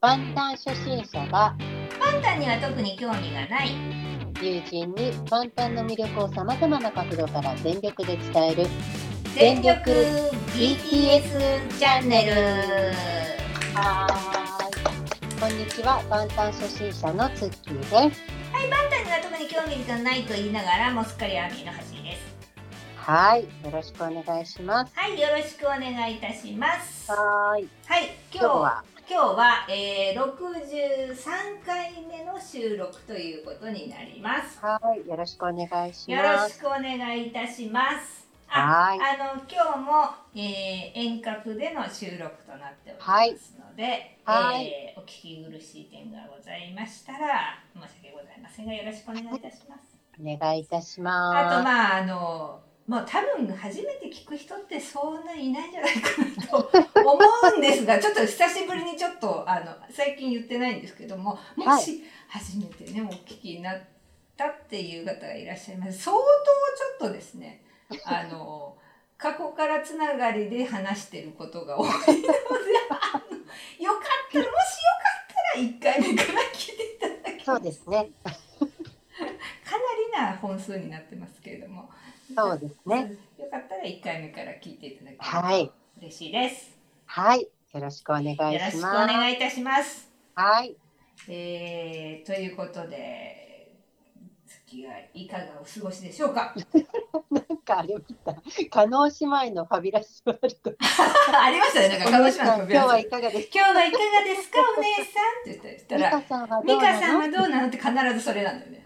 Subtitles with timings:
[0.00, 1.56] 万端初心者が
[2.22, 3.70] タンには特に興味がない。
[4.40, 8.66] 友人に万端の魅力をさまざまな角度から全力で伝える
[9.34, 9.90] 全力
[10.54, 12.32] BTS チャンネル。
[13.74, 15.40] はーい。
[15.40, 16.00] こんにちは。
[16.08, 17.92] 万端初心者のツッキーです。
[17.92, 18.12] はい、
[18.70, 22.36] パンタンには特に興味がないと言いながらもうすっかりアーミーの橋です。
[22.94, 23.42] はい。
[23.42, 24.92] よろしくお願いします。
[24.94, 27.10] はい、よろしくお願いいたします。
[27.10, 27.64] はい。
[27.64, 27.66] い、
[28.32, 34.58] 今日今日は今日は、えー、63回目の収録ということになります。
[34.60, 38.28] はいよろしくお願いしよろますしくお願いいたします。
[38.50, 38.98] あはい。
[38.98, 44.66] あの今日も、えー遠隔での収録となっておりますので、はい。
[44.66, 49.96] えーお聞き苦しい点がございましたら申し訳ございませんがよろしくお願いいたします。
[50.20, 51.56] お願いいたしあます。
[51.56, 56.70] とまああのもう多分初めて聞く人ってそんないないんじゃないかなと
[57.06, 57.18] 思
[57.54, 61.82] うんですが ちょっと久しぶりにちょっとあの最近言ってないんですけどももはい。
[61.82, 63.80] し初めてねお聞きになっ
[64.38, 65.98] たっていう方がいらっしゃいます。
[65.98, 67.62] 相当ちょっとですね
[68.04, 68.74] あの
[69.18, 72.22] 過去からつながりで話してることが多いのでよかっ
[74.32, 74.48] たらもしよか
[75.24, 78.10] ったら1回目から聞いていただきそうですね。
[78.24, 79.84] かな
[80.24, 81.90] りな本数になってますけれども
[82.34, 83.16] そうですね。
[83.38, 85.70] よかったら1回目から聞いていただけはい。
[86.00, 86.78] 嬉しいです。
[87.06, 87.40] はい。
[87.40, 88.54] よろしくお願いします。
[88.54, 90.10] よろしくお願いいたします。
[90.34, 90.76] はい。
[91.28, 93.47] えー、ということで
[95.14, 96.54] いかがお過ごしでしょうか？
[97.30, 98.34] なんかあれ見た。
[98.70, 99.12] 加納姉
[99.48, 100.72] 妹のファビュラスワールド。
[101.38, 101.88] ありましたね。
[101.88, 103.58] なんか鹿児島の今日はいかがですか？
[103.58, 104.58] 今日はいかがですか？
[104.76, 105.04] お姉さん
[105.40, 106.10] って言ったミら
[106.64, 106.92] 美うなの？
[106.92, 108.82] 香さんはどうなのって必ずそれなんだよね。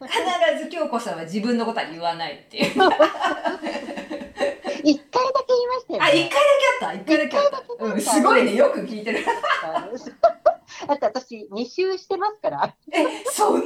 [0.00, 2.72] 必ず京子さんは自分のことは言わないっていう。
[2.72, 2.90] 一回だ
[4.84, 6.94] け言いましたよあ、一回だねけあった。
[6.94, 8.54] 一回だけあった、うん、すごいね。
[8.54, 9.24] よく聞いてる
[10.86, 12.76] だって私二周してますから。
[12.92, 13.64] えそんな聞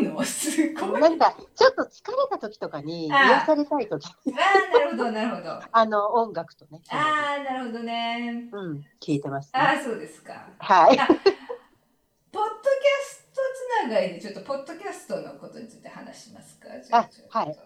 [0.00, 0.22] いてんの？
[0.24, 1.00] すごい。
[1.00, 4.06] なんかちょっと疲れた時とかに癒されたい時。
[4.08, 5.58] あーなるほどなるほど。
[5.72, 6.80] あの音楽とね。
[6.90, 8.48] ああ、なるほどね。
[8.52, 10.46] うん聞いてますあねあ、そうですか。
[10.58, 10.98] はい。
[10.98, 13.40] あポッドキャスト
[13.84, 16.68] つながりで、ちょっとポッドキャストのことについて話しますか？
[16.90, 17.58] あはい。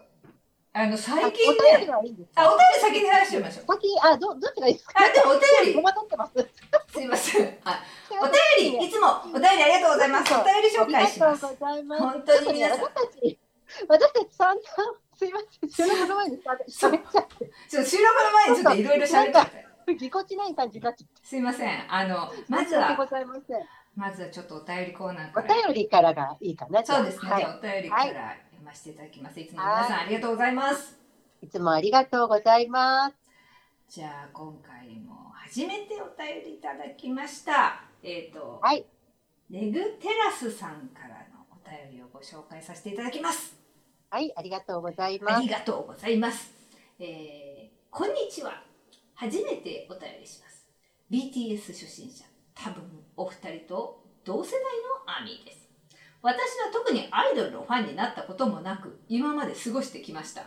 [0.75, 1.93] あの、あ最近お便りね。
[1.93, 3.65] はいいんですあ、おか便り先に話してみましょう。
[3.77, 4.93] 先あどどっちがいいですか？
[5.05, 6.33] あ、でもお便り戸、惑ってます
[6.93, 7.57] すいません。
[7.63, 7.79] あ、
[8.09, 8.25] お
[8.59, 10.33] 便り、いつもお便りありがとうございます。
[10.33, 11.49] お便り紹介しますあ。
[11.53, 13.39] りがとうございます本当に皆さん私たち
[13.87, 14.59] 私たち散々
[15.15, 19.49] すいません収録の前にそう喋っちゃってちょっと収録の前にちょっといろいろ喋っちゃっ
[19.85, 19.95] て。
[19.95, 21.93] ぎこちない感じになっちゃってすいません。
[21.93, 23.61] あの、まずは、ございません
[23.95, 25.53] まずはちょっとお便りコーナーおから。
[25.67, 27.31] 便りからがいいかなそうですね。
[27.31, 29.39] お便りから読ませていただきます。
[29.39, 30.97] いつも皆さんありがとうございます。
[31.41, 33.15] いつもありがとうございます
[33.89, 37.83] じゃあ今回も初めてお便りいただきました。
[38.01, 38.85] えっ、と、はい
[39.51, 43.57] レグテラスさんからのお便りをご紹介させていただきます。
[44.09, 46.53] はいありがとうございあますりがとうございます。
[46.99, 48.63] えーこんにちは。
[49.13, 50.65] 初めてお便りします。
[51.11, 52.25] BTS 初心者、
[52.55, 52.83] 多分
[53.17, 54.59] お二人と同世代
[55.05, 55.62] のアミーです。
[56.23, 60.45] 私は特にアイドルのファンになったこともなく、今まで過ごしてきました。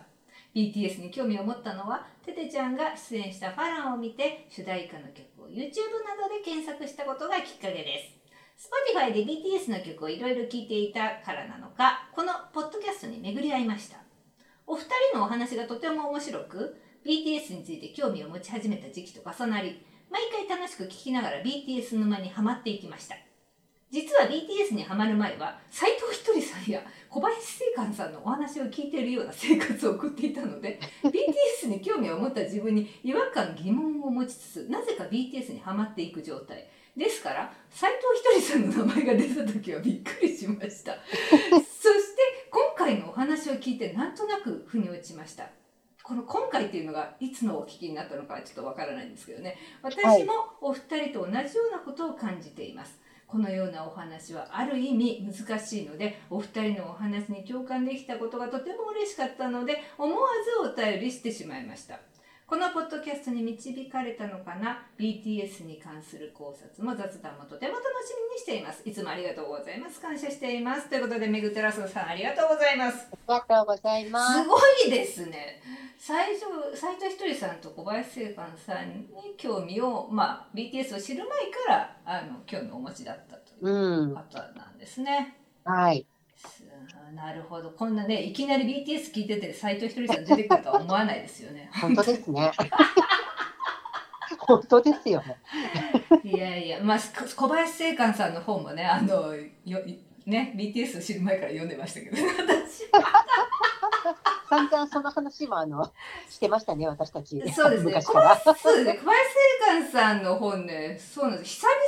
[0.54, 5.60] BTS に興味を持ったのは、テテちゃんが出演したファランを見て、主題歌の曲を YouTube
[6.02, 8.10] などで検索したことがきっかけで
[8.56, 8.68] す。
[8.96, 13.98] Spotify で BTS の曲をいろいろ聴いていたからなのか、このポッドキャストに巡り合いました。
[14.66, 23.25] お二人のお話がとても面白く、BTS について興味を持ち始めた時期と重なり、毎回楽しく聞きながら BTS 沼にはまっていきました。
[23.90, 36.68] 実は BTS にはまる前は、斎藤ひとりさんや小林正観さんのお話を聞いているような生活を送っていたので、 BTS に興味を持った自分に違和感、疑問を持ちつつ、なぜか BTS にはまっていく状態。
[36.96, 40.96] ですから、斎藤ひとりさんの名前が出た時はびっくりしました。
[41.12, 41.60] そして、
[42.50, 45.50] 今回のお話を聞いてなんとなく腑に落ちました。
[46.02, 49.56] この今回っていうのがいつのお聞きになったのかはちょっとわからないんですけどね。
[49.82, 53.05] 私もお二人と同じようなことを感じています。
[53.26, 60.28] このようなお話はある意味難しいので、お二人のお話に共感できたことがとても嬉しかったので、思わ
[60.64, 62.00] ずお便りしてしまいました。
[62.46, 68.88] このポッドキャストに導かれたのかな？BTS に関する考察も雑談もとても楽しみにしています。
[68.88, 70.00] いつもありがとうございます。
[70.00, 70.88] 感謝しています。
[70.88, 73.08] ということで、めぐてらすさんありがとうございます。
[73.10, 75.60] ありがとうございますすごいですね。
[75.98, 85.36] 最初、斉藤ひとりさんと小林聖寛さんに興味を、まあ、BTS を知る前から、あの、興味をお持ちだったといううん方なんですね。
[85.64, 86.15] はいす
[87.16, 87.70] なるほど。
[87.70, 91.70] こんなね、いきなり BTS 聞いてて、斉藤ひとりさん出てくるとは思わないですよね。
[91.80, 92.52] 本当ですね
[94.38, 95.36] 本当ですよね
[96.22, 99.34] いやいや、まあ、す小林正観さんの本もね、あの、
[99.64, 99.80] よ、
[100.26, 102.90] ね、BTS を知る前から読んでましたけど、 私。
[104.48, 105.92] 散々その話もあの
[106.28, 107.40] してましたね私たち。
[107.52, 107.94] そうですね。
[107.94, 108.36] 昔から。
[108.36, 108.94] そうですね。
[108.94, 109.30] 小林
[109.60, 111.50] 正観さんの本ね、そうなんです。
[111.50, 111.84] 久々に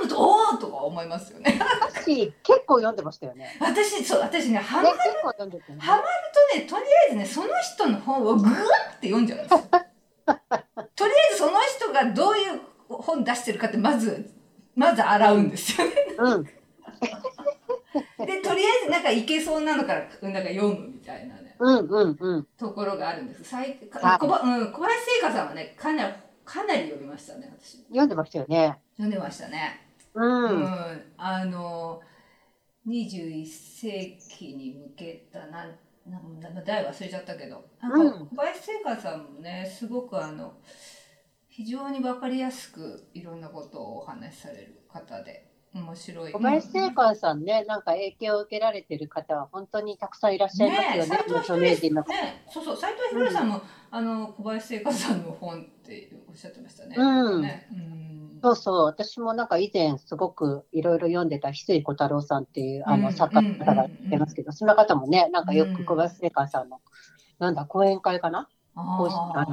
[0.00, 1.58] 読むと、おーとか思いますよね。
[1.80, 3.56] 私結構読んでましたよね。
[3.58, 5.80] 私、そう、私ね、ハねマるね。
[5.80, 6.04] ハマる
[6.52, 8.56] とね、とりあえずね、その人の本をぐわ
[8.96, 9.58] って読んじゃうんですよ。
[10.94, 14.30] とりあえずその人がどういう本出してるかってまず、
[14.74, 15.94] まず洗うんですよね。
[16.18, 16.48] うん。
[18.26, 22.44] で、とりあえずなんかいけそうなのからなんか読むみたいなね、うんうんうん。
[22.56, 23.44] ところがあるんです。
[23.44, 26.14] 最かはい小ばうん、小林聖華さんはね、かなり、
[26.44, 27.78] かなり読みましたね、私。
[27.84, 28.78] 読んでましたよね。
[28.96, 29.80] 読んでましたね。
[30.14, 30.22] う。
[30.22, 31.12] うんん。
[31.16, 32.00] あの、
[32.86, 40.54] 21世紀に向けた、なん、なんか題忘れちゃったけど、なんかうん小林聖華さんもね、すごくあの、
[41.48, 45.47] 非常にわかりやすくいろんなことをお話しされる方で、
[45.78, 46.32] 面白い。
[46.32, 51.16] 小林聖寛さんね、なんか影響を受けられてる方は本当にたくさんいらっしゃいますよね。
[51.16, 52.02] 斉藤著名人の。
[52.02, 56.94] ね、そうそう、斉藤博さんも、あの小林聖華さんの本っておっしゃってましたね。
[56.96, 58.40] うんね、うん。
[58.42, 66.80] そうそう、私もなんか以前すごくいろいろ読んでた翡翠小太郎さんっていうあうんの作家の方がいますけど、その方もね、なんかよく小林聖寛さんの、
[67.38, 68.48] なんだ、講演会かな？
[68.74, 69.44] 講師あ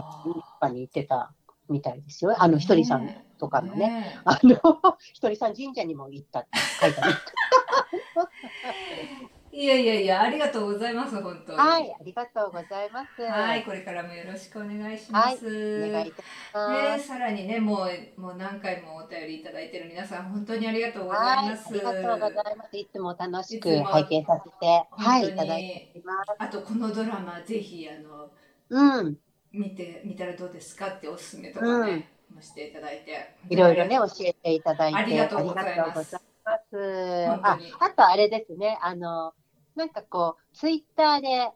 [0.61, 1.33] の、に行ってた
[1.69, 2.35] みたいですよ。
[2.37, 3.09] あの、ひとりさん
[3.39, 3.89] とかのね。
[3.89, 4.55] ねあの、
[5.13, 6.49] ひとりさん神社にも行ったって
[6.81, 7.13] 書いてある。
[9.55, 11.57] いやいやいや、ありがとうございます、本当に。
[11.57, 13.21] はい、ありがとうございます。
[13.21, 15.87] はい、これからもよろしくお願いします。
[15.87, 17.07] お願いいたしまね、す。
[17.07, 21.69] さらにね、もう、もう何回もお便りいただいている皆さん、本当にありがとうございはい、ます。
[21.69, 22.77] ありがとうございます。
[22.77, 26.35] いつも楽しく拝見させて、はい、いただいてます。
[26.37, 28.29] あと、このドラマ、ぜひ、あの、
[28.67, 29.17] うん、
[29.55, 33.35] 見て、見たらどうですかっておすすめとかね、もしていただいて。
[33.49, 36.17] いろいろね、教えていただいて、ありがとうございます。
[36.17, 36.19] あ
[37.41, 39.33] ああとあれですね、あの、
[39.75, 41.53] なんかこう、ツイッターで、あ、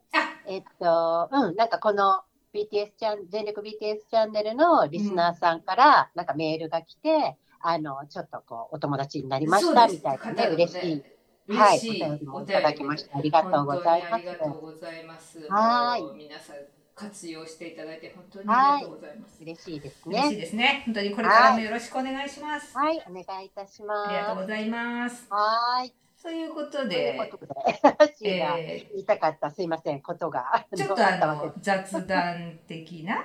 [0.47, 2.21] えっと、うん、なんかこの
[2.53, 3.69] BTS チャン、全力 BTS
[4.09, 11.03] チャンネルのリスナーさんから、なんかメールが来て、あの、ちょっとこう、お友達になりました、みたいなね、嬉しい。
[11.51, 13.17] はい、いお便りもいただきました。
[13.17, 14.13] ありがとうございます。
[14.13, 14.25] あり。
[14.25, 15.47] がとうございます。
[15.49, 16.17] はい。
[16.17, 19.37] 皆さん活用していただいて本当にありがとうございます。
[19.41, 20.35] 嬉しいです嬉しいね。
[20.35, 20.83] ですね。
[20.85, 22.77] 本当にこれからもよろしくお願いします。
[22.77, 24.09] はい、お願いいたします。
[24.09, 25.25] ありがとうございます。
[25.29, 25.93] はい。
[26.21, 30.65] ということというで、ことで、私がえ言いたかった、すいません、ことが。
[30.69, 33.23] ーちょっとあの 雑談的な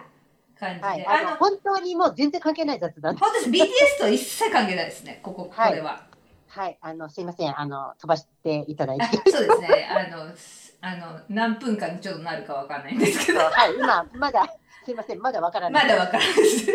[0.56, 3.16] 感じで、はい、あの本当にもう全然関係ない雑談。
[3.16, 3.50] 本当です。
[3.50, 3.66] BTS
[3.98, 5.18] と一切関係ないですね。
[5.20, 6.06] こここれは。
[6.46, 9.16] はい、あのすいません、あの飛ばしていただいあて。
[9.28, 9.88] そうですね。
[9.90, 14.46] あのすあの何分間にちょっとなるかわかんないんですけど、はい、今まだ
[14.84, 15.82] すいません、まだわからない。
[15.82, 16.66] まだわからないです。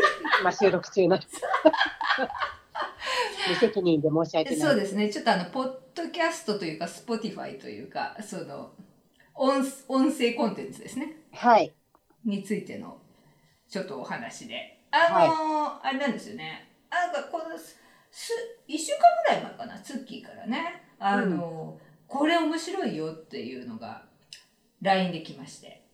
[0.41, 1.41] 今収録中なんです。
[3.49, 4.59] 無責任で申し訳ない。
[4.59, 5.09] そうですね。
[5.11, 8.71] ちょっとあの、ポッドキャストというか、スポティファイというか、その、
[9.35, 11.17] 音音声コンテンツですね。
[11.33, 11.71] はい、
[12.25, 12.97] についての、
[13.69, 14.79] ちょっとお話で。
[14.89, 16.67] あのーあれなんですよね。
[16.89, 17.77] あなんか、この、す、
[18.67, 24.03] 1週間ぐらい前かな、ツッキーからね、あのーこれ面白いよっていうのが、
[24.81, 25.85] LINE できまして。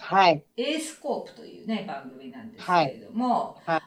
[0.00, 3.76] はい、A スコープというね、番組なんですけれども、はい。
[3.76, 3.82] はい。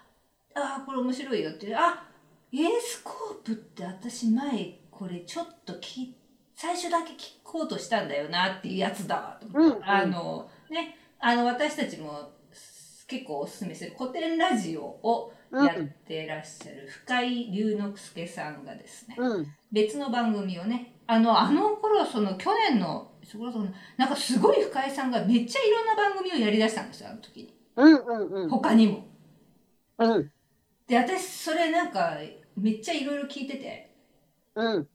[0.56, 2.08] ああ、これ面白いよって、あ
[2.54, 6.16] A スコープって私前、これちょっとき
[6.56, 9.90] 最初だけ聞こうとしたんだよなっていうやつだわと思って、うんうん。
[9.90, 12.30] あの、ね、あの、私たちも
[13.08, 23.68] 結構おすすめする古典ラジオをうんやってらっしゃる深井龍之介さんがですね、うん、別の番組をねあのあの頃その去年のそこらその
[23.98, 27.54] なんかすごい深井さんがめっちゃいろんな番組をやりだしたんですよあの時に。
[27.76, 29.06] うん、うん、うん、他にも。
[29.98, 30.32] うん、
[30.88, 32.18] で私それなんか
[32.58, 33.92] めっちゃいろいろ聞いてて。
[34.56, 34.88] うん、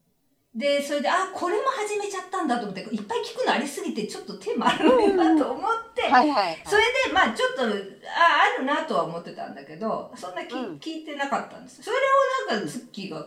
[0.55, 5.63] でそれであこれも始めちゃったんだと思っていっぱい聞くのありすぎてちょっと手もあるのなと思っ
[5.95, 10.77] て、はい、はい、それでまあちょっとああるなとは思ってたんだけどそんなき、うん。
[10.77, 11.83] 聞いてなかったんです。
[11.83, 11.97] それ
[12.51, 13.23] をなんかツッキーがい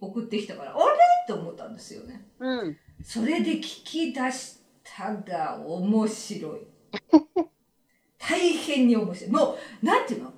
[0.00, 0.82] 送ってきたからあれ？
[1.24, 4.58] って思ったんですよねうん、それで聞き出し
[4.96, 6.60] たら面白い。
[8.18, 9.30] 大変に面白い。
[9.30, 10.32] もう、なんていうの？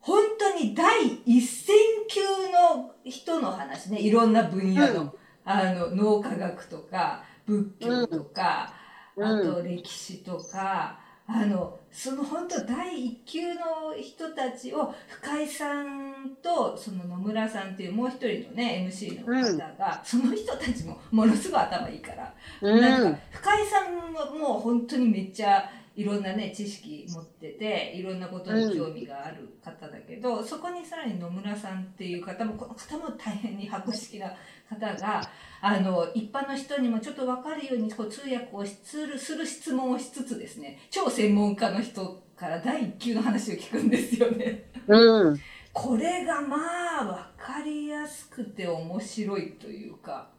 [0.00, 1.76] 本当に第一線
[2.08, 4.00] 級の人の話ね。
[4.00, 5.02] いろんな分野の。
[5.02, 5.12] うん
[5.44, 8.82] あの、脳科学とか、仏教とか、うん
[9.24, 10.98] あと歴史とか、
[11.34, 13.60] あの、その本当第一級の
[14.00, 34.34] 人たちを深井さんとその野村さんっていうもう一人のね MC の方が、その人たちもものすごい頭いいから、うん、なんか深井さんはもう本当にめっちゃいろんなね知識持ってていろんなことに興味がある方だけど、うん、そこにさらに野村さんっていう方もこの方も大変に博識な
[34.68, 35.22] 方が
[35.60, 44.64] あの一般の人にもちょっと分かるようにこう通訳をするする質問をしつつですね超専門家の人から第一級の話を聞くんですよね。
[44.88, 45.40] うん、
[45.72, 46.56] これがま
[47.02, 47.04] あ
[47.38, 50.31] 分かりやすくて面白いというか。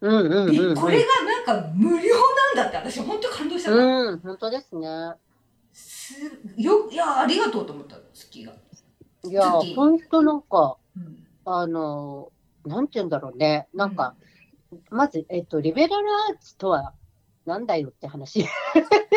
[0.00, 5.12] うんうんうんうん、これがなんか無料なんだって私本当感動したうん本当ですね。
[5.72, 6.14] す
[6.56, 8.52] よいやありがとうと思った月が。
[9.24, 12.32] いや本当なんか、うん、あの
[12.64, 13.68] なんて言うんだろうね。
[13.74, 14.14] なんか、
[14.72, 16.94] うん、まずえっとリベラルアーツとは
[17.46, 18.44] なんだよって話。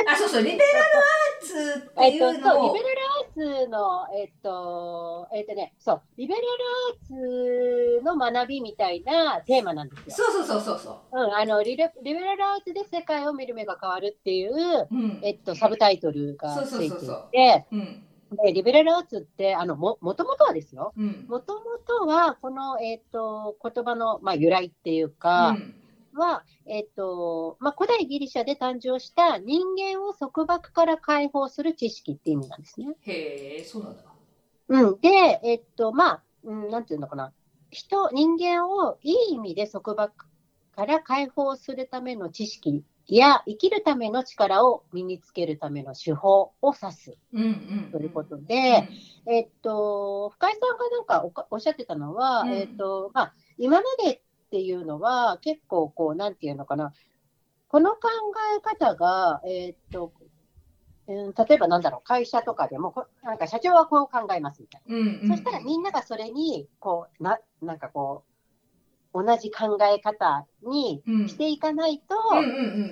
[0.07, 6.47] あそうそうリベラルアーツっていうのを、えっと、リベラルアーツのえっとえっとねそうリベラル
[6.89, 10.27] アーツの学びみたいなテーマなんですよ。
[10.27, 11.27] そうそうそうそうう。
[11.27, 17.65] ん、あのリレリベラルアーツで世界を見る目が変わるっていう、うん、えっとサブタイトルがついていて。
[18.43, 20.91] でリベラルアーツってあのももともとはですよ、
[21.27, 25.75] もともとはこの、えーと、と言葉の、まあ、由来っていうか、うん
[26.13, 32.87] は、えっとまあ、古代ギリシャで誕生した人間を束縛から解放する知識って意味なんですね。
[33.01, 34.03] へえ、そうなんだ。
[34.69, 37.33] うん、で、えっと、まあ、うん、なんていうのかな。
[37.69, 40.25] 人、人間をいい意味で束縛
[40.75, 47.17] から解放するための知識や生きるための力を身につけるための手法を指す
[47.91, 48.87] ということで、
[49.27, 54.21] えっと、深井さんがなんかおっしゃってたのは、うん、えっとまあ、今まで
[54.53, 56.93] っていうのは、結構こう、なんていうのかな、
[57.69, 57.99] この考
[58.55, 60.13] え方が、えー、っと、
[61.07, 62.93] うん、例えばなんだろう、会社とかでも、
[63.23, 64.95] なんか社長はこう考えますみたいな。
[64.95, 68.25] うんうん、そしたらみんながそれに、こう、な、なんかこ
[69.11, 72.15] う、同じ考え方にしていかないと、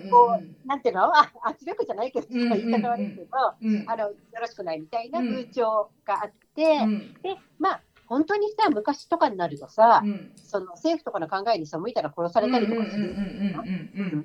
[0.09, 1.13] こう、なんていうの？
[1.15, 13.15] あ圧力じゃないけど、言い方悪いけど、あの、よろしくないみたいな風潮があって、うん、で、まあ、本当にさ、昔とかになるとさ、うん、その政府とかの考えに背いたら殺されたりとかする。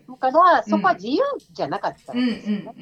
[0.09, 2.75] だから、そこは自由じゃなかったんですよね。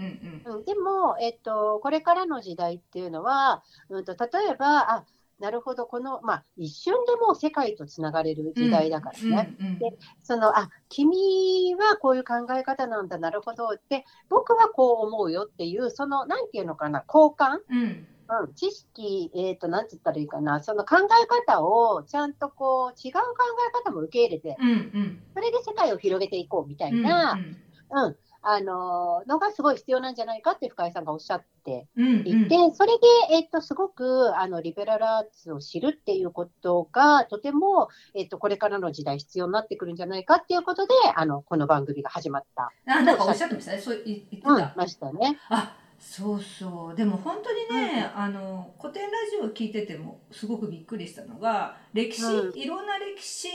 [0.65, 5.05] でも、えっと、これからの時代っていうのは、うんと、例えば、あ
[5.41, 9.55] なるほど、この、まあ、一瞬でも世界とつながれる時代だからね。
[9.79, 23.21] で、その、あ、君はこういう考え方なんだ、なるほどって、僕はこう思うよっていう、その、なんていうのかな、交換、うんうん、知識、えっ、ー、と、なんつったらいいかな、その考え方をちゃんとこう、違う考
[23.69, 28.17] え方も受け入れて、うんうん、それで世界を広げていこうみたいな、うん、うん、
[28.47, 42.71] あののがすごい必要なんじゃないかって深井さんがおっしゃっていて、うんうん、それで、えっ、ー、と、すごくあのリベラルアーツを知るっていうことが、とても、えっ、ー、と、これからの時代必要になってくるんじゃないかっていうことで、あのこの番組が始まった。
[42.87, 44.51] あ、なんかおっしゃってましたね、そう言ってた。
[44.51, 45.39] うん、ましたね。
[45.49, 46.95] あそうそう。
[46.95, 53.49] でも本当にね、うん、あの古典ラジオを聞いててもすごくびっくりしたのが歴史、うん、いろんな歴史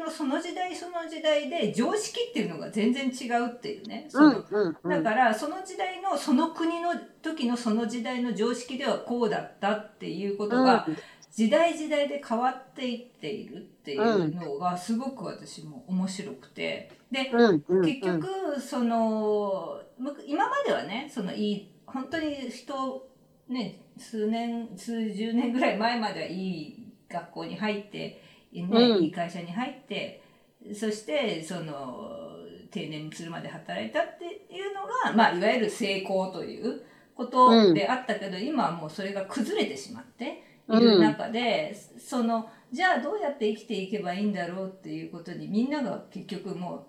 [0.00, 4.06] のその時代その時代で常識っていうのが全然違うっていうね。
[4.08, 4.32] その、
[4.84, 6.90] だからその時代のその国の
[7.22, 10.86] 時のその時代の常識ではこうだったっていうことが、
[11.30, 16.90] 時代時代で変わっていっているっていうのがすごく私も面白くて。
[17.12, 19.80] で、結局その
[20.26, 23.08] 今まではねそのいい本当に人
[23.48, 28.22] ね数年数十年ぐらい前まではいい学校に入って、
[28.52, 30.22] ね、うん、いい会社に入って
[30.74, 32.22] そしてその
[32.70, 36.82] 定年するまで働いたっていうのが、まあ、いわゆる成功という
[37.14, 46.86] ことであったけど、うん、今はもうそれが崩れてしまっている中で、うん、そのじゃあどうやって生きていけばいいんだろうっていうことにみんなが結局も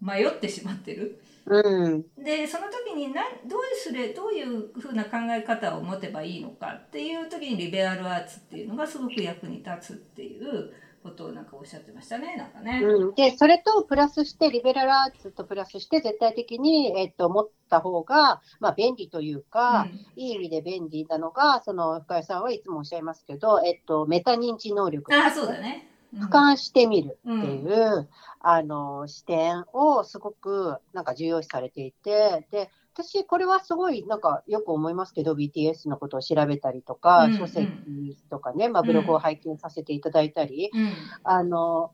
[0.00, 1.20] う迷ってしまってる。
[1.46, 10.72] うん、でその時になどうすれどういうふうな考え方を持てばいいのかっていう時にリベラルアーツっていうのがすごく役に立つっていう
[11.04, 12.80] ことをなんかおっしゃってましたねなんかね。
[12.82, 19.86] うん、でそれとプラスしてリベラルアーツとプラスして絶対的に、えっと、持った方が、まあ、便利というか、
[20.16, 28.08] うん、いい意味で便利なのがその深谷さんはいつもおっしゃいますけど、えっと、メタ認知能力、あそうだね俯瞰してみるっていう、うん、
[28.40, 37.68] あの視点をすごくなんか重要視されていて、で私、これはすごいなんかよく思いますけど、BTS のことを調べたりとか、うんうん、書籍
[38.30, 41.92] とかね、まあ、ブログを拝見させていただいたり、うん、あの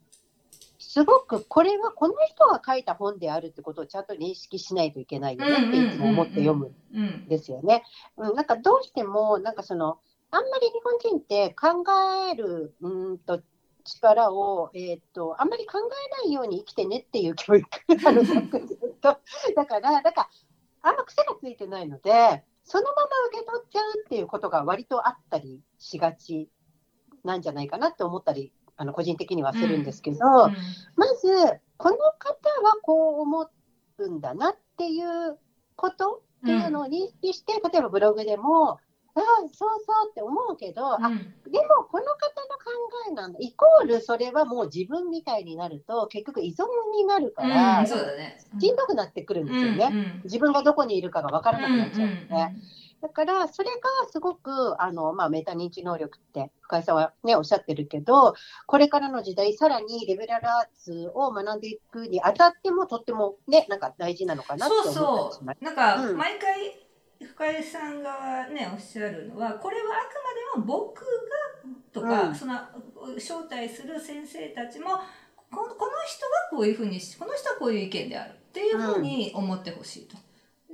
[0.79, 7.83] すごくこれはこの人が書いた本であるってことをちゃんと認識しないといけないよねっていつも思って読むんですよね。
[8.17, 9.99] うん、なんかどうしてもなんかその
[10.31, 11.85] あんまり日本人って考
[12.31, 13.43] えるうんと
[13.83, 17.69] 力を、えー、っと、あんまり考えないように生きてねっていう教育
[18.03, 18.23] なの、
[19.55, 20.31] だから、 なんか、
[20.83, 26.49] あんま癖がついてないので、そのまま受け取っちゃうっていうことが割とあったりしがち
[27.25, 30.57] なんじゃないかなって思ったり、あの個人的にはするんですけど、うん。
[30.97, 31.29] まず、
[31.77, 33.51] この方はこう思
[33.99, 35.39] うんだなっていう
[35.77, 38.79] ことっていうのを認識して、例えばブログでも、
[39.15, 42.73] ああ、そうそうって思うけど、あうんでもこの方の考
[43.09, 46.65] えなんだ、イコールそれはもう自分みたいになると、結局依存
[46.97, 48.39] になるから、うんそうだね。
[48.59, 49.89] しんどくなってくるんですよね。
[49.91, 52.21] うんうん自分がどこにいるかが分からなくなっちゃうので。
[52.31, 52.63] うんうん
[53.03, 58.35] だから、それがすごく、あの、まあ、メタ認知能力って、深井さんはね、おっしゃってるけど、
[58.67, 65.59] これからの時代、さらにリベラルアーツを学んでいくにあたっても、とってもね、なんか大事なのかなってそう思ったりします。
[65.59, 66.79] そうなんかうん毎回
[67.25, 71.07] 深井さんがねおっしゃるのはこれはあくまでも僕が
[71.93, 72.55] とか、うんその
[73.17, 74.91] 招待する先生たちも
[75.51, 80.17] ここの人はこういうふうにしこの人はこういう意見であるっていうふうに思ってほしいと。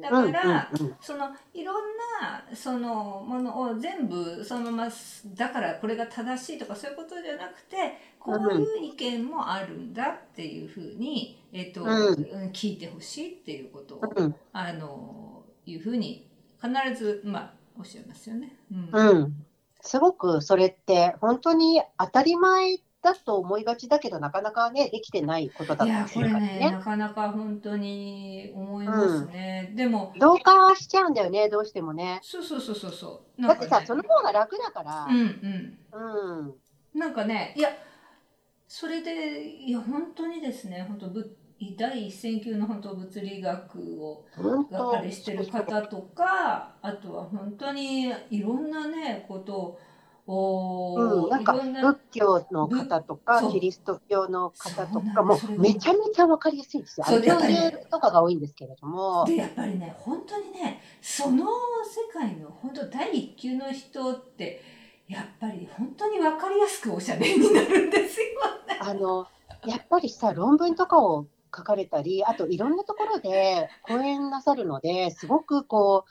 [0.00, 0.96] だうん、から、うん、うん。
[1.00, 4.92] そのいろんなそのものを全部そのまま
[5.34, 12.14] だからこれが正しいとかそういうことじゃなくてこういう意見もあるんだっていうふうに、えっとうんうん
[12.50, 16.27] 聞いてほしいっていうことを、うんあのいうふうに
[16.60, 18.52] 必ずまあおっしゃいますよね。
[18.70, 19.46] うんうん。
[19.80, 29.72] すごくそれって、本当に当たり前だと思いがちだけど、なかなかね、できてないことだったりするからねなかなか本当に思いますね。
[29.76, 32.20] でも同化しちゃうんだよね、どうしてもね。
[32.22, 33.42] そうそうそうそうそう。
[33.42, 35.06] だってさ、ねその方が楽だから。
[35.06, 35.18] うん
[35.92, 36.38] うん。
[36.38, 36.54] うん。
[36.98, 37.70] なんかね、いや、
[38.66, 41.36] それで、いや、本当にですね、本当ぶ
[41.76, 44.98] 第一線級の本当物理学を本当？
[44.98, 49.78] あれしてる方とか、あとは本当にいろんなね、こと
[50.26, 57.06] を、うん、なんか仏教の方とかキリスト教の方とかもめちゃめちゃわかりやすいですよ。
[57.08, 59.24] あそうのやっぱりね恐竜とかが多いんですけれども。
[59.26, 64.62] で、やっぱりね、本当にね、その世界の本当第一級の人って、
[65.08, 68.26] やっぱり本当に分かりやすくおしゃべりになるんですよ
[68.68, 68.78] ね。
[68.80, 69.26] あの
[69.66, 76.04] やっぱりさ論文とかを書かれたりあといろんなところで講演なさるのですごくこ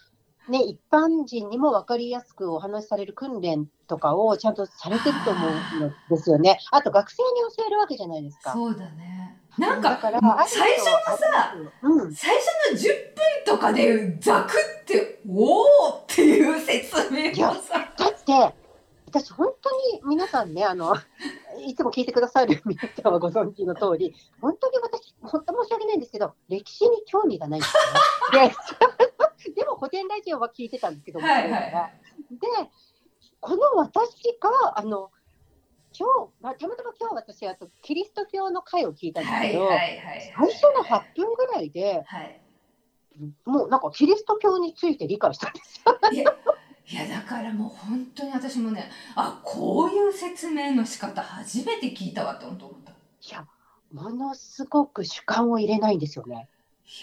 [0.47, 6.59] うね一般人にも分かりやすくお話しされる訓練とかをちゃんとされてると思うんですよね。
[6.71, 8.53] あと学生に教えるわけじゃないですか。
[8.53, 9.37] そうだね。
[9.57, 12.35] なんか、だから最初のさ、うん、最
[12.71, 18.55] 初の10分とかでザクって、おーっていう説明をさ、だって、
[19.07, 20.95] 私、本当に皆さんね、あの、
[21.65, 27.75] いつも聞いてくださる皆さんはご存知の通り、 本当に私、本当申し訳ないんですけど、歴史に興味がないんです
[28.35, 28.55] よね。
[29.53, 31.71] で でも古典ラジオは聞いてたんですけど、はいはい
[32.31, 32.47] で、
[33.39, 35.11] この私が、あの、
[35.97, 39.67] 今日、まあ、たまたま今日私、あと、キリスト教の会を聞いたんですけど。
[39.69, 42.41] 最初の8分ぐらいで、はい。
[43.45, 45.81] もうなんかキリスト教について理解したんです
[46.23, 46.35] よ。
[46.89, 52.91] いや、だからもう本当に私もね、あ、こういう説明の仕方初めて聞いたわって思った。
[52.91, 52.95] い
[53.29, 53.45] いや、
[53.91, 56.47] ものすごく主観を入れないんですよね。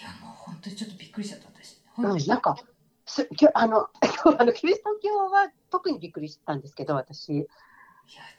[0.01, 1.77] や、もう本当にちょっとびっくりしちゃった私。
[1.97, 2.57] うん、なんか、
[3.05, 3.89] すきょあの
[4.39, 7.29] あのキリスト教は特にびっくりしたんですけど、私。
[7.29, 7.45] いや、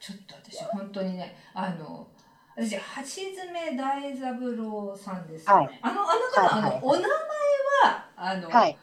[0.01, 2.09] ちょっと私本当にね、あの、
[2.57, 2.81] 私、橋
[3.43, 5.67] 爪大三郎さんですよね。
[5.67, 7.09] はいあの、あの方、はいはいあの、お名前
[7.85, 8.79] は、あの、はい。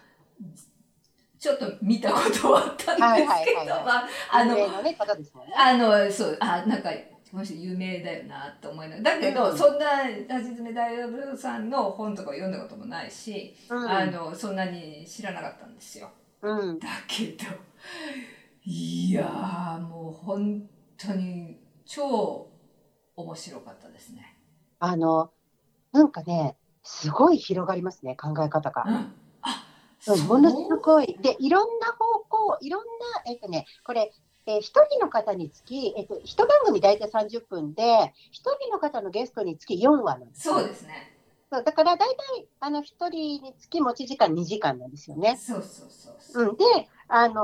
[1.44, 4.98] ちょっと見たことはあったんですけど、あ、あのね。
[5.54, 6.90] あの、そう、あ、なんか、
[7.30, 9.20] この人有名だよなって思いながら。
[9.20, 13.92] だけど、うんそんな、橋爪大三郎さんの本とか読んだこともないし、うん。
[13.92, 16.12] あの、そんなに知らなかったんですよ。
[16.44, 16.80] うん。
[16.80, 17.44] だけど、
[18.64, 22.48] いやー、もう本当に超
[23.18, 24.38] 面白かったですね。
[24.80, 25.30] あの、
[25.92, 28.86] なんかね、すごい広がりますね、考え方が。
[28.88, 29.14] うん。
[30.28, 31.18] ものすごい。
[31.22, 34.12] で、いろんな方向、いろんな、えっとね、これ、
[34.46, 41.12] えー、一人の方につき、えっと、一番組大体30分で、一人の方のゲストにつき4話なんですよそうですね。
[41.52, 45.38] そうだから大体、あの、一人につき持ち時間2時間なんですよね。
[45.38, 46.50] そうそうそうそう。
[46.50, 46.64] うん、で、
[47.08, 47.36] あのー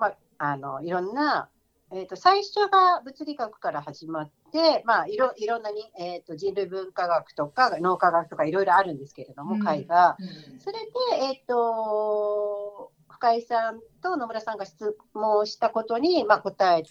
[0.00, 1.50] まあ、あの、いろんな、
[1.92, 9.60] えっ、と、最初が物理学から始まって、まあ、いろ、いろんなに、えっ、と、人類文化学とか脳科学とかいろいろあるんですけれども、うん。
[9.60, 10.16] 会が。
[10.18, 10.60] うん。
[10.60, 10.78] それ
[11.18, 16.90] で、えっ、と、深井さんと野村さんが質問したことに、まあ、答えて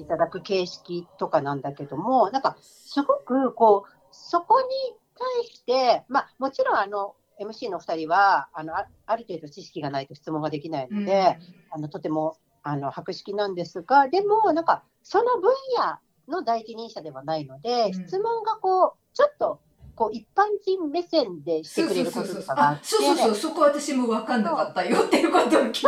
[0.00, 4.66] いただく形式とかなんだけども、なんか、すごく、こう、そこに
[5.14, 11.38] 対して、まあ、もちろん、あの、MC の2人はあのあある程度知識がないと質問ができないので、
[11.70, 19.60] あのとてもあの博識なんですが、でもなんかその分野の第一人者ではないので、うん質問がこうちょっと
[19.94, 25.80] こう一般人目線でしてくれることとかがあって、そうそうそう、そこ私も分かんなかったよっていうことを聞いて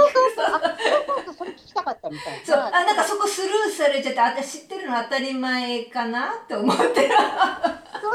[1.36, 2.66] それ聞きたかったみたいそう、な。
[2.68, 6.82] あ、なんかそこスルーされちゃって、私知ってるの当たり前かなって思って。
[6.82, 6.94] そう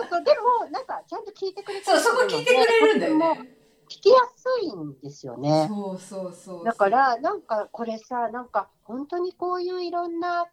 [0.10, 0.32] そう、で
[0.64, 3.56] も、なんか、ちゃんと聞いてくれてそう、そこ聞いてくれるんだよもね。
[3.90, 5.66] 聞きやすいんですよね。
[5.68, 6.66] そうそうそう。
[6.66, 10.48] だから、なんか、これさ、なんか、本当にこういういろんな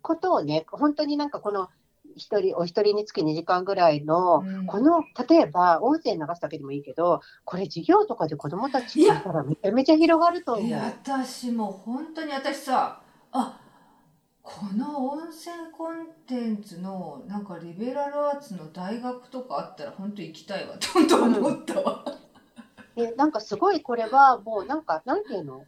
[0.00, 1.68] ことをね、本当になんかこの、
[2.14, 4.66] 一人、お一人につき2時間ぐらいの、うん。
[4.66, 10.72] この、例えば、音声流すだけでもいいけど、これ授業とかで子供たち聞いたらめちゃめちゃ広がると思う。
[10.78, 13.00] 私も本当に私さ
[13.30, 13.60] あ
[14.42, 22.04] この音声コンテンツのなんかリベラルアーツの大学とかあったら本当行きたいわって本当思ったわ、
[22.96, 25.64] でなんかすごいこれはもうなんか、なんていうの？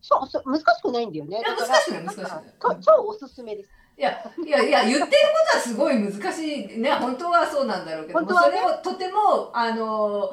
[0.00, 1.38] そうそう難しくないんだよね。
[1.38, 3.70] いや難しくない難しくない超超おすすめです。
[3.98, 4.12] いや
[4.46, 5.08] いやいや言ってるこ
[5.52, 10.32] とはすごい難しいね本当はそうなんだろうけど本当はねそれをとてもあの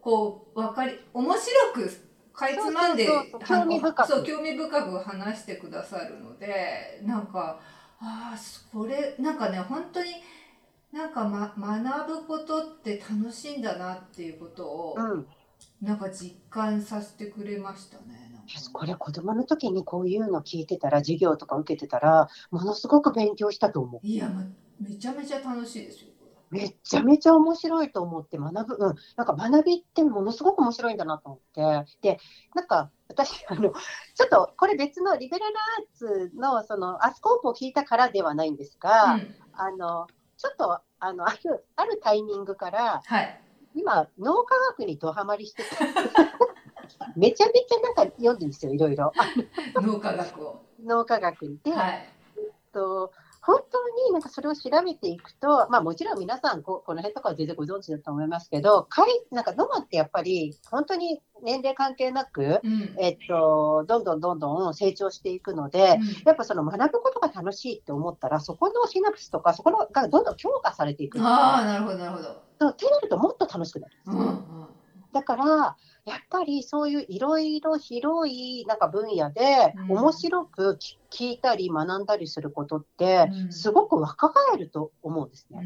[0.00, 1.42] こうわかり面白
[1.74, 1.90] く
[2.32, 7.58] かいつまんでそうそうそう興味深くそう興味深く話してくださるのでなんか
[8.00, 8.38] ああ
[8.72, 10.10] これなんかね本当に
[10.92, 15.26] なんか、ま、学ぶことって楽しいんだなっていうことを、うん。
[15.80, 18.31] なんか実感させてくれましたね。
[18.72, 24.06] これ子供の時にこういうの聞いてたら、授業とか受けてたら、ものすごく勉強したと思う。
[24.06, 24.44] いや、ま、
[24.80, 26.08] めちゃめちゃ楽しいですよ。
[26.50, 32.18] めちゃめちゃ面白いと思って学ぶ、うん、なんか学びってものすごく面白いんだなと思って、で、
[32.54, 43.40] なんか私、あの、ちょっとこれ別のリベラルアーツのそのアスコープを聞いたからではないんですが、うんあの、ちょっと、あの、ある、あるタイミングから、はい。
[43.74, 45.68] 今、脳科学にドハマりしてて、
[47.16, 49.06] めちゃめちゃなんか読んでるんですよ、いろいろ。
[49.06, 49.12] あ
[49.80, 50.60] 脳科学を。
[50.84, 51.58] 脳科学に。
[51.58, 52.08] で、はい。
[52.36, 53.12] えっと
[53.44, 62.94] 本当になんかそれを調べていくと、まあ、もちろん皆さんこ、この辺とかは全然ご存知だと思いますけど、かいなんかノマってやっぱり、本当に年齢関係なく、うん。
[63.00, 72.42] えっと、どんどんどんどん成長していくので、やっぱその学ぶことが楽しいって思ったら、そこのシナプスとか、そこのがどんどん強化されていくああ、なるほど、なるほど。
[72.60, 74.22] そうってなるともっと楽しくなるんですよ。
[74.22, 74.68] うんうん。
[75.12, 79.90] だから、やっぱりそういういろいろ広いなんか分野でうん。
[79.98, 83.52] 面白く聞聞いたり学んだりすることってう、ん。
[83.52, 85.64] すごく若返ると思うんですうんね。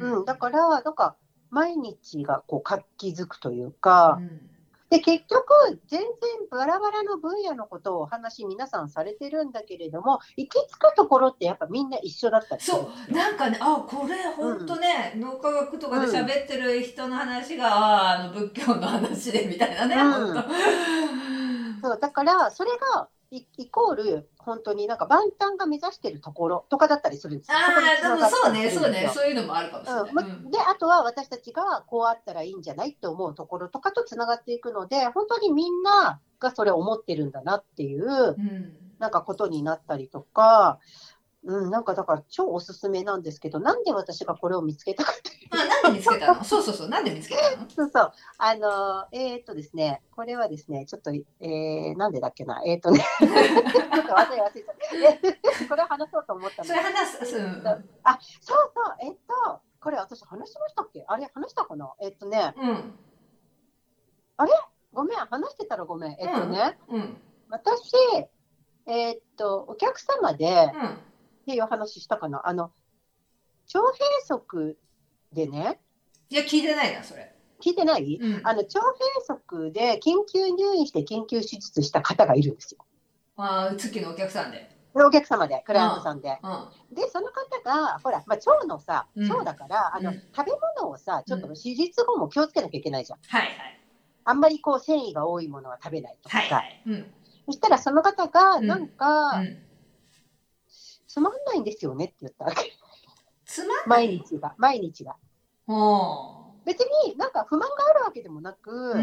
[0.00, 0.18] うん。
[0.18, 1.16] うん、だから、なんか、
[1.50, 4.57] 毎日がこう活気づくというか、うん
[4.90, 6.08] で、結局、全然
[6.50, 13.16] バラバラの分野のことをお話皆さんされてるんだけれども、行き着くところってやっぱみんな一緒だったりそう、よ。
[13.16, 20.44] なんかね、あ、これ本当ね、脳科学とかで喋ってる人の話が、ああ、あの仏教の話でみたいなね、うん本
[21.80, 21.88] 当。
[21.88, 30.02] そうだから、それがイイコール、本当になんか万端が目指してるところとかだったりするんですああ、そうね、そうね、そういうのもあるかもしれない。
[30.08, 30.14] うん。
[30.14, 30.50] まうん。
[30.50, 38.76] で、あとは私たちがこうあったらいいんじゃないって思うところとかとつながっていくので、本当にみんながそれを思ってるんだなっていう、うん。
[38.98, 40.78] なんかことになったりとか、
[41.44, 46.42] うん、なんかだから超おすすめなんですけど、なんで私がこれを見つけたかっていうあ、なんで見つけたの？
[46.44, 47.70] そうそうそう、なんで見つけたの？
[47.70, 48.12] そうそう。
[48.38, 54.74] あの、えーっとですね、これはですね、ちょっと、えー、なんでだっけな、えーっとね、 ちょっと忘れ忘れちゃっ
[55.62, 55.68] た。
[55.68, 57.66] これ話そうと思ったのそれ話す、うん。
[58.02, 61.04] あ、そうそう、えーっと、これ私話しましたっけ？
[61.06, 61.92] あれ話したかな？
[62.00, 62.98] えーっとね、うん。
[64.92, 66.12] ごめん、話してたらごめん。
[66.18, 67.16] えーっとね、うん。
[67.48, 67.92] 私、
[68.86, 70.98] えーっと、お客様で、うん。
[71.48, 72.64] っていう話したかなあの、
[73.74, 74.76] 腸閉塞
[75.32, 75.80] でね、
[76.28, 77.34] いや、聞いてないな、それ。
[77.58, 78.18] 聞いてない？
[78.20, 78.46] うん。
[78.46, 82.84] あの、腸閉塞で緊急入院して緊急手術した方がいるんですよ。
[83.38, 84.70] ああ、月のお客さんで。
[84.92, 86.38] お客様で、クライアントさんで。
[86.42, 86.94] うん。
[86.94, 93.20] で、その方が、ほら、まあ、腸のさ、うん腸だから、あの、うん食べ物をさ、ちょっとうん手術後も気をつけなきゃいけないじゃん。
[93.26, 93.80] はいはい。
[94.24, 96.56] あんまりこう、繊維が多いものは食べないとかさ。
[96.56, 96.82] はいはい。
[96.88, 97.14] うん。
[97.46, 99.62] そしたら、その方が、うんなんか、うん。
[101.08, 102.72] つまんないんですよねって言ったわけ。
[103.46, 105.16] つまん毎日が、毎日が。
[105.66, 108.98] お別になんか不満があるわけでもなく、うん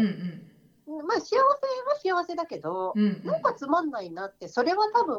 [0.86, 1.06] うん。
[1.06, 3.26] まあ、幸せは幸せだけど、うんうん。
[3.26, 5.16] なんかつまんないなって、それは多分、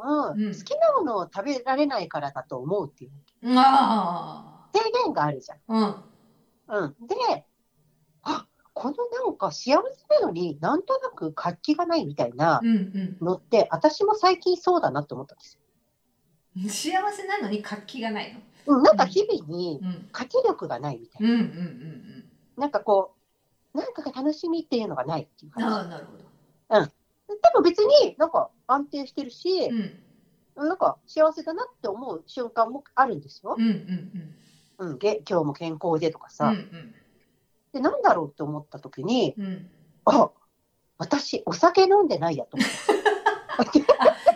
[0.48, 3.12] うん好きなものを食べられないからだと思うっていう
[3.56, 5.60] あ制限があるじゃん。
[5.68, 6.08] あ。
[6.70, 6.84] うん。
[6.84, 7.46] うん、で、
[8.24, 8.96] あこの
[9.26, 13.26] なんか幸せなのになんとなく活気がないみたいなうんうん。
[13.26, 15.60] のって、私も最近そうだなって思ったんです
[16.70, 18.40] 幸せなのに活気がないの？
[18.40, 18.46] よ。
[18.68, 20.10] うん、なんか日々にうん。
[20.12, 21.30] 活気力がないみたいな。
[21.30, 22.26] うんうんうん
[22.58, 23.14] なんかこ
[23.74, 25.64] う、なんかが楽しみっていうのがないっていううん。
[25.64, 26.86] あなるほど。
[26.86, 26.92] じ。
[27.30, 30.68] でも別になんか安定してるし、うん。
[30.68, 33.56] なんか幸せだなって思う瞬間もあるんですよ。
[33.58, 36.54] うんうんうん、げ今日も健康でとかうんさ、
[37.74, 39.70] でなんだろうって思った時にうんうん
[40.06, 40.32] あ
[40.98, 42.74] 私お酒飲んでないやと思って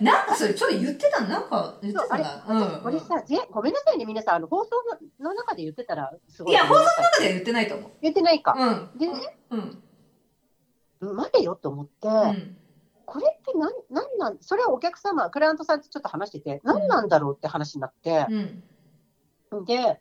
[0.01, 1.27] なんかそれちょっと言ってたの？
[1.27, 2.79] なんか言ってたな？
[2.83, 2.99] これ？
[2.99, 4.71] さ、ぜごめんなさいね皆さんあの放送
[5.19, 7.91] のの中で言ってたらすごいいや放送の中では言ってないと思う。
[8.01, 8.99] 言ってないか、うん。
[8.99, 9.13] でね
[9.51, 11.15] うん。
[11.15, 12.57] 待てよと思って、うん。
[13.05, 19.65] これって何なんなんそれはお客様クライアントさんとちょっと話してて何なんだろうって話になって、うん。
[19.65, 19.99] で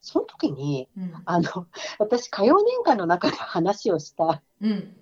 [0.00, 1.12] その時にうん。
[1.26, 1.66] あの
[1.98, 4.96] 私歌謡年間の中で話をしたうん。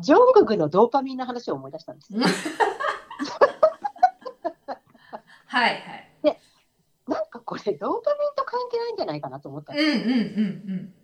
[0.00, 2.12] ジョングクのドーパミンの話を思い出したんです。
[5.46, 6.14] はいはい。
[7.06, 10.08] なんかこれドーパミンと関係ないんじゃないかなと思ったんうんです。
[10.08, 10.94] うんうん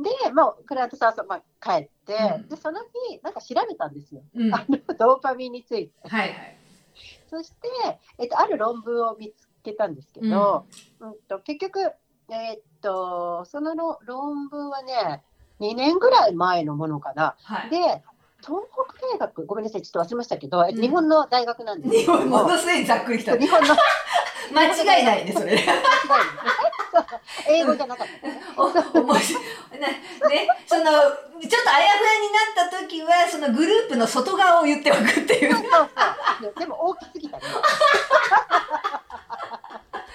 [0.00, 2.80] で、まあ、クライアントさんと、まあ、帰って、うんでその
[3.10, 4.42] 日なんか調べたんですよ、うん。
[4.46, 4.52] うん。
[4.52, 6.06] はあのドーパミンについて。
[6.06, 6.58] いはい。
[7.28, 7.56] そして、
[8.18, 10.66] えっと、ある論文を見つけたんですけど、
[11.00, 11.80] うんと結局、
[12.30, 15.24] えっと、その論論文はね
[15.60, 17.34] 2年ぐらい前のものかな。
[17.42, 17.70] はい。
[17.70, 17.76] で
[18.40, 23.36] 東北大学ごめんなさいちょっと忘れましたけど、えっとうん日本の大学なんですけ日ど本ものすごいざっくりきた。
[23.36, 23.74] 日本の
[24.54, 25.58] 間違いないねそれ。
[27.48, 28.40] 英語じゃなかったね。
[28.56, 28.66] お
[29.02, 29.42] 面白い
[29.78, 35.88] ねねそのちょっとあやふやになった時はそのグループの外側を言っておくっていうそうそう
[36.42, 36.54] そう。
[36.58, 37.42] でも大きすぎたね。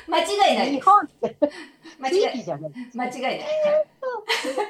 [0.07, 1.37] 間違いない日本って
[2.09, 2.71] 違い域じゃない。
[2.93, 3.41] 間違いない。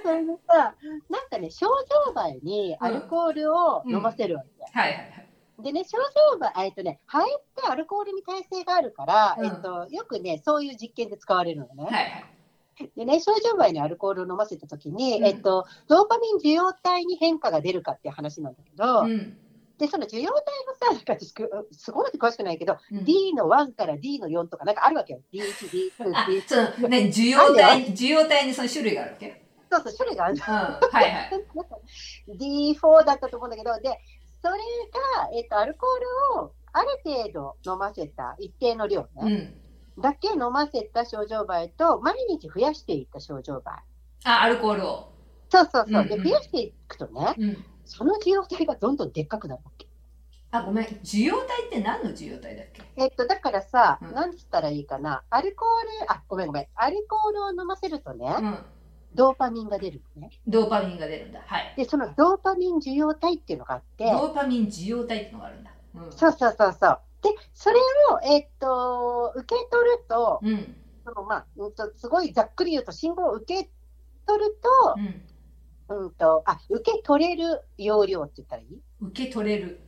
[0.04, 0.76] それでさ、
[1.10, 1.68] なんかね、症
[2.08, 4.80] 状前にアルコールを飲ませるわけ。
[4.80, 5.64] はいはいはい。
[5.64, 5.98] でね、症
[6.32, 9.42] 状前、えっとね、肺ってアルコールに耐性があるから、う。
[9.42, 10.64] んえっと、よくね、そう。
[10.64, 10.76] いう。
[10.76, 11.86] 実験で使われるのね。
[11.86, 12.92] はいはい。
[12.98, 15.22] でね、症状前にアルコールを飲ませたときに、う。
[15.22, 18.14] んえっと、ドーパミン受容体に変化が出るかっていう。
[18.16, 19.08] 話なんだけど、う。
[19.08, 19.38] ん
[19.80, 21.34] で、その受容体のさ、なんか私
[21.78, 25.22] すごい詳しくないけど、うん D の1から D の4とかなんかあるわけよ。
[25.34, 26.76] D1、D2、あ D3。
[26.76, 29.44] そのね受容体受容体にその種類があるわけ？
[29.72, 31.32] そうそう、種類があるうんはいはい。
[32.38, 34.00] D4 だったと思うんだけど、で、
[34.42, 37.32] それが、えっと、アルコールをある程
[37.64, 40.02] 度飲ませた、一定の量うね、ん。
[40.02, 43.76] だけ飲ませた症状倍と、毎日増やしていった症状倍。
[44.26, 45.10] あアルコールを。
[45.50, 46.08] そうそうそう。
[46.08, 47.66] で、うんうん増やしていくとね、うん。
[47.86, 49.88] その受容体がどんどんでっかくなるわけ。
[50.52, 52.84] あごめん受容体って何の受容体だっけ？
[52.96, 58.58] えっと、だからさ、うんなんつったらいいかな、アルコール、あ、ごめんごめん、アルコールを飲ませるとね、うん。
[59.16, 60.32] ドーパミンが出るのね。
[60.48, 61.42] ドーパミンが出るんだ。
[61.46, 61.74] はい。
[61.76, 65.72] で、そのドーパミン受容体っていうのがあって、ドーパミン受容体ってのがあるんだ。
[65.96, 66.12] うん。
[66.12, 67.02] そうそうそうそう。
[67.22, 67.76] で、それ
[68.12, 70.76] を、えっと、受け取ると、うん。
[71.06, 73.70] そのまあ、うんと、すごいざっくり言うと、信号を受け
[74.26, 74.58] 取る
[74.96, 75.22] うん。
[75.88, 78.82] と、うんと、あ、受け取れる容量って言ったらいい？
[79.02, 79.80] 受け取れる。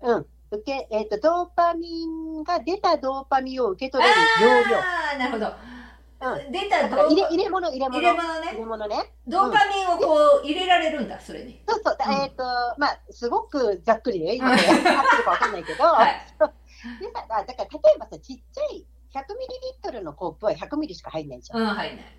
[0.00, 0.26] うん。
[0.50, 4.76] 受け、えっと、ドーパミンが出たドーパミンを受け取れる容量。
[4.78, 4.82] あ
[5.14, 5.46] あなるほど。
[5.46, 8.00] う出ただから入れドーパ入れ物、入れ物？
[8.00, 8.52] 入れ物入ね。
[8.58, 9.12] れ物ね。
[9.26, 11.60] ドーパミンをこう入れられるんだそれに。
[11.68, 11.96] そうそう。
[11.98, 12.44] だうんえっと、
[12.78, 14.78] まあ、すごくざっくりで、今うんね、合っ
[15.10, 16.14] てるかわかんないけど、はい。
[17.00, 21.60] でさ、だだから例えばさ、ちっちゃい100ミリリットルのコップは100ミリしか入んないじゃん。
[21.60, 22.18] うんはいね。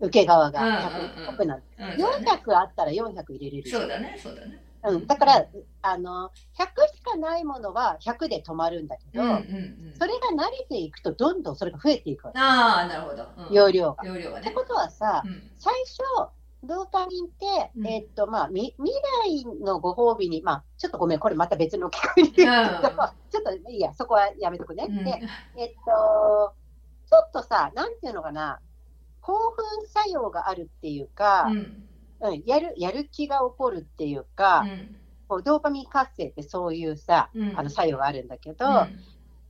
[0.00, 0.80] 受け側がうんうん
[1.28, 1.66] 100、100なんて。
[1.78, 1.98] うん。
[1.98, 2.42] そうだね。
[2.46, 3.70] 400あったら400入れれる。
[3.70, 4.62] そうだねそうだね。
[4.84, 5.46] うん、だから、
[5.82, 9.94] あの、100しかないものは100で止まるんだけど、うんうんうん。
[9.98, 13.26] それが慣れていくと、どんどんそれが増えていくわけああなるほど。
[13.48, 14.06] うん容量が。
[14.06, 14.46] 容量がね。
[14.46, 16.30] ってことはさ、うん最初、
[16.62, 18.92] ドーパミンって、うんえっと、まあ、み未
[19.24, 22.66] 来のご褒美に、まあ、ちょっとごめん、これまた別の機会に言うん
[23.30, 24.86] ちょっといいや、そこはやめとくね。
[24.88, 25.20] うんで、
[25.56, 26.54] えっと、
[27.10, 28.60] ちょっとさ、なんていうのかな、
[29.28, 31.84] 興奮作用があるっていうか、うん。
[32.20, 34.96] うん、やる、やる気が起こるっていうか、うん。
[35.28, 37.58] こうドーパミン活性ってそういうさ、うん。
[37.58, 38.72] あの作用があるんだけど、うん。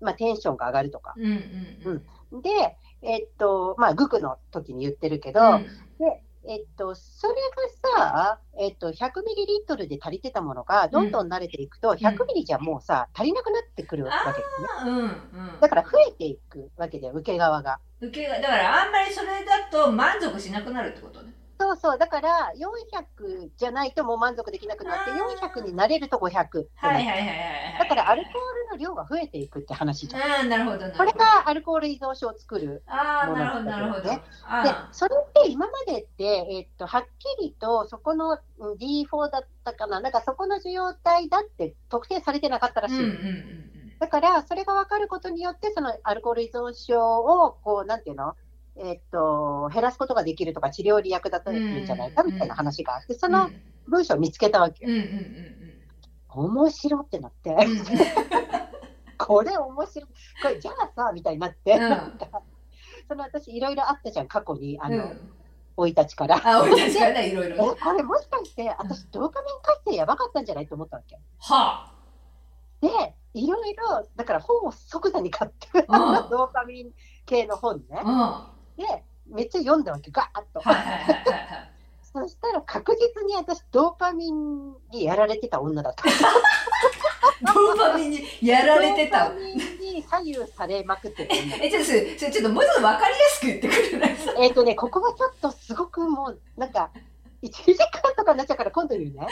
[0.01, 1.15] まあ、テンションが上がるとか。
[1.17, 2.43] うんうんうん。
[2.43, 5.63] で、えっと、まあ、グクの時に言ってるけど、うん。
[6.01, 7.35] で、えっと、それ
[7.95, 14.47] がさ、えっと、100ミリリットルで足りてたものが、どんどん慣れていくと、100ミリじゃもうさ、足りなくなってくるわけで
[14.83, 14.91] すね。
[14.91, 17.81] うんうんだから増えていくわけで、受け側が。
[18.01, 21.35] 受けがだからあんまりそれだと満足しなくなるってことね。
[21.59, 27.35] そうそう、だから400じゃないともう満足できなくなって、あー400になれると500ってなるはいはいはいはいは
[27.77, 27.79] い。
[27.79, 30.23] だからアルコールの量が増えていくって話じゃん。
[30.23, 31.13] ああなるほどなるほど。
[31.13, 32.83] これがアルコール依存症を作る。
[32.87, 34.03] ああなるほどなるほど。
[34.03, 42.95] で、あそれって今までって、えっと、はっきりとそこのうん D4 だったかな、なんかそこの受容体だって特定されてなかったらしい。
[42.95, 43.59] あうんうんうん
[44.01, 48.37] だから、それが分かることによって、そのアルコール依存症を、こう、なんていうの？
[48.81, 53.33] えっと、減らすことができるとか、治療に役立てるんじゃないかみたいな話があって、そうん。
[53.33, 53.51] の
[53.87, 54.87] 文章を見つけたわけ。
[54.87, 55.49] うんうんうん
[56.31, 57.57] 面白ってなって。
[59.19, 60.11] これ面白い。
[60.43, 62.19] これじゃあさ、みたいになって、うん
[63.09, 65.35] その私いろいろあったじゃん、過去に、あの、うん
[65.81, 66.41] 生い立ちから。
[66.45, 67.77] あ、俺たちがね、いろい え、ろ。
[67.77, 71.17] これもしかして、私、ドーパミン活性やばかったんじゃないと思ったわけ。
[71.39, 71.93] は
[72.81, 72.89] で、
[73.35, 75.69] いろいろ、だから本を即座に買って。
[75.73, 76.91] ドーパミン
[77.27, 78.03] 系の本ね。
[78.05, 78.58] うん。
[78.85, 80.63] はで、めっちゃ読んだわけ、ガーッと。
[82.13, 86.05] そしたら確実に私、ドーパミンにやられてた女だった。
[87.53, 89.41] ドーパミンにやられてたドーパ。
[89.41, 89.57] ミン
[89.97, 91.65] に左右されまくってる女。
[91.65, 91.93] え、ちょっとそ
[92.31, 94.17] ちょっともうちょっとわかりやすく言ってくれない？
[94.47, 96.91] えっとね、ここはちょっとすごくもう、なんか、
[97.43, 99.27] 1時間とかになっちゃうから今度言うね。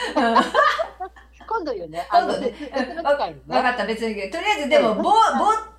[1.49, 2.07] 今度言うね。
[2.11, 2.53] 今度ね。
[3.47, 4.15] 分かった、別に。
[4.29, 5.11] とりあえず、でも、うんボボ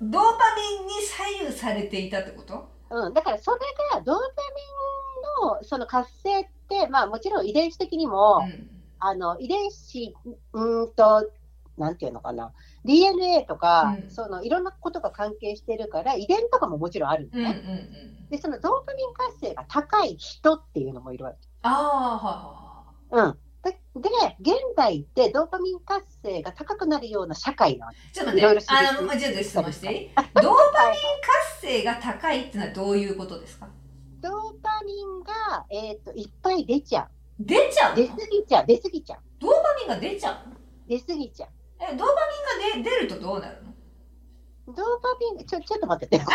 [0.01, 2.67] ドーパミンに左右されていたってこと？
[2.91, 3.59] うん、だからそれ
[3.93, 8.69] がドーパミンのその活性って、まあもちろん遺伝子的にも、うん。
[8.99, 10.13] あの遺伝子、
[10.53, 11.31] うーんと、
[11.77, 17.53] なんていうのかな、DNA とか、うんそのいろんなことが関係してるから、遺伝とかももちろんあるのうんうんうね。
[17.53, 18.29] ん。
[18.29, 21.37] で、そのドーパミン活性が高い人っていうのもいるわけ。
[21.63, 21.69] あ
[22.17, 23.15] はい。
[23.15, 23.39] うん。
[24.01, 24.09] で、
[24.39, 27.91] で現代ってドーパミン活性が高くなるような社会なの。
[28.13, 30.09] ちょっとねいろいあの、まあちょっと質問していい？
[30.15, 33.67] ドーパミン活性が高いってのはどういうことですか？
[34.21, 37.07] ドーパミンが、えっといっぱい出ちゃ
[37.39, 37.95] 出ちゃう。
[37.95, 38.65] 出すぎちゃう。
[38.67, 39.19] 出すぎちゃう。
[39.39, 40.49] ドーパミンが出ちゃう？
[40.49, 40.55] の
[40.87, 41.49] 出すぎちゃう。
[41.79, 42.13] え、ドーパ
[42.75, 43.69] ミンが出出るとどうなるの？
[44.67, 44.83] ドーパ
[45.35, 46.25] ミン、ちょ、ちょっと待ってて。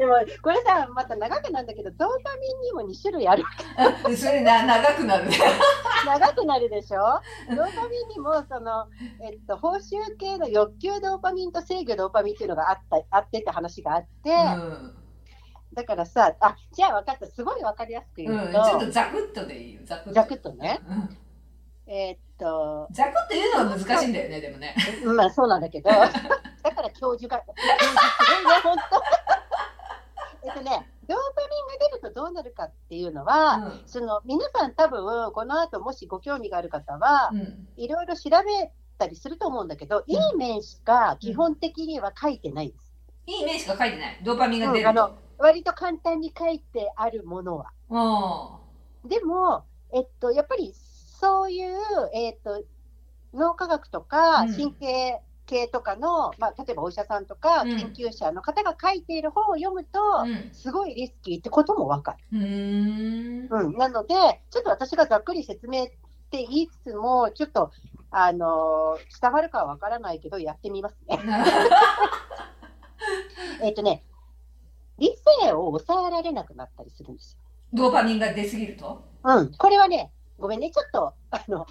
[0.00, 3.44] でもこれさまた長くなんだけどドーパミンにも2種類ある
[3.76, 5.36] あ それな、長くなるね。
[6.06, 7.20] 長くなるでしょ？
[7.54, 8.86] ドーパミンにもその、
[9.22, 14.96] えっと、報酬系の欲求ドーパミンと制御ドーパミンっていうのがあったあってって話があって、うん。
[15.74, 20.12] だからさあじゃあ分かったすごい分かりやすく言う、うんと、ちょっとザクッとでいいよ、ザクッと。
[20.14, 21.18] ざくっとねうん。
[21.92, 24.74] えっとザクッと言うのが難しいんだよね、でもね。
[25.04, 26.10] まあそうなんだけど、 だか
[26.80, 29.02] ら教授が、教授すごいね、本当。
[30.42, 37.40] えっとね、ドーパミンが出るとどうなるかっていうのは、その皆さん多分この後もしご興味がある方はうん。
[37.40, 37.68] うん。
[37.76, 42.92] いろいろ調べたりすると思うんだけど、いい面しか基本的には書いてないです。
[43.26, 44.20] いい面しか書いてない。
[44.24, 45.14] ドーパミンが出るうんあと。
[45.38, 48.60] 割と簡単に書いてあるものは。
[49.04, 51.78] うでも、えっと、やっぱりそういう、
[52.14, 52.62] えっと、
[53.32, 60.50] 脳科学とかうん神経系とかの、まあ、例えばお医者さんとかうん研究者の方が書いている本を読むと、ん。
[60.52, 62.38] すごいリスキーってこともわかる。
[62.38, 62.42] うん。
[62.42, 63.66] うーん。
[63.66, 64.14] うん、なので、
[64.50, 65.86] ちょっと私がざっくり説明っ
[66.30, 67.72] て言いつつも、ちょっと、
[68.12, 71.18] あのー伝わるかはわからないけど、やってみますね。
[73.62, 74.04] えっとね、
[74.98, 77.40] 理性を抑えられなくなったりするんですよ。
[77.72, 79.02] ドーパミンが出すぎると？
[79.22, 81.66] うん、これはね、ごめんね、ちょっと、あの、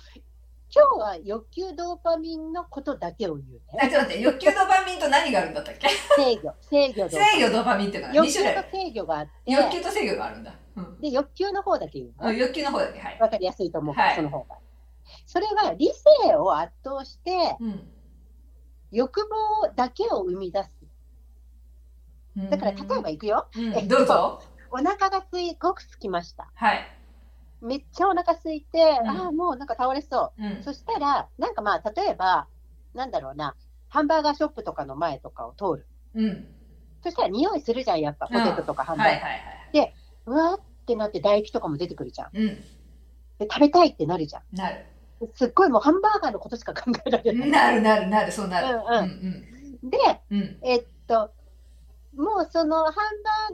[0.74, 3.92] 今日は欲求ドーパミンのことだけを言うあ、ね。
[3.92, 5.88] ちょっと待って、欲求ドーパミンと何があるんだったっけ？
[5.90, 7.42] 制御、 制御ドーパミン。
[7.42, 8.70] 制御ドーパミンってのは2欲求種類と。
[8.72, 10.54] 制御があって、欲求と制御があるんだ。
[10.76, 11.00] うん。
[11.02, 12.28] で、欲求の方だけ言うの。
[12.28, 13.18] あ欲求の方だけ、はい。
[13.20, 14.56] わかりやすいと思うはいその方が。
[15.26, 15.92] それは理
[16.24, 17.32] 性を圧倒して、
[18.92, 20.70] 欲望だけを生み出す。
[22.38, 22.50] うん。
[22.52, 23.48] だから、例えばいくよ。
[23.56, 24.42] うん、えっとどうぞ。
[24.72, 26.52] お腹がすいごく空きました。
[26.54, 26.99] はい。
[27.62, 30.44] めっちゃお腹空いて、うんああ、もうなんか倒れそう。
[30.44, 30.64] うん。
[30.64, 32.48] そしたら、なんかまあ、例えば、
[32.94, 33.56] なんだろうな、
[33.90, 35.88] ハンバーガーショップとかの前とかを通る。
[36.16, 36.48] うん。
[37.04, 39.14] そしたら匂いするじゃん、やっぱ、ポテトとかハンバーガー。
[39.16, 39.94] はいはいはい。
[40.26, 42.30] うわーってなって唾液とかも出てくるじゃん。
[42.34, 42.48] うん。
[43.40, 44.56] で食べたいってなるじゃん。
[44.56, 44.86] なる。
[45.36, 47.50] すっごいもうハンバーガーのことしか考えられない。
[47.50, 48.68] なるなるなる、そうなる。
[48.68, 49.98] うんうんで、
[50.30, 50.40] うん。
[50.40, 50.58] うん。
[50.62, 51.32] えっと、
[52.16, 52.94] もうそのハン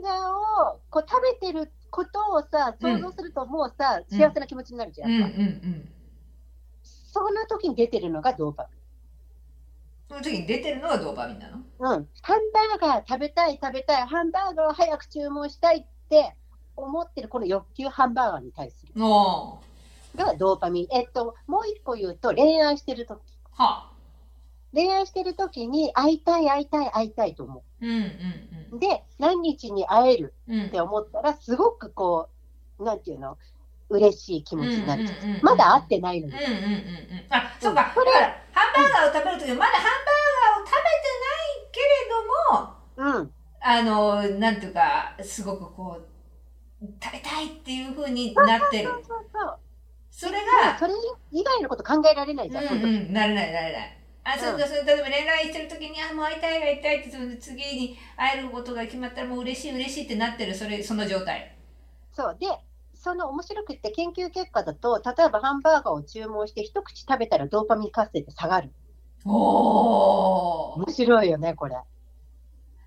[0.00, 5.10] ーガーをこう食べてることをさ、想像するともうさ、うん幸せな気持ちになるじゃん。
[5.10, 5.88] うんうんうん。
[6.84, 8.68] その時に出てるのがドーパ
[10.08, 11.56] その時に出てるのがドーパミンなの？
[11.56, 11.66] ミン。
[11.78, 12.08] うん。
[12.20, 16.36] ハンバーガー食べたい食べたい、ハンバーガーを早く注文したいって
[16.76, 18.92] 思ってるこの欲求ハンバーガーに対する。
[18.94, 20.86] がドーパミン。
[20.92, 23.20] えっと、もう一個言うと恋愛してる時。
[23.52, 23.90] は
[24.76, 28.78] 恋愛してる時に会いたい会いたい会いたいと思うんうんう。
[28.78, 30.60] で、何日に会えるうん。
[30.60, 32.28] うんって思ったら、すごくこ
[32.78, 33.38] う、なんていうの、
[33.88, 35.02] 嬉しい気持ちになる。
[35.02, 36.40] うんうんうんうんまだ会ってないのにうん。
[36.40, 37.26] うんうんうん。
[37.30, 37.92] あ、そうか。
[37.94, 43.32] これだから、ハンバーガーを食べるときまだハンバーガーを食べてないけれども、うん。
[43.60, 48.94] あの、なんていうか、すごくこう、食べたいっていう風になってるそ。
[48.96, 49.58] うそうそう。
[50.10, 50.92] それが、それ
[51.32, 52.64] 以外のこと考えられないじゃん。
[52.64, 54.05] うんうん、なれないなれない。
[54.28, 61.56] あ、そうか、そう例えば恋愛してる時に、あ、もう会いたい会いたいって、その次に会えることが決まったらもう嬉しい嬉しいってなってる、それ、その状態。
[62.12, 62.36] そう。
[62.40, 62.48] で、
[62.94, 68.72] その面白くって研究結果だと、例えばハンバーガーを注文して一口食べたらドーパミン活性って下がる。
[69.24, 71.76] おー面白いよね、これ。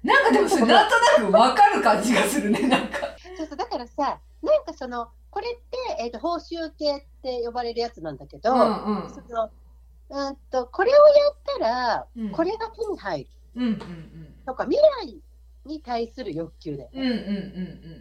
[0.03, 2.99] なんかでもそれなんとなくわかる感じがするね、なんか。
[3.37, 9.49] そうそう、だからさ、なんかその、これって、えっ、と、報酬系って呼ばれるやつなんだけど、うんうんその、
[10.09, 15.21] うんと、これをやったら、うんこれが手に入るうんうんとか、未来
[15.65, 17.01] に対する欲求だようん。
[17.01, 17.15] うんね。
[17.17, 17.31] う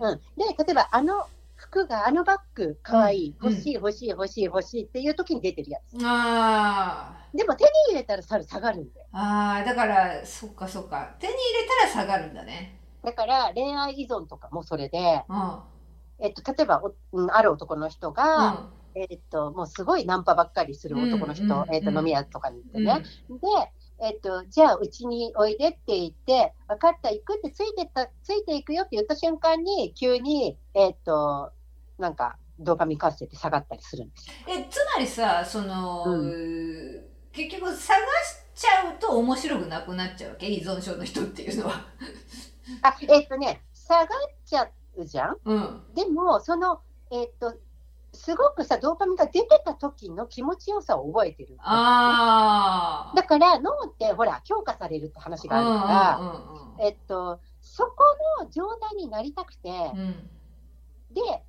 [0.00, 5.94] んうんうん、で、例えば、あの服が、あのバッグ、かわいい、うん欲しい、欲しい、欲しい、欲しいっていう時に出てるやつ。
[5.94, 6.02] うん。
[6.04, 9.06] あーでも、手に入れたらさ下がるんだよ。
[9.12, 11.16] あー、だから、そっかそっか。
[11.18, 12.78] 手に入れたら下がるんだね。
[13.02, 15.59] だから、恋愛依存とかもそれで、うん。
[16.20, 23.03] えっと、例えば、おうんある男の人が、うんえっと、もうすごいナンパばっかりする男の人、うんうんえっと、うん飲み屋とかに行ってね。
[23.28, 23.39] で、
[24.01, 31.53] えっと、じゃあ、うちにおいでって言って、分かった、行くってついてった、ついていくよって言った瞬間に、急に、えっと、
[31.99, 34.34] なんか、ドーパミン活性って下がったりするんですよ。
[34.49, 38.03] え、つまりさ、その、う結局探し
[38.55, 40.49] ちゃうと面白くなくなっちゃうわけ？
[40.49, 41.86] 依存症の人っていうのは。
[42.82, 44.07] あ、えっとね、下がっ
[44.45, 45.36] ちゃうじゃん？
[45.45, 45.82] うん。
[45.95, 46.80] でも、その、
[47.12, 47.55] えっと、
[48.19, 51.57] すごくさ、ドーパミンが出てた時の気持ちよさを覚えてる。
[51.61, 53.16] ああ。
[53.16, 57.95] だから、脳って、ほら、強化されるって話があるから、うんうんえっと、そこ
[58.41, 60.29] の状態になりたくて、うんうん。
[61.14, 61.45] で、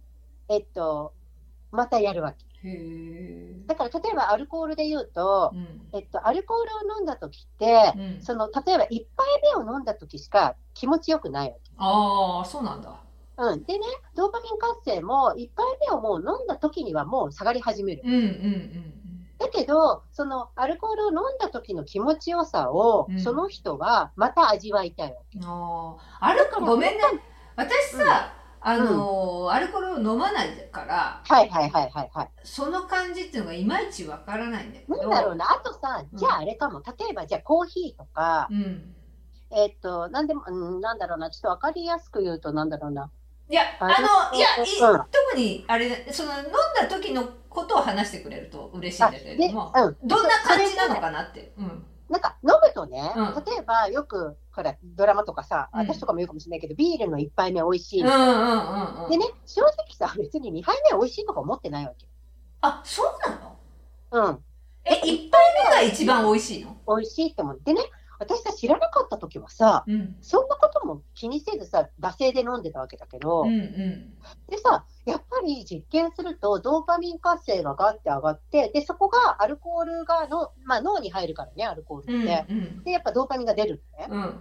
[0.48, 1.14] えっと、
[1.72, 2.46] またやるわけ。
[2.68, 3.64] へえ。
[3.68, 5.88] だから、例えばアルコールで言うと、うん。
[5.92, 8.22] えっと、アルコールを飲んだ時って、うん。
[8.22, 9.08] その、例えば1杯
[9.66, 11.72] 目を飲んだ時しか気持ちよくないわけ。
[11.78, 13.09] ああ、そうなんだ。
[13.40, 13.64] うん。
[13.64, 13.86] でね、
[14.16, 18.04] ドーパミン活性も1杯目をもう飲んだ時にはもう下がり始める。
[18.06, 18.94] うんうんうん
[19.40, 25.40] だけど、そのアルコールを飲んだ時の気持ちよさを、うんその人はまた味わいたいわけ。
[25.40, 25.46] うん。
[25.46, 26.26] ああ。
[26.28, 27.00] あるか、ごめんね。
[27.56, 32.30] 私さ、あのーアルコールを飲まないから、はいはいはいはいはい。
[32.44, 34.98] その感じっていうのがいまいちわからないんだけど。
[34.98, 38.96] なんだろうな、あとさ、うんじゃああれかも、例えばじゃあコーヒーとか、うん。
[39.52, 43.10] えっと、なんでも、うん、なんだろうな、ちょっとわかりやすく言うと、なんだろうな。
[43.50, 46.44] いや、あの、いや、いうん特に、あれ、その、飲ん
[46.80, 49.98] だ時のことを話してくれると嬉しいんだけれで、ども、うん。
[50.08, 51.52] どんな感じなのかなって。
[51.58, 51.86] うん。
[52.10, 58.02] なんか飲むとね、うん例えばよく、ほら、ドラマとかさ、うん私とかも言うかもしれないけど、ビールの1杯目美味しい。
[58.02, 59.10] うんうんうんうん。
[59.10, 62.08] でね、正直さ、別に2杯目美味しいとか思ってないわけ。
[62.62, 63.36] あ、そうな
[64.22, 64.30] の？
[64.30, 64.44] うん。
[64.86, 66.78] え、一杯目が一番美味しいの？
[66.88, 67.60] 美味しいって思う。
[67.64, 67.82] でね、
[68.20, 70.16] 私さ、知らなかった時はさ、うん。
[70.22, 74.18] そんなことも気にせずさ、惰性で飲んでたわけだけど、うんうん。
[74.50, 82.46] でさ、やっぱり実験すると、ドーパミン活性がガッて上がって、で、そこがアルコールがの、まあ、脳に入るからね、アルコーうんルって。
[82.50, 82.84] うん。
[82.84, 84.08] で、やっぱドーパミンが出るのね。
[84.10, 84.40] うん。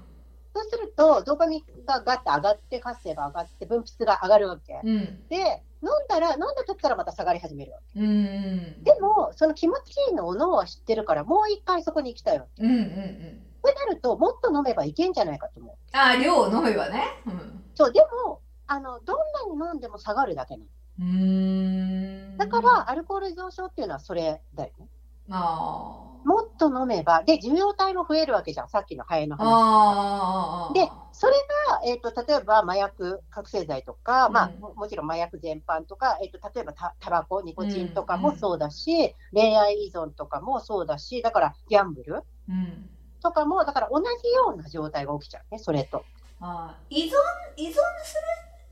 [0.55, 4.81] そうすると、ドーパミンがガッて上がって、活性が上がって、分泌が上がるわけ。
[4.83, 5.26] うん。
[5.29, 5.37] で、
[5.83, 8.01] 飲んだら、飲んだ時からまた下がり始めるわけ。
[8.01, 8.83] うん。
[8.83, 12.62] でも、その気持ちいいのを脳は知ってるから、もう一回そこに行きたいわけ。
[12.64, 13.47] うんうんうん。
[13.70, 15.76] ってなると、もっと飲めばいけんじゃないかと思う。
[15.92, 17.04] あ、量を飲めばね。
[17.26, 17.64] うん。
[17.74, 20.68] そう、でも、あの、どんなに飲んでも下がるだけなの。
[21.00, 22.36] うーん。
[22.36, 24.88] だから、アルコール依存症っていうのはそれだよね。
[25.30, 29.46] あーもっと飲めば、で、受容体も増えるわけじゃん、さっきのハエの話。
[29.48, 30.74] あー。
[30.74, 31.32] で、それ
[31.70, 42.90] が、えっ、と、例えば麻薬、覚醒剤とか、まあうんも、もちろん麻薬全般とか、えっ、と、例えばタタバコ、ニコチンとかうんもそうだし、恋愛依存とかもそうだし、だから、ギャンブルうん。
[43.22, 46.04] とかも、だから同じような状態が起きちゃうね、それと。
[46.40, 47.10] あー依存、
[47.56, 47.80] 依存する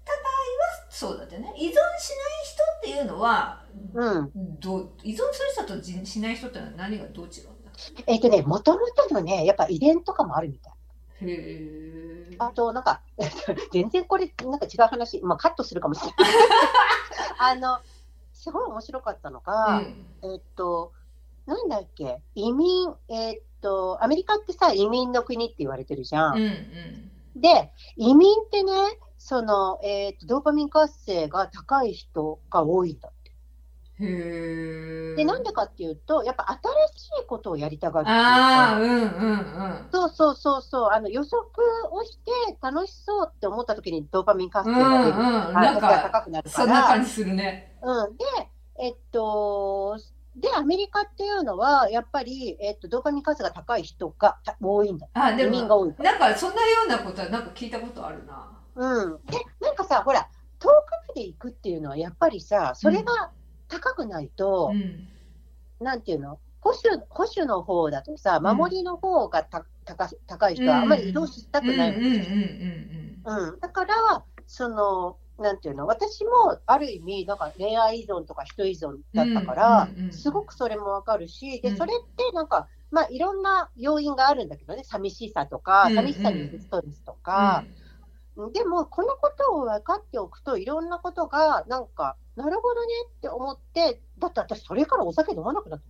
[0.05, 0.23] た場合
[0.83, 1.53] はそうだってね。
[1.57, 1.81] 依存しない
[2.45, 3.63] 人っていうのは、
[3.95, 4.33] うん。
[4.61, 5.23] どう依存す
[5.61, 7.71] る人とじしない人ってのは何がどう違うんだ？
[8.07, 10.73] えっ、とね、もともとのね、やっぱ遺伝とかもあるみたい。
[11.27, 12.37] へえ。
[12.39, 13.03] あと、なんか、
[13.73, 16.35] 全然これ、なんか違う話、まあ、カットするかもしれない。
[17.39, 17.81] あの、
[18.33, 20.93] すごい面白かったのが、うんえっと、
[21.47, 26.37] なんだっけ、移民、えっと、アメリカってさ、移民の国って言われてるじゃん。
[26.37, 26.47] うんう
[27.39, 27.41] ん。
[27.41, 28.73] で、移民ってね、
[29.19, 33.33] その、えっと、ドーパミン活性が高い人が多いんだって。
[35.17, 36.47] で、なんでかっていうと、やっぱ
[36.93, 38.79] 新しいことをやりたがるあ。
[38.79, 39.89] うんうんうん。
[39.91, 41.41] そうそうそうそう、あの予測
[41.93, 42.31] をして
[42.61, 44.83] 楽しそうって思った時にドーパミン活うんうん。
[44.85, 45.19] 性が出る。
[45.19, 46.87] なんあがか、高くなるかそんなら。
[46.89, 47.79] 感じするね。
[47.83, 48.25] うん、で、
[48.81, 49.97] えっと、
[50.37, 55.09] で、アメリカっていうのは、やっぱり、えっと、ドーパミン活性が高い人がた多いんだ。
[55.15, 55.95] あ、で移民がも、多い。
[55.99, 58.53] なんかそんなようなことはなんか聞いたことあるな。
[58.75, 59.25] うん。
[59.27, 60.29] で、なんかさ、ほら、
[60.59, 60.73] 遠く
[61.09, 63.31] まで行くっていうのは、やっぱりさ、それが
[63.69, 65.09] 高くないと、うん。
[65.81, 66.39] なんていうの？
[66.61, 72.47] 保守保守の方だとさ、ん守りの方がた高高い人はあんまり移動したくないんうんですうんよ
[73.25, 73.95] うん、だから、
[74.47, 87.65] その、なんていうの、私もある意味、なんか恋愛依存とか人依存だったから、うんうんうんすごくそれもわかるし、で、うんそれってなんか、まあいろんな要因があるんだけどね、寂しさとか、うん寂しさによるストレスとか、
[88.53, 95.85] でもこのことを分かっておくと、いろんなことがなんか、なるほどねって思って、だって私、それからお酒飲まなくなった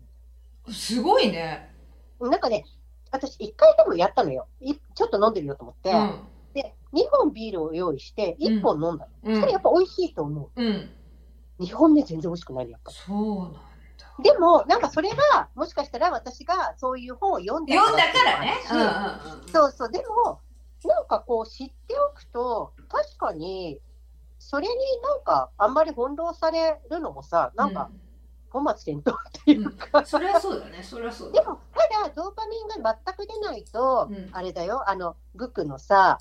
[0.69, 1.73] うんすごいね。
[2.21, 2.29] の。
[2.29, 2.65] なんかね、
[3.11, 4.47] 私、一回でもやったのよ。
[4.61, 6.21] いちょっと飲んでみようと思って、うん。
[6.57, 9.31] で、2本ビールを用意して、1本飲んだの。
[9.31, 10.67] うんそれやっぱ美味しいと思うん。
[10.67, 11.63] う。
[11.63, 12.91] 2本目全然美味しくないのやっぱ。
[12.91, 13.61] そうなんだ。
[14.23, 18.55] でも、なんかそれが、もしかしたら私がそういう本を読んだ読んだからね。
[18.73, 19.53] うんうんうん。
[19.53, 20.41] そうそう、でも、
[20.85, 23.81] なんかこう知っておくと、確かに、
[24.39, 27.91] それになんかあんまり翻弄されるのもさ、なんか
[28.63, 30.83] 本末転倒っていうか、それはそうだね。
[30.83, 31.41] それはそうだ。
[31.41, 34.29] でも、ただ、ドーパミンが全く出ないと、うん。
[34.33, 36.19] あれだよ、あの、グクのさ、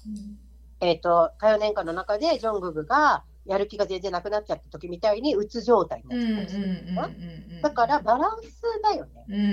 [0.82, 7.62] えっ、と、歌謡年間の中で、ジョングクがやる気が全然なくなっちゃった時みたいに、うつ状態になっちゃったりするうんうん。
[7.62, 9.26] だから、バランスだよね。
[9.30, 9.52] うんうんう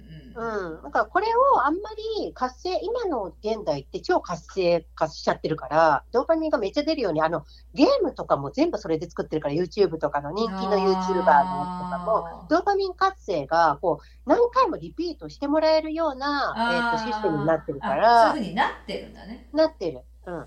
[0.00, 0.04] ん。
[0.36, 19.48] うん、だからこれをあんまり活性、今の現代って超活性化しちゃってるから、ドーパミンがめっちゃ出るように、あのゲームとかも全部それで作ってるから、YouTube とかの人気の YouTuber のとかも、ドーパミン活性がこう何回もリピートしてもらえるような、えー、とシステムになってるかあらそういうふうになってるんだね。
[19.52, 20.00] なってる。
[20.26, 20.46] うん、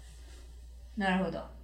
[0.97, 1.56] なるほど。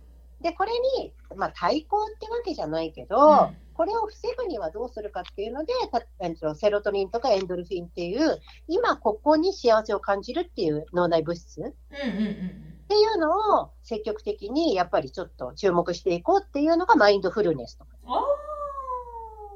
[0.43, 3.57] で、これに、まあ、対抗ってわけじゃないけど、うん。
[3.73, 17.97] これを防ぐにはどうするかっていうので、たえっとセロトニンとかエンドルフィンっていう、今ここに幸せを感じるっていう脳内物質っうんうんうんていうのを積極的にやっぱりちょっと注目していこうっていうのがマインドフルネスとか、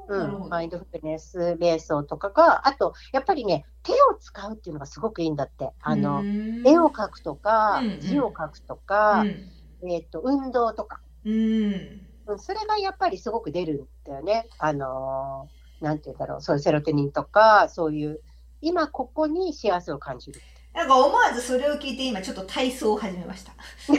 [0.07, 0.47] うん、ど。
[0.47, 5.71] マインドフルネス瞑想とかが、あとやっぱりね、手を使うっていうのがすごくいいんだって。
[5.81, 6.23] あの、
[6.65, 9.49] 絵を描くとか字を書くとか、うん
[9.83, 10.99] えっと、運動とか。
[11.25, 11.33] うん。
[11.73, 14.49] うんそれがやっぱりすごく出るんだよね。
[14.59, 18.19] あのーなんて言うんだろう、そういうセロトニンとか、そういう、
[18.61, 20.41] 今ここに幸せを感じる。
[20.73, 23.53] なんか思わずそれを聞いて今ちょっと体操を始めました。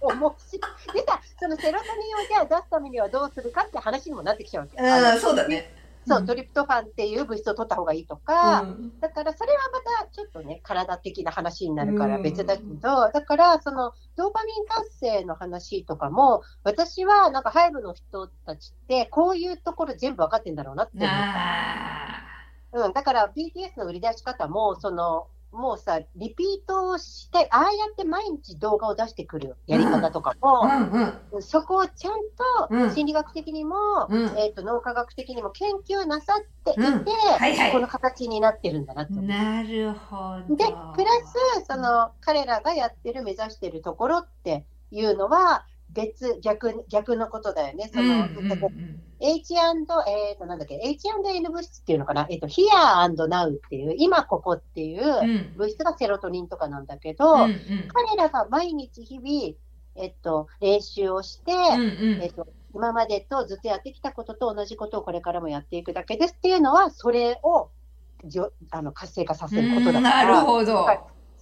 [0.00, 0.92] 面白い。
[0.94, 4.80] でさ、そのセロトニンをじゃあ出すためにはどうするかって話にもなってきちゃうわけ。
[4.80, 5.74] あうん、のそうだね。
[6.06, 6.26] そうう、ん。
[6.26, 9.00] トリプトファンっていう物質を取った方がいいとか、うん。
[9.00, 12.22] だからそれはまたちょっとね、体的な話になるからうん。
[12.22, 21.40] 別だけど、だからそのドーパミン活性の話とかも、私はなんかハイブの人たちって、こういうところ全部分かってんだろうなって思った。
[21.40, 22.30] あ
[22.72, 30.46] うん、だから BTS の売り出し方も、その、もうさ、リピートをして、ああやって毎日動画を出してくるやり方とかあ。
[30.46, 31.42] も、うんうん。
[31.42, 32.14] そこをちゃん
[32.72, 33.76] うんと心理学的にも、
[34.08, 39.14] うんえー、と脳科学的にも研究なさっていて、うんはいはいこの形になってるんだなと。
[39.14, 40.56] なるほど。
[40.56, 41.10] で、プラ
[41.60, 47.90] ス、その彼らがやってる、目指してるところっていうのは、別、逆、逆のことだよね。
[47.92, 49.54] そうんの、うんうん、H&
[50.06, 55.52] えっ、と、なんだっけ、H&N 物質っていうのかな、えっ、と、Here and Now っていう、今ここっていううん。
[55.56, 57.88] 物質がセロトニンとかなんだけど、うんうん。
[57.88, 59.56] 彼らが毎日日々、
[59.96, 62.22] えっと、練習をして、うんうん。
[62.22, 67.70] えっと、今までとずっとやってきたことと同じことをこれからもやっていくだけですっていうのは、それを
[68.24, 70.86] じょあの活性化させることだかうんなるら、ほど。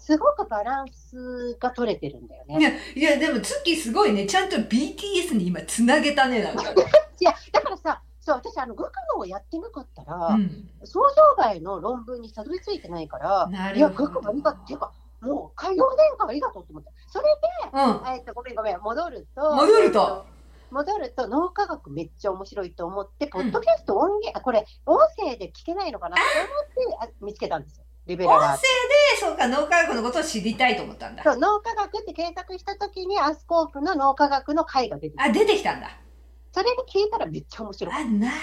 [0.09, 2.59] はいすごくバランスが取れてるんだよね。
[2.59, 2.71] いや、
[3.11, 4.25] いや、でも、ツッキーすごいね。
[4.25, 6.63] ちゃんと BTS に今つなげたね、なんか。
[6.73, 16.91] いや、だからさ、そう、私、あの、グクノをやってなかったら、うん想像外の論文にたどり着いてないから、いや、グクノありがっていうか、もう、海洋年間ありがとうと思って。
[17.09, 17.25] それ
[17.73, 18.05] うん。
[18.05, 20.25] で、えっと、ごめんごめん、戻ると、戻ると
[20.71, 26.23] 戻ると、脳科学めっちゃ面白いと思って、ポッドキャスト音源、あこれ、音声で聞けないのかなと
[26.89, 27.85] 思ってあ見つけたんですよ。
[28.09, 28.59] リベラ音声がで、
[29.21, 31.23] そうか、脳科学のことを知りたいと思ったんだ。
[31.23, 35.91] そう、脳科学って検索したときに、アスコープの脳科学の回が出てきて、あ、出てきたんだ。
[36.53, 37.95] それで聞いたらめっちゃ面白い。
[37.95, 38.35] あ、なる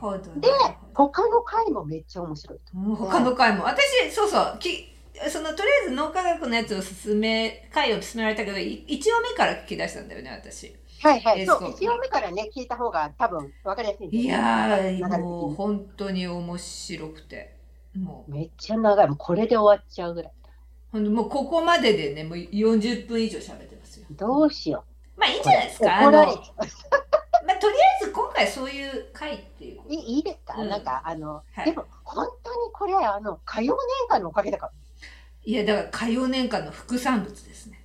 [0.00, 0.18] ほど。
[0.34, 2.78] でなるほど他の回もめっちゃ面白いと。
[2.78, 3.64] うん他の回も。
[3.64, 4.92] 私、そうそう、き
[5.30, 10.74] そのとりあえず脳科学のやつを進め、回を進められたけど、い一話目から聞き出したんだよね、私。
[11.00, 11.46] はいはい。
[11.46, 17.57] そう、エスコープ1話目からね、聞いた方が多分分かりやすいいよやー、もう本当に面白くて。
[17.96, 19.08] もう、めっちゃ長い。
[19.08, 20.32] もうこれで終わっちゃうぐらい。
[20.92, 24.06] ほんともうここまででね、もう40分以上喋ってますよ。
[24.10, 24.84] どうしよ
[25.16, 25.86] まあいいんじゃないですう。
[25.86, 25.98] か。
[25.98, 34.72] あの、まあとりあえず今回そういう回っていういいいですか、うんなんか、あの、はいでも、本当にこれ、あの、歌謡年間のおかげだから。
[35.44, 37.77] いや、だから歌謡年間の副産物ですね。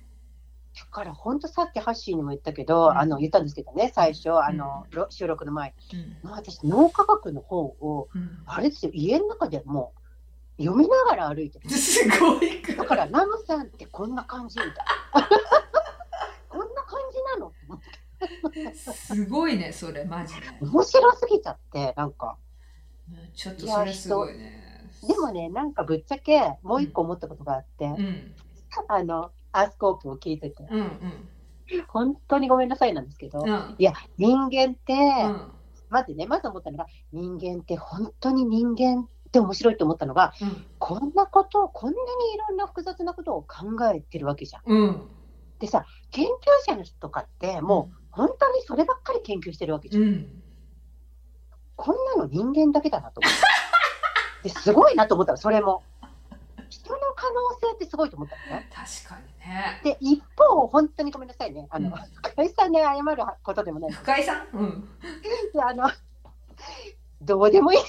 [0.94, 5.98] だから、本当さっきハッシーにも言ったけど、うんあの、言ったんですけどね、最初、あの、ろ収録の前に。
[6.22, 6.30] うん。
[6.30, 9.92] 私、脳科学の本を、うんあれですよ、家の中でも
[10.56, 11.68] う、読みながら歩いてる。
[11.74, 12.62] すごい。
[12.62, 15.28] だから、ナムさんってこんな感じみたいな。
[16.48, 17.52] こんな感じなの
[18.94, 20.42] すごいね、それ、マジで。
[20.60, 22.38] 面白すぎちゃって、なんか。
[23.34, 24.88] ちょっとそれすごいね。
[25.08, 28.34] でもね、なんかぶっちゃけもう一個思ったことがあって、うん。
[28.86, 31.88] あの、アースコープを聞いてて、うんうん。
[31.88, 33.74] 本当にごめんなさいなんですけど、うん。
[33.78, 35.52] いや、人間って、うん。
[35.88, 40.66] まずね、まず思ったのが、人間って本当に人間って面白いと思ったのが、うん。
[40.80, 44.62] こんなこと、こんなにいろんな複雑なことを考えてるわけじゃん。
[44.66, 45.08] うん。
[45.60, 46.30] でさ、研究
[46.66, 50.26] 者の人とかって、もう本当にそればっかり研究してるわけじゃん。
[51.76, 53.32] こんなの人間だけだなと思っ
[54.42, 54.48] て。
[54.48, 55.84] ですごいなと思ったの、それも。
[56.68, 58.68] 人の可能性ってすごいと思ったのね。
[58.74, 59.80] 確かにね。
[59.84, 61.66] で、一方、本当にごめんなさいね。
[61.70, 61.94] あの、うん
[62.34, 63.92] 深井さんに謝ることでもない。
[63.92, 64.48] 深井さん？
[64.52, 64.88] うん。
[65.52, 65.90] であの、
[67.22, 67.84] どうでもいいよ。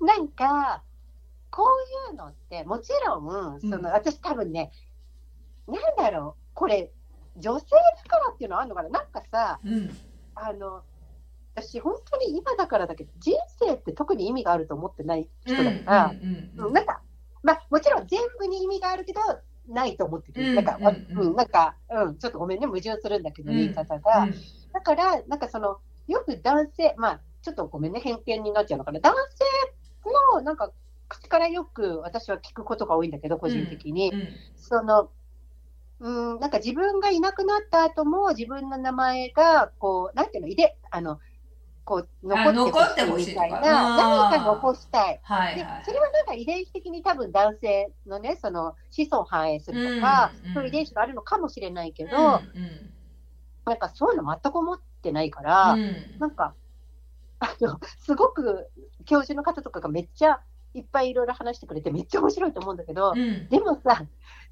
[0.00, 0.82] なんか、
[1.50, 1.64] こ
[2.10, 4.72] ういうのって、もちろん、その、うん私多分ね、
[5.66, 6.92] なんだろう、これ、
[7.36, 8.90] 女性だからっていうのはあるのかな？
[8.90, 9.96] なんかさ、うん。
[10.34, 10.82] あの、
[11.54, 17.00] 私、本当に今だからだけど、人生って特に意味があると思ってない人だから、うんうんうんなんか、
[17.42, 19.20] まあ、もちろん全部に意味があるけど、
[19.68, 20.48] ないと思ってる。
[20.48, 24.18] うんなんか、うんうんうんなんか、うん、ちょっとごめんね、矛盾するんだけど、うん言い方が。
[24.24, 24.34] うん
[24.72, 29.00] だから、なんかその、よく男性、まあ、ちょっとごめんね、偏見になっちゃうのかな。
[29.00, 30.72] 男性の、なんか、
[31.08, 34.10] 口からよく私は聞くことが多いんだけど、個人的に。
[34.10, 35.10] うんその、
[36.00, 41.20] うん、なんか自分がいなくなった後も、自分の名前が、こう、なんていうの、いで、あの、
[41.84, 45.20] こう、あ残ってほしいみたいな、何か残したい。
[45.20, 45.84] ではいはい。
[45.84, 52.62] それはなんか遺伝子的に多分男性のね、その子孫繁栄するとか、そういう遺伝子があるのかもしれないけど、うん
[53.64, 56.06] なんかそういうの全く思ってないから、うん。
[56.18, 56.56] なんか、
[57.40, 58.70] あの、すごく
[59.06, 60.42] 教授の方とかがめっちゃ
[60.74, 63.48] いっぱいいろいろ話してくれてめっちゃ面白いと思うんだけど、うん。
[63.48, 64.06] でもさ、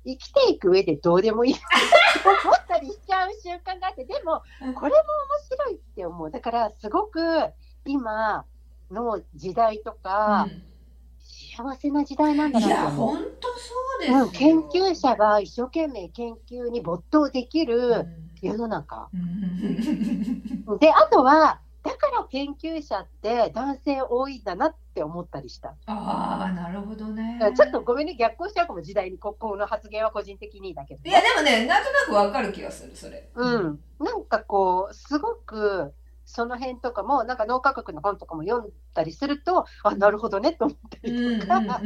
[0.04, 4.90] 生きていく上でどうでもいい思ったりしちゃう習慣があって、でも、これも面
[5.50, 6.30] 白いって思う。
[6.30, 7.20] だから、すごく
[7.84, 8.44] 今
[8.90, 10.46] の時代とか、
[11.56, 13.16] 幸せな時代なんだなと思う。
[13.16, 13.54] 本当そ
[13.98, 18.06] うですよ、うん、研究者が一生懸命研究に没頭できる
[18.40, 19.08] 世の中。
[19.12, 25.74] うんで、あとは、だから研究者って男性多いんだなって思ったりした。
[25.86, 27.38] ああなるほどね。
[27.56, 33.30] ちょっとごめんね、逆行しちゃうかも、時代に、ここの発言は個人的にだけど、いやでもねなんとなくわかる気がするそれ。
[33.34, 35.94] うん、なんかこう、すごく
[36.26, 41.80] その辺とかも、なんか脳科学の本とかも読んだりすると、あ、なるほどねと思ったうんうんりとか、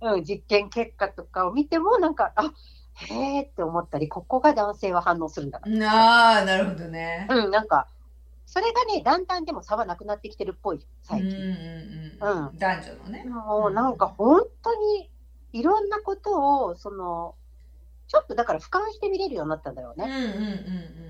[0.00, 2.52] うん実験結果とかを見ても、なんか、あ
[2.94, 5.70] へーって思ったり、ここが男性は反応するんだな。
[5.70, 7.28] うんああなるほどね。
[7.30, 7.86] うん、なんか、
[8.58, 11.30] それがね、だんだんでも差はなくなってきてるっぽいよ、最近。
[11.30, 13.24] うんうんうん男女のね。
[13.24, 15.08] もうなんか本当に
[15.52, 17.36] いろんなことを、その、
[18.08, 20.06] ちょっとだから俯瞰して見れるようになったんだろうね。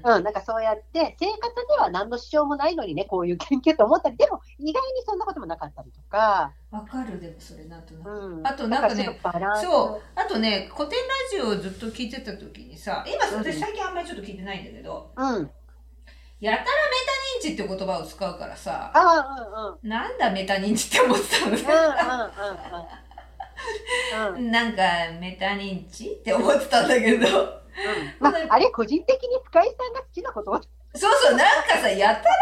[0.05, 8.11] うんなんかそうやって、生活では何の支障もないのにね、こういう研究と思ったり、でも意外にそんなこともなかったりとか、わかるでもそれなんとなく。
[8.11, 9.19] うん、あとなんかね
[9.63, 10.03] そう。
[10.15, 13.45] あとね古典ラジオをずっと聞いてた時にさ今うん。
[13.45, 15.51] 私最近あんまりちょっと聞いてないんだけどうん。
[16.41, 16.71] やたらメ
[17.41, 19.89] タ認知って言葉を使うからさうんうん。
[19.89, 21.57] なんだメタ認知って思ってたの？
[21.57, 21.91] ねうんうんうん
[24.35, 24.37] うん。
[24.37, 24.83] うん なんか
[25.21, 27.27] メタ認知って思ってたんだけど
[28.19, 30.51] まあ、あれ、個人的に深井さんが好きなこと？
[30.53, 30.61] を
[30.95, 32.35] そうそうなんかさやたら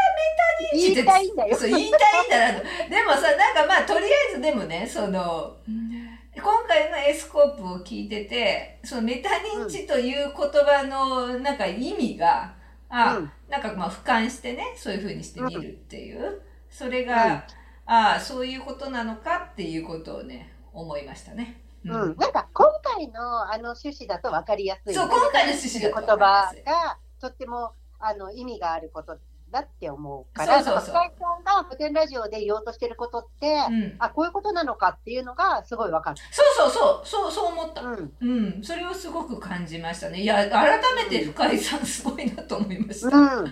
[0.71, 1.57] メタ認知って言いたいんだよ。
[1.57, 12.55] そう言いたいんだなとでもさなんかまあとりあえずでもねその今回のエスコープを聞いててそのメタ認知という言葉のなんか意味が、
[12.89, 13.31] あ、うん。
[13.49, 17.47] なんかまあ俯瞰してねそういうふうにして見るっていう、それが、
[17.87, 21.63] ああそういうことなのかっていうことをね思いましたね。
[21.85, 24.95] ううん、なんか今回のあの趣旨だと分かりやすい。
[24.95, 29.19] そう今回の趣旨だと言葉がとってもあの意味があること
[29.57, 36.17] だって思うから、そうそうそうなんか深井さんが古典ラジオで言おうとしてることって、うん、あこういうことなのかっていうのがすごい分かる。
[36.31, 37.81] そうそうそうそうそう思った。
[37.81, 40.21] うんうん、それをすごく感じましたね。
[40.21, 43.17] いや改めて深井さんすごいなと思いました。
[43.17, 43.51] うん、い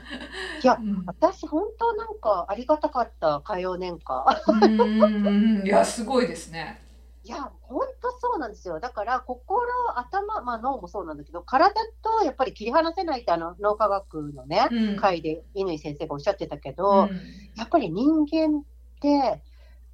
[0.63, 4.27] やうん私本当なんかありがたかった火曜年間。
[4.47, 6.84] うんいやすごいですね。
[7.25, 8.81] いや本当そうなんですよ。
[8.81, 9.67] だから心
[9.97, 17.07] 頭まあ脳もそうなんだけど体とやっぱり切り離せないってあの脳科学のね、うん回で乾先生がおっしゃってたけうど。
[17.07, 17.11] ん
[17.57, 18.63] やっぱり人間っ
[19.01, 19.41] て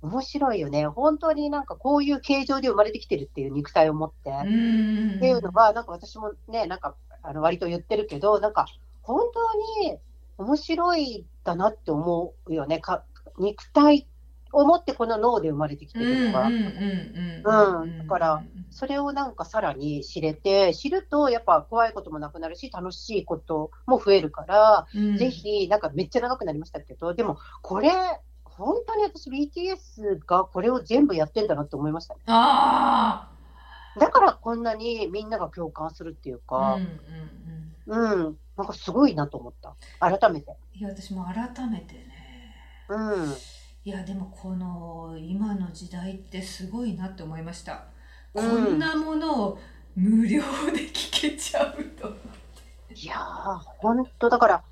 [0.02, 0.86] 面白いよね。
[0.86, 4.30] 本当になんかこういう形状で生まれてきてるっていう肉体を持って。
[4.30, 8.66] っうんていうのが、なんか私もね、なんかあの割と言ってるけど、なんか
[9.02, 9.98] 本当に
[10.38, 12.80] 面白いだなって思うよね。
[12.80, 13.04] か
[13.38, 14.08] 肉体
[14.52, 16.64] 思ってこの脳で生まれてきてるとか、うんうんう
[17.52, 27.90] んうんだからそれをなんかさらに知れて、知るとやっぱ怖いこともなくなるし、楽しいことも増えるから、うんぜひ、なんかめっちゃ長くなりましたけど、でもこれ、
[28.44, 32.20] 本当に私 BTS がこれを全部やってんだなって思いましたね。
[32.26, 33.30] あ
[33.98, 36.92] だからこんなにみんなが共感するっていうあ、うんか
[37.88, 38.26] うん、うん。
[38.26, 39.74] うん、なんかすごいなと思った。
[39.98, 40.54] 改めて。
[40.74, 42.54] いや私も改めてね
[42.88, 43.34] うん。
[43.82, 47.84] いやでもこの今の時代ってすごいなって思いました、
[48.34, 48.50] うん。
[48.50, 49.58] こんなものを
[49.96, 52.14] 無料で聞けちゃうと。
[52.94, 54.62] いやー、本当だから、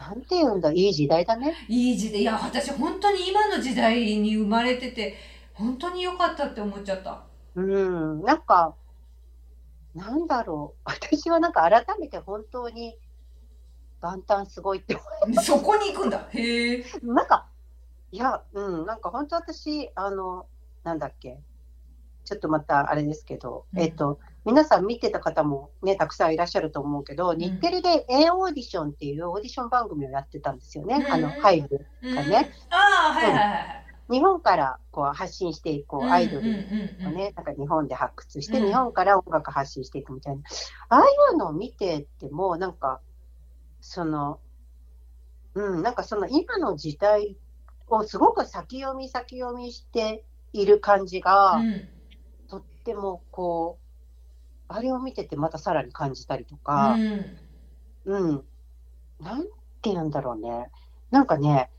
[0.00, 1.54] なんて言うんだ、いい時代だね。
[1.68, 2.22] いい時代。
[2.22, 5.14] いや私本当に今の時代に生まれてて
[5.54, 7.22] 本当に良かったって思っちゃった。
[7.54, 8.74] うん、なんか、
[9.94, 12.98] なんだろう、私はなんか改めて本当に
[14.02, 16.26] 元旦すごいって思そこに行くんだ。
[16.30, 17.14] へえう。
[17.14, 17.51] なんか、
[18.12, 20.46] いや、うん、なんか本当私、あの、
[20.84, 21.40] なんだっけ、
[22.24, 23.80] ちょっとまたあれですけど、うん。
[23.80, 27.38] えっと、皆さん見てた方もね、たくさんいらっしゃると思うけど、ん。
[27.38, 31.12] 日テレで A オーディションっていうオーディション番組をやってたんですよね、うん。
[31.12, 31.86] あの、ハイブ。
[32.02, 32.14] うん。
[32.14, 33.82] かねああはいはいはいはい。
[34.10, 38.66] 日本からこう発信していこう、アイドルうんうんうんをね、なんか日本で発掘して、うん。
[38.66, 40.42] 日本から音楽発信していくみたいな、
[40.90, 43.00] ああいうのを見てても、なんか、
[43.80, 44.38] その、
[45.54, 47.36] うん、なんかその今の時代
[47.98, 51.88] をすごく先読み先読みしている感じが、うん。
[52.48, 53.82] とってもこう、
[54.68, 56.96] あれを見ててまたさらに感じたりとか、
[58.04, 58.44] うん、
[59.20, 59.50] なんて
[59.84, 60.70] 言うんだろうね、
[61.10, 61.70] なんかね、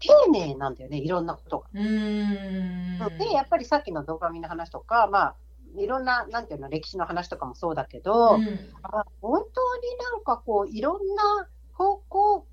[0.00, 1.66] 丁寧なんだよね、いろんなことが。
[1.74, 1.86] うん。
[1.86, 3.18] うん。
[3.18, 5.36] で、やっぱりさっきのドーパミンの話とか、まあ、
[5.76, 8.42] いろんな、なんていうの、歴史の話とかもそうだけど、うん。
[8.82, 12.46] あ本当になんかこう、いろんな方向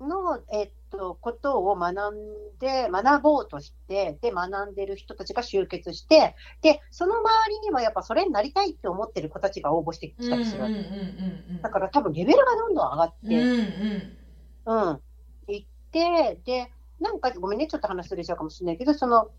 [0.00, 10.74] の、えっと、ことを学んで、学ぼうとして、で、学んでる人たちが集結して、で、その周りにはやっぱそれになりたいって思ってる子たちが応募してきたりするわけ。
[10.74, 15.00] うんうんうんうんだから多分レベルがどんどん上がって、うんうんうん、
[15.46, 19.30] 行って、で、なんかごめんね、ちょっと話すれちゃうかもしれないけど、その、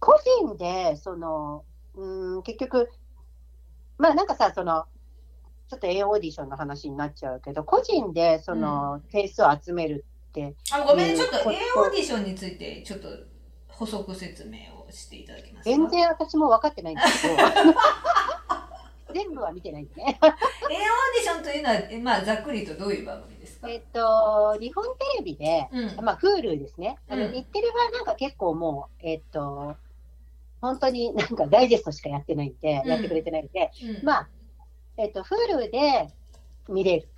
[0.00, 1.64] 個人で、その、
[1.94, 2.90] うん、結局、
[3.98, 4.86] まあなんかさ、その、
[5.68, 10.15] ちょっと A オーディションの話になっちゃうけど、個人でその点数を集めるって、
[10.72, 13.08] あごめんちょっとうん A オーディションについてちょっと
[13.68, 15.70] 補足説明をしていただけますか。
[15.70, 17.34] 全然私も分かってないんですけど、
[19.14, 19.94] 全部は見てないんで。
[19.96, 20.18] ね。
[20.22, 23.68] A オーディションというのはえまあざっくりとどういう番組ですか？
[23.68, 26.04] えっと、日本テレビで、うん。
[26.04, 26.98] まあ、Hulu ですね。
[27.08, 27.32] あのうん。
[27.32, 29.76] 日テレはなんか結構もう、えっと、
[30.60, 32.90] 本当になんかダイジェストしかやってないんで、うん。
[32.90, 34.04] やってくれてないんで、うん。
[34.04, 34.28] まあ、
[34.96, 36.08] えっと、Hulu で
[36.68, 37.08] 見れる。
[37.08, 37.15] うん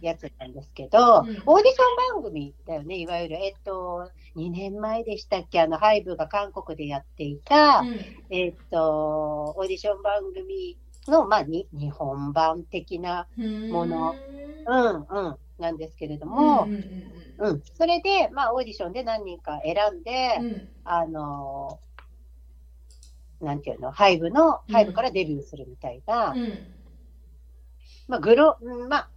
[0.00, 1.04] やつなんですけど、うん。
[1.04, 7.84] オーディション番組だよね、いわゆる、えっと、2年前でしたっけ、あの、ハイブが韓国でやっていた、
[8.30, 14.14] えっと、オーディション番組の、まあ、に日本版的な、うんもの。
[14.66, 15.06] うん。
[15.08, 17.50] うん、なんですけれどうんも、うんうん。
[17.50, 20.46] うん、それで、まあ、オーディションで何人か選んで、うん。
[20.46, 21.78] うんあの
[23.40, 26.58] なんていうの、ハイブの、うんハイブからデビューするみたいな、うん。
[28.06, 29.10] まあ、グロ、うんまあ、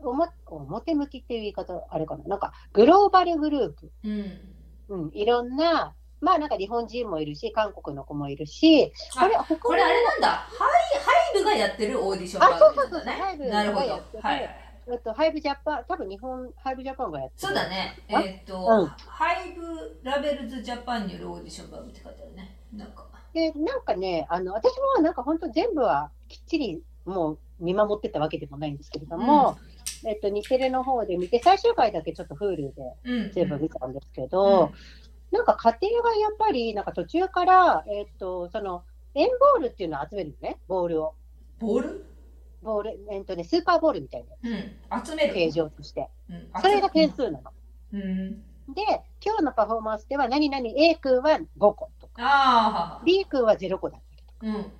[0.00, 4.40] 表向きっていう言い方、あれかな、なんか、グローバルグループ、うん。
[4.88, 10.28] うん、いろんな、まあ、なんか日本人もいるし、韓国の子もいるし、ああれ、他これあれなんだ。
[10.28, 10.64] ハ
[10.96, 13.14] イハイブがやってるオーディションあ番組なんだそうそうそう。
[13.14, 13.50] ハイブね。
[13.50, 14.56] なるほどハイブがやっててはい。
[14.88, 17.48] えっと、ハイブジャパン、多分日本、ハイブジャパンがやってる。
[17.48, 17.98] そうだね。
[18.08, 18.86] えあーっと、うん。
[18.86, 22.56] ハイブラベルズジャパンによるオーディション番組って書いてあるね。
[22.72, 23.04] なんか。
[23.34, 29.58] で、なんかね、あの、私もなんか本当全部はきっちりもう見守ってたわけでもないんですけれども、
[30.04, 33.32] えっと、日テレの方で見て、最終回だけちょっと Hulu でうん。
[33.32, 34.72] 全部見たんですけど、
[35.30, 38.84] なんか家庭がやっぱり、なんか途中から、えっと、その、
[39.14, 41.14] 円ボールっていうのを集めるのね、ボールを。
[41.58, 42.06] ボール？
[42.62, 45.04] ボール、えっとね、スーパーボールみたいなうん。
[45.06, 46.08] 集める形状として。
[46.28, 46.48] うん。
[46.60, 47.52] それが点数なの。
[47.92, 48.42] うん。
[48.74, 48.82] で、
[49.24, 54.34] 今日のパフォーマンスでは、何々？A 君は5個とか、B 君は0個だったりとか。
[54.42, 54.72] うん。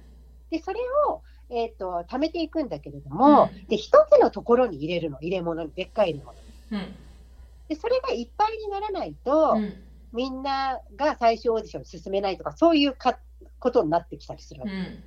[0.51, 6.39] で、それを、えっ、と、貯めていくんだけれども、うんで、一つのところに入れるの、入れ物に、でっかい入れ物。
[6.73, 6.95] うん
[7.69, 9.73] で、それがいっぱいにならないと、うん
[10.13, 13.19] みんなが最終オーディションに進めないとか、そういうか
[13.59, 14.73] ことになってきたりするわけ。
[14.73, 15.03] うん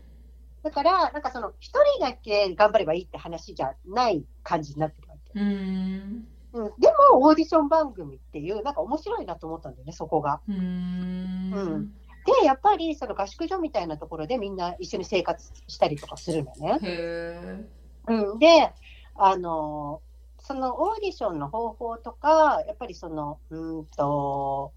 [0.62, 5.40] だから、なんかその、一人だけ頑張ればいいって話じゃない感じになってるわけ。
[5.40, 10.42] うんうん、でも、オーディション番組っていう、なんか面白いなと思ったんだよね、そこが。
[10.50, 11.94] うんうん
[12.42, 16.80] で、やっぱり、その合宿所みたいなところでみんな一緒に生活したりとかするのね。
[16.84, 17.66] へえ
[18.08, 18.74] うん、で、
[19.16, 20.02] あの、
[20.40, 24.74] そのオーディションの方法とか、やっぱりその、うーんと、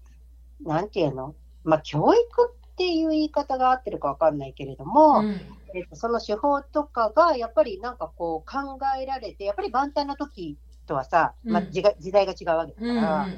[0.65, 1.35] なんていうの？
[1.63, 2.19] まあ、教育
[2.53, 5.39] っていう言い方が合ってるかわかんないけれども、うん。
[5.75, 13.29] えっと、その手法とかがやっぱりなんかこう考えられて、やっぱり万端の時とはさ、まあ、うん時が時代が違うわけうんうんだから、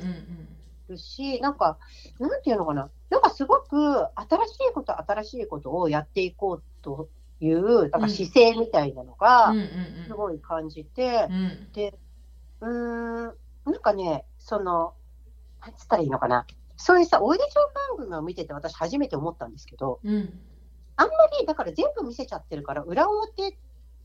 [0.90, 1.80] るし、なんか、
[2.20, 3.78] なんていうのかな、なんかすごく
[4.16, 7.10] 新しいこと、新しいことをやっていこうと
[7.40, 9.54] いう、なんか姿勢みたいなのうんが
[10.08, 11.72] すごい感じてう、ん。
[11.74, 12.00] で、
[12.62, 14.96] うーん、なんかね、その、
[15.66, 16.46] なんつったらいいのかな、
[16.78, 20.34] そういうさ、オーディション番組を見てて、私、初めて思ったんですけど、うん。
[20.98, 23.58] あんまりだから全部見せちゃってるから、裏表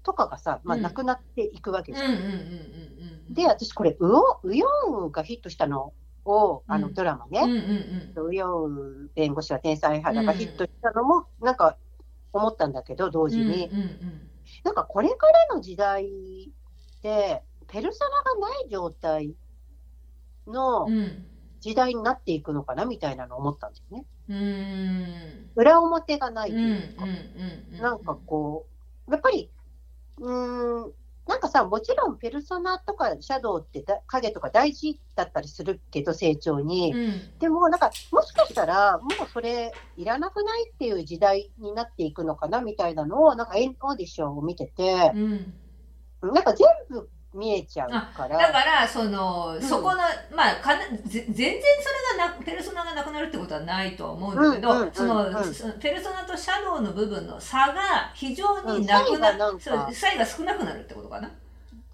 [0.02, 0.82] とかがさ、まあ、うん。
[0.82, 3.34] なくなっていくわけじゃん。
[3.34, 5.94] で、私、これ、ウオウヨンウがヒットしたの
[6.30, 6.94] を、あのうん。
[6.94, 8.76] ドラマね、うんうんウヨン
[9.06, 11.76] ウ弁護士は天才肌がヒットしたのも、なんか
[12.32, 13.68] 思ったんだけど、同時に。
[13.68, 13.90] うんうん
[14.64, 19.36] なんかこれからの時代って、ペルソナがない状態
[20.46, 20.98] のうん。
[20.98, 21.26] うん
[21.62, 24.06] 時代になっていくのかなみたいなのを思ったんですよね。
[24.28, 25.50] うーん。
[25.54, 27.76] 裏表がないとうんうんいうか、うん。
[27.76, 28.66] なんかこ
[29.06, 29.52] う、やっぱり、
[30.18, 30.94] うーん、
[31.26, 36.92] なんかさ、もちろんペルソナとかシャドウってだ影とか大事だったりするけど、成長に。
[36.92, 37.38] うん。
[37.38, 45.54] でも、なんか、もしかしたら、もうそれ、いらなくないっていう時代になっていくのかなみたいなのを、なんかエンオーディションを見てて、うん。
[46.22, 48.52] なんか全部見えちゃうかだら。
[48.52, 49.62] からその、ん。
[49.62, 49.98] そこの
[50.34, 55.24] まあかなぜ全然それがなペルソナがなくなるってことはないとは思うんだけど、その
[55.80, 59.64] ペルソナとシャドウの部分の差が非常になくなな、んか。
[59.64, 61.30] そう差異が少なくなるってことかな。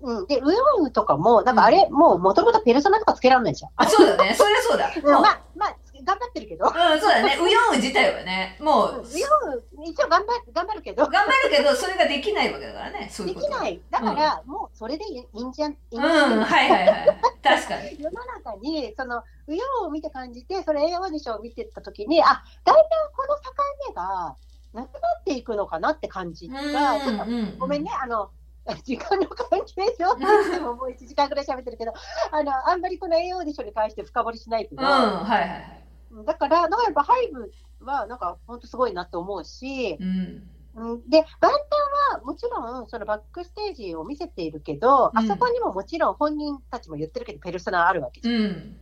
[0.00, 3.70] うん、で、ウヨンウとかも、なんかあれ、もうもともとペルソナとかつけられないじゃん。
[3.76, 4.34] あそうだね。
[4.34, 4.92] そりゃそうだ。
[5.20, 5.76] まあ、まあ、
[6.06, 6.66] 頑張ってるけど。
[6.66, 7.36] うん、そうだね。
[7.36, 13.34] ウヨンウ自体はね、もう、ウヨンウ、一応頑張頑張るけど、頑張るけど、それができないわけだからね、そういう。
[13.34, 13.82] できない。
[13.90, 15.72] だから、もうそれでいいんじゃん。
[15.72, 17.18] いいんうん、じゃんはいはいはい。
[17.42, 17.96] 確かに。
[18.00, 23.52] 世の中に、その、ウヨンを見て感じて、それ映画オーディションを見てたときに、あ、だんだんこの境
[23.88, 24.36] 目が
[24.74, 28.30] なくなっていくのかなって感じが、ちょっとうんごめんね、あの、
[28.84, 30.14] 時間の関係上、
[30.50, 31.92] でももう1時間ぐらい喋ってるけど、
[32.32, 35.85] あの、あんまりこの A オーディションに関して深掘りしないけど、うん、はいはいはい。
[36.24, 37.52] だから、だからやっぱハイブ
[37.84, 40.50] は、なんか、本当すごいなと思うし、うん。
[40.74, 41.08] うん。
[41.08, 41.52] で、バン
[42.10, 45.18] タンはもちろん、そのバックステージを見せているけど、うん。
[45.18, 48.34] あそこにももちろん本人たちも言ってるけど、ペルソナあるわけじゃん。
[48.34, 48.76] うん。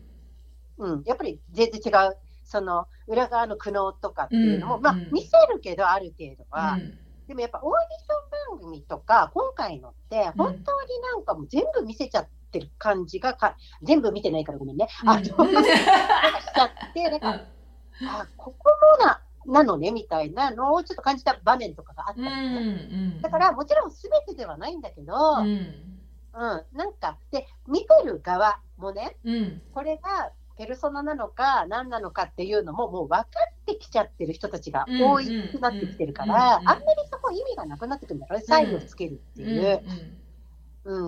[0.76, 5.00] うん、やっぱり全然違う、その裏側の苦悩とかっていうのも、まあうん。
[5.00, 6.78] うん、見せるけど、ある程度は。
[7.26, 12.30] でもやっぱオーディション番組とか、今回のって、本当になんかもう全部見せちゃって
[12.60, 14.88] る感じがか、全部見てないからごめんね。
[15.06, 17.28] あの、 しちゃって、なんか、
[18.06, 22.26] あ、ここもな、なのね、みたいなのをちょっと感じた場面とかがあったうん。
[22.26, 22.94] んですね。
[22.94, 23.20] うん。
[23.20, 26.64] だから、もちろん全てではないんだけど、ううん、ん。
[26.72, 29.62] なんか、で、見てる側もね、うん。
[29.72, 40.23] これがペルソナなのか何なのかっていうのももう分かってきちゃってる人たちが多くなってきてるから、うんうんあんまりそこ意味がなくなってくるんだろうね、サインをつけるっていう、うん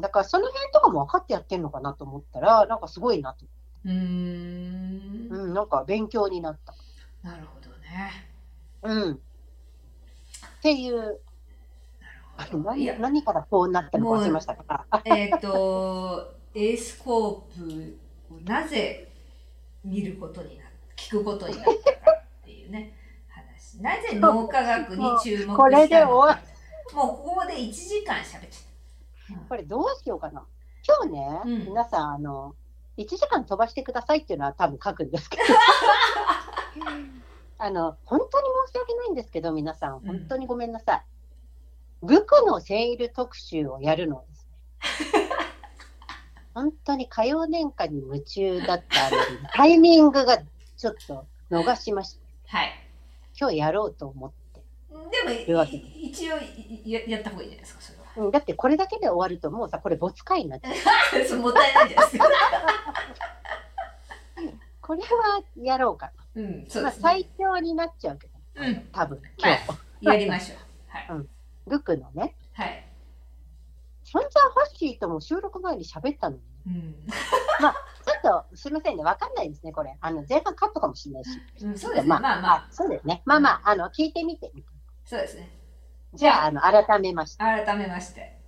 [0.00, 3.46] だからその辺とかも分かってやってるのかなと思ったら、なんかすごいなと、
[3.84, 3.92] うん。
[3.92, 5.28] うん。
[5.30, 6.74] うん、なんか勉強になった。
[7.22, 8.28] なるほどね。
[8.82, 9.18] うん、っ
[10.62, 10.96] ていう、
[12.38, 12.74] なるほど。
[12.74, 17.98] いや、何何からこうなったのか忘れましたが、あえっと、 エースコー
[18.28, 19.12] プをなぜ
[19.84, 20.64] 見ることにな
[20.96, 22.96] 聞くことになったかっていうね、
[23.28, 23.82] 話。
[23.82, 25.62] なぜ脳科学に注目したのか。
[25.62, 26.40] これで終わ
[26.94, 28.65] もうここで1時間喋っちゃった。
[29.48, 30.44] これどうしようかな。
[30.86, 32.54] 今日ね、うん皆さん、あの、
[32.96, 35.42] 1時間飛ばしてくださいっていうのは多分書くんですけど、
[37.58, 41.04] あの、本当に申し訳ないんですけど、皆さん、本当にごめんなさい。
[42.02, 44.52] グクのセール特集をやるのですね。
[46.54, 50.38] 本当に歌謡年間に夢中だったのに、タイミングが
[50.76, 52.18] ちょっと逃しまし
[52.48, 52.58] た。
[52.58, 52.72] はい。
[53.38, 54.36] 今日やろうと思って。
[55.46, 56.36] でも、い一応
[56.84, 57.95] ややった方がいいじゃないですか、それは。
[58.16, 61.24] うんだってこれだけで終わるともうさ、これ没回になっちゃう。
[61.26, 62.24] そうもったいないじゃないですか。
[64.80, 66.42] これはやろうかな。
[66.42, 67.02] うん、そうまあ、ですね。
[67.02, 69.62] 最強になっちゃうけど、うん、多分今日、
[70.00, 70.58] やりましょう。
[70.88, 71.26] はい。
[71.66, 72.86] ルクのね、はい。
[74.04, 76.94] サンジャーハッシーとも収録前に喋ったのに、うん。
[77.04, 79.96] ちょっとすみませんね、わかんないですね、これ。
[80.00, 81.30] あの前半カットかもしれないし。
[81.62, 82.08] うん、そうですね。
[82.08, 83.22] まあ、まあまあ、そうですね。
[83.24, 84.52] まあまあ、あの聞いてみて。
[85.04, 85.50] そうですね。
[86.16, 88.38] じゃあ、あの改めまして、改めまして、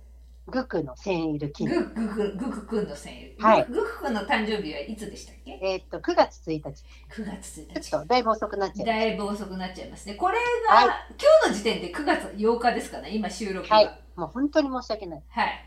[0.47, 1.85] グクのセンイルキング。
[1.85, 3.35] グッグクグクくんの生日。
[3.39, 5.59] はいグクくんの誕生日はいつでしたっけ？
[5.61, 6.61] えーっと、9月1日。
[6.61, 8.01] ?9 月1日ちょっ。
[8.03, 10.15] とだいぶ遅くなっちゃいまだいぶ遅くなっちゃいますね。
[10.15, 10.37] これ
[10.69, 13.75] が、はい今日の時点で9月8日ですかね、今収録が。
[13.75, 15.23] はいもう本当に申し訳ない。
[15.29, 15.65] はい。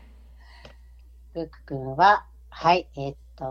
[1.33, 3.45] グク君は、はい、えーっと、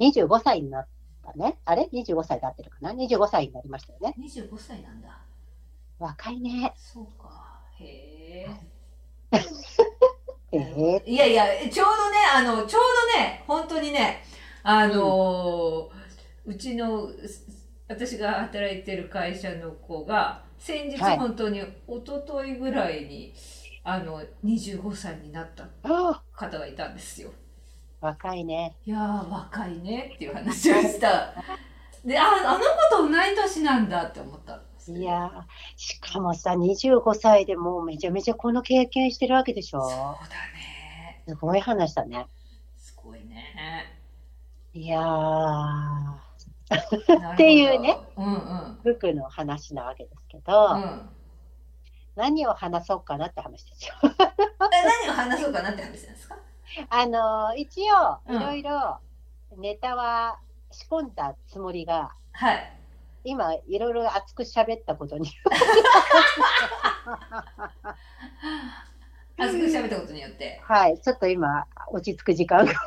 [0.00, 0.86] 25歳になっ
[1.28, 1.58] かね。
[1.64, 4.14] あれ ?25 歳で合ってるかな ?25 歳になりましたよね。
[4.18, 5.20] 25歳なんだ。
[5.98, 6.72] 若いね。
[6.76, 7.27] そうか。
[7.80, 8.46] へ
[9.32, 9.40] え。
[10.52, 12.82] ええいやいや、ちょうどね、あの、ちょう
[13.14, 14.24] どね、本当にね、
[14.62, 15.90] あの
[16.46, 17.10] うちの、
[17.86, 23.34] 私が働いてる会社の子が、先日はい本当に、一昨日ぐらいに、
[23.84, 27.30] あの、25歳になったあ方がいたんですよ。
[28.00, 28.76] 若いね。
[28.86, 31.34] いやー、若いねっていう話をした。
[32.04, 34.60] で、あ、あの子と同い年なんだって思った
[34.90, 35.42] んですよいやー
[35.76, 39.80] しかもさ、25歳でもうめちゃめちゃこの経験してるわけでしょ？
[39.82, 40.02] そうだ
[40.54, 41.22] ね。
[41.26, 42.26] すごい話だね。
[42.76, 43.94] すごいね。
[44.74, 46.14] いやー、
[47.34, 47.98] っていうね。
[48.16, 48.78] うんうん。
[48.82, 51.08] 服の話なわけですけど、うん。
[52.16, 53.94] 何を話そうかなって話ですよ。
[54.02, 54.08] え
[55.06, 56.36] 何を話そうかなって話なんですか？
[56.90, 58.98] あのー一応、うんいろいろ
[59.56, 60.38] ネタは
[60.70, 62.77] 仕込んだつもりが、はい。
[63.24, 65.28] 今、いろいろ熱く喋ったことに、
[69.36, 70.60] 熱く喋ったことによって。
[70.64, 72.72] はい、ちょっと今、落ち着く時間が。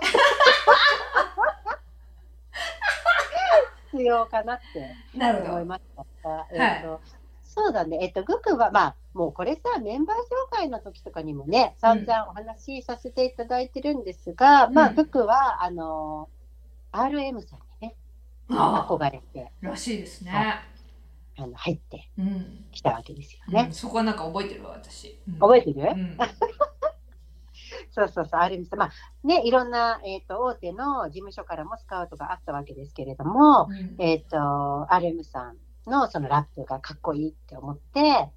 [3.91, 4.95] 必要かなって。
[5.13, 5.83] 思いまし
[6.23, 6.47] た。
[6.51, 7.01] えっと
[7.53, 10.21] そうだね、えっと、グクは、まあ、もうこれさ、メンバー紹
[10.55, 16.29] 介の時とかにもね、散々お話しさせていただいてるんですが、まあ、うんグクは、あの、
[16.93, 17.59] RM さん
[18.57, 20.31] 憧れて、あ、らしいですね。
[21.37, 22.65] あの入ってうん。
[22.71, 23.63] きたわけですようね。
[23.63, 25.19] んそこはなんか覚えてるわ、私。
[25.27, 26.17] うん覚えてる、うん。
[27.91, 28.79] そうそうそう、RM さん。
[28.79, 28.91] まあ、
[29.27, 34.37] ね、いろんな、えっ、と、大手の事務所からもスカウトがあったわけですけれども、うんえっ、と、
[34.89, 35.57] RM さん
[35.89, 38.29] のそのラップがかっこいいって思って、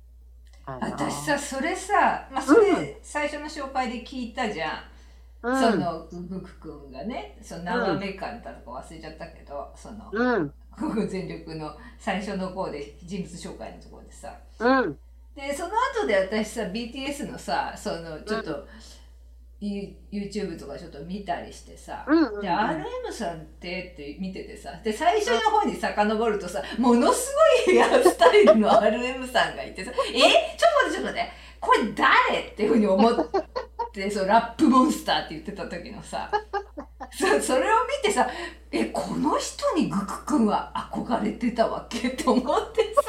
[0.66, 4.70] あの私さ、それさ、まあ、それ、最初の紹介で聞いたじゃん。
[5.44, 10.52] うん、その、グク君がね、その長め感だとか忘れちゃったけど、その、うん、
[11.06, 14.34] 全力の最初の方で、人物紹介のところでさ。
[14.58, 14.98] うん、
[15.36, 18.66] で、その後で私さ、BTS のさ、その、ちょっと、
[19.60, 22.40] ユ YouTube とかちょっと見たりしてさ、うん、うん。
[22.40, 27.34] で、RM さんってって見ててさ、で、最初の方に遡るとさ、ものす
[27.66, 30.18] ごいヘアスタイルの RM さんがいてさ、え？
[30.18, 30.28] ちょっと
[30.84, 32.40] 待ってちょっと待って、これ誰？
[32.40, 33.38] っていうふうに思って、
[34.10, 36.28] そう、ラップモンスターって言ってた時のさ、
[37.12, 38.28] そそれを見てさ、
[38.72, 43.02] え、この人にグク君は憧れてたわけって思ってさ、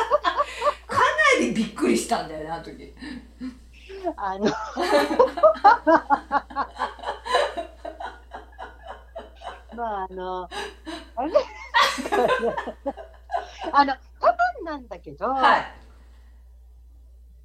[0.88, 1.00] か
[1.40, 2.96] なりびっくりしたんだよね、あの時。
[4.16, 4.46] あの、
[9.76, 10.48] まあ、あの、
[11.16, 11.32] あれ？
[13.74, 15.66] あの、多分なんだけど、はい。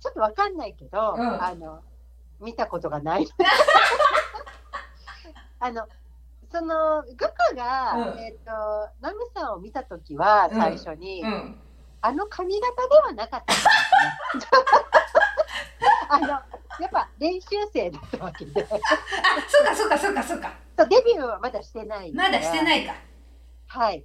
[0.00, 1.42] ちょっとわかんないけど、うん。
[1.42, 1.82] あの、
[2.40, 3.28] 見たことがない。
[5.60, 5.86] あの、
[6.50, 8.50] その、グクが、うんえっ、と、
[9.00, 11.60] ナムさんを見たときは、最初に、うん。
[12.02, 13.60] あの髪型ではなかったね。
[16.08, 16.42] あの、や
[16.86, 20.54] っぱ練習生だったわけで、 あ、そうかそうかそうかそうか。
[20.78, 22.12] そうデビューはまだしてない。。
[22.12, 22.94] まだしてないいか。
[23.66, 24.02] はい。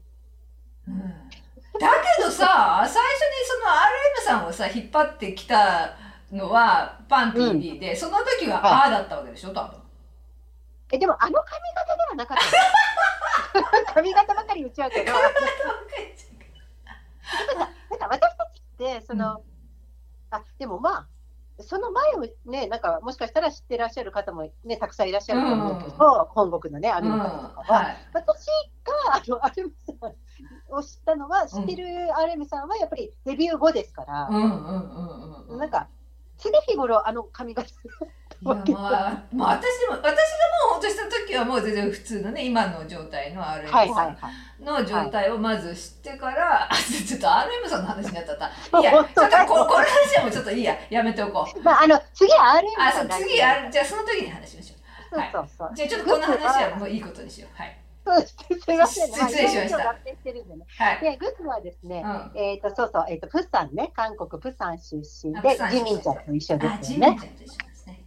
[0.88, 1.30] うん
[1.80, 5.98] だけどさ、最初にその RM さんをさ、引っ張ってきた
[6.36, 9.82] のはパン TV で、その時ははああだったわけでしょ、多分。
[10.92, 12.38] え、でもあの髪型ではなかっ
[13.54, 13.60] た。
[13.82, 13.86] の。
[13.94, 15.24] 髪型ばかり言っちゃうけど、なん
[18.00, 19.42] か私たちって、その、
[20.30, 21.08] あ、でもまあ、
[21.60, 27.98] その前をね、なんかもしかしたら知ってらっしゃる方もね、たくさんいらっしゃると思うけど、本国のね、アうんメの方とかは、はい。
[28.14, 28.48] 私
[28.84, 31.86] があのアルムさんを知ったのは、知ってる
[32.18, 35.60] アルムさんはやっぱりデビュー後ですから、うんうんうんうんうん。
[35.60, 35.88] なんか、
[36.38, 40.16] 常日頃あの髪型いやまあ、まあ、私でも、私がも
[40.70, 44.64] う本当した時はもう全然普通のね、今の状態の RM はいさんはいはい。
[44.64, 48.46] の状態をまず知ってから、あちょっと RM さんの話になっちゃった。
[48.80, 51.62] いや、ちょっとここの話はもうちょっといいや、やめておこう。
[51.64, 54.80] まあ、あの、次はアルムあ、そ次ある、じゃあその時に話しましょう。
[55.16, 55.72] そうそうそう。
[55.74, 57.58] じゃあちょっとこの話はもういいことにしよう。
[57.58, 57.78] はい。
[58.26, 59.18] すすみませんね。
[59.18, 60.66] 失礼しましたあいろいろ合併してるんでね。
[60.78, 61.02] はい。
[61.02, 67.18] で、グスはですね、うんえっ、と、そうそう、えっ、と、プサンね、韓国プサン出身あで、ジミンちゃんと一緒であ、すよね。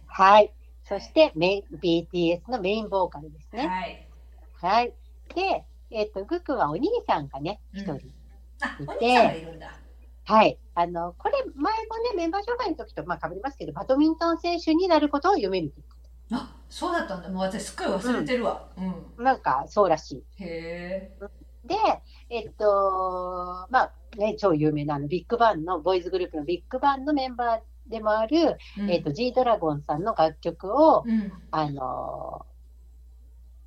[0.07, 0.53] はい。
[0.83, 3.67] そしてメイン、BTS のメインボーカルですね。
[3.67, 4.07] はい。
[4.53, 4.93] はい。
[5.35, 7.95] で、えっ、と、グクはお兄さんがね、一人。
[9.33, 9.79] いるんだ。
[10.29, 10.59] はい。
[10.75, 15.83] あの、これ、前もね、メンバー紹介の時と、まあ、被りますけど、バドミントン選手になることを夢見てい
[16.31, 17.29] あ、そうだったんだ。
[17.29, 18.67] もう私すっかり忘れてるわ。
[18.77, 18.91] うん。
[19.17, 19.23] る。
[19.23, 20.43] なんか、そうらしい。
[20.43, 21.17] へえ。
[21.65, 21.75] で、
[22.29, 31.31] えっと、まあ、ね、超有名なあのビッグバンの、ボーイズグループのビッグバンのメンバーでもある、うんえっと、G ドラゴンさんの楽曲を、うん。
[31.51, 32.45] あの、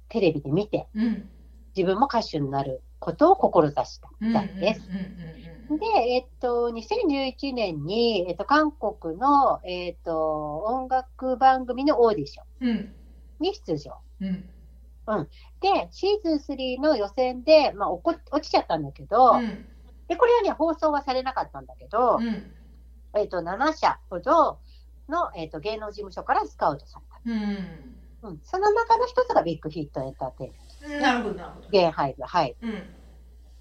[0.09, 1.29] テレビで見て、うん。
[1.77, 4.81] 自分も歌手になることを志したみたいです。
[4.89, 5.43] うんうんうん
[5.79, 12.93] で、えっと、2011年に、えっと、韓国の、えっと、音楽番組のオーディショうんうんン
[13.41, 13.97] に出場。
[14.21, 14.45] うん
[15.61, 19.67] で、シーズン3の予選で、まあ、おこ落ちちゃったんだけど、うん
[20.09, 22.53] で、これはね、放送はされなかったんだけど、うん
[23.15, 24.59] えっと、7社ほど
[25.09, 27.39] の、えっと、芸能事務所からスカウトされた。
[27.39, 30.62] うんうん、その中の一つがビッグヒットエンターテインメント。
[31.01, 31.68] なるほどなるほど。
[31.70, 32.24] 現ハイブ。
[32.24, 32.57] はい。
[32.62, 32.83] うん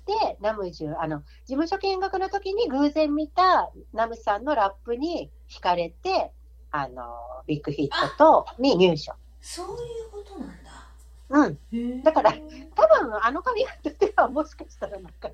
[0.05, 6.31] で、ナムジュ、あの、事務所見学の時に偶然見たナムさんのラップに惹かれて、
[6.71, 7.03] あの、
[7.45, 9.13] ビッグヒットと、に入所。
[9.39, 11.57] そういうことなんだ。
[11.71, 12.03] うん。
[12.03, 12.33] だから
[12.75, 15.29] 多分、あの髪型ではもしかしたらなんか、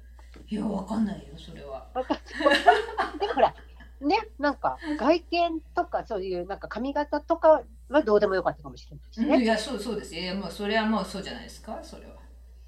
[0.49, 1.87] いやわかんないよそれは。
[1.93, 2.23] わかんな
[3.15, 3.53] いでもほら、
[4.01, 9.35] ね、なんか外見とかそういうなんか髪型とかはどうでもよかったかもしれないしね。
[9.35, 10.15] うんいやそうそうです。
[10.15, 11.79] いやもうそれはもうそうじゃないですか？
[11.81, 12.13] それは。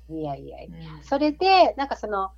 [0.09, 0.93] いやいやいや。
[0.95, 2.32] うんそれで、なんかその、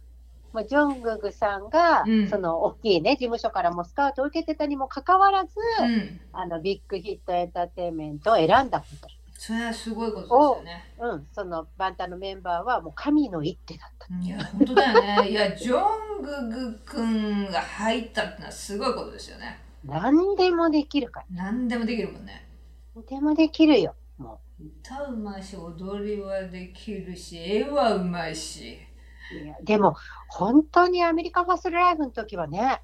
[0.54, 5.52] まあジョングクさんが、うんその大きいね、事務所からもスカウトを受けてたにもかかわらず、
[5.82, 6.20] うん。
[6.34, 8.86] あのビッグヒットエンターテインメントを選んだこ
[9.38, 10.86] それはすごいことですよね。
[11.00, 11.10] と。
[11.10, 14.06] うん、そのバンタンのメンバーはもう神の一手だった。
[14.24, 15.30] いや本当だよね。
[15.32, 15.80] いやジョ
[16.20, 19.60] ンググ君が入ったってのはすごいことですよね。
[19.84, 21.26] 何でもできるから。
[21.32, 22.46] 何でもできるもんね。
[22.96, 23.96] 何でもできるよ。
[24.18, 28.78] も歌うまいし踊りはできるし絵はうまいし。
[29.32, 29.36] う。
[29.36, 29.96] いやでも、
[30.28, 32.82] 本当にアメリカファーストライブの時はね、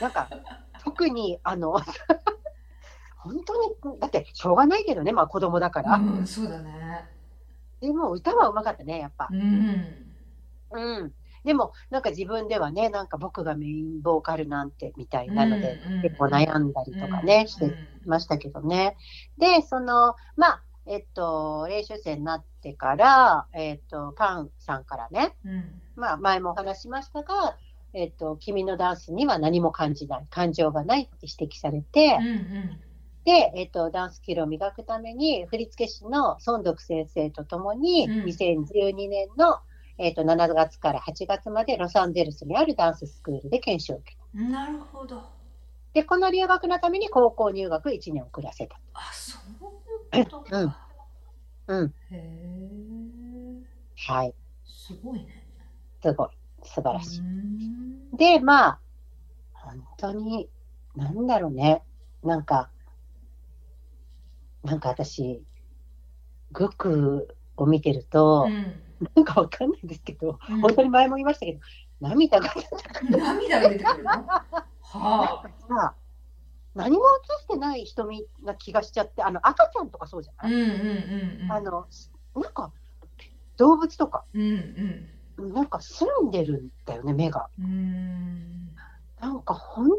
[0.00, 0.28] なんか、
[0.82, 1.72] 特に、あの、
[3.18, 5.96] 本当に、だって、しょうがないけどね、まあ子供だから。
[5.96, 7.04] うんそうだね。
[7.80, 9.34] でも、歌はうまかったね、やっぱう。
[9.36, 9.98] ん。
[10.70, 11.12] うん。
[11.44, 17.76] でも、なんか自分ではね、なんか僕がメインボーカルなんてみたいなので、うんうん結構悩んだりとかね、して
[18.08, 18.96] ましたけどね。
[19.38, 25.50] で、その、まあ、えっと、練習生になってから、えっと、パンさんからね、うん。
[25.50, 27.56] うんまあ、前もお話ししましたが、
[27.92, 32.80] えっと、君のダンスには何も感じない、感情がないって指摘されて、うんうん
[33.24, 39.58] で、えっと、ダンススキルを磨くために、振付師の孫徳先生とともに、うん2012年の、
[39.98, 44.48] えっと、7月から8月までロサンゼルスにあるダンススクールで研修を受けた。
[44.48, 45.37] なるほど。
[45.94, 48.80] で、この留学のために高校入学1年遅らせた。
[48.94, 49.38] あ、そ
[50.12, 50.58] ういうことか。
[50.58, 50.74] うん
[51.68, 51.94] うん。
[52.10, 53.66] へえ。
[53.96, 54.34] はい。
[54.64, 55.46] すごいね。
[56.02, 56.28] すごい。
[56.62, 57.20] 素晴らしい。
[57.20, 58.80] うんで、まあ、
[59.52, 60.50] 本当に、
[60.96, 61.82] なんだろうね。
[62.22, 62.70] なんか、
[64.64, 65.44] なんか私、
[66.52, 68.48] グクを見てると、
[69.14, 71.60] なんかわかんないですけど、うん本当に前も言いましたけど、
[72.00, 72.54] 涙が
[73.08, 74.26] 涙が出てくるの？
[74.92, 75.48] はあ。
[75.68, 75.94] さ、
[76.74, 81.52] 何も映してない瞳な気がしちゃって、あの赤ちゃんとかそうじゃない、うんうんうんうん。
[81.52, 81.86] あの、
[82.34, 82.72] なんか、
[83.56, 85.08] 動物とか、うん
[85.38, 85.52] うん。
[85.52, 87.48] なんか澄んでるんだよね、目が。
[87.58, 88.74] うーん。
[89.20, 89.90] なんか本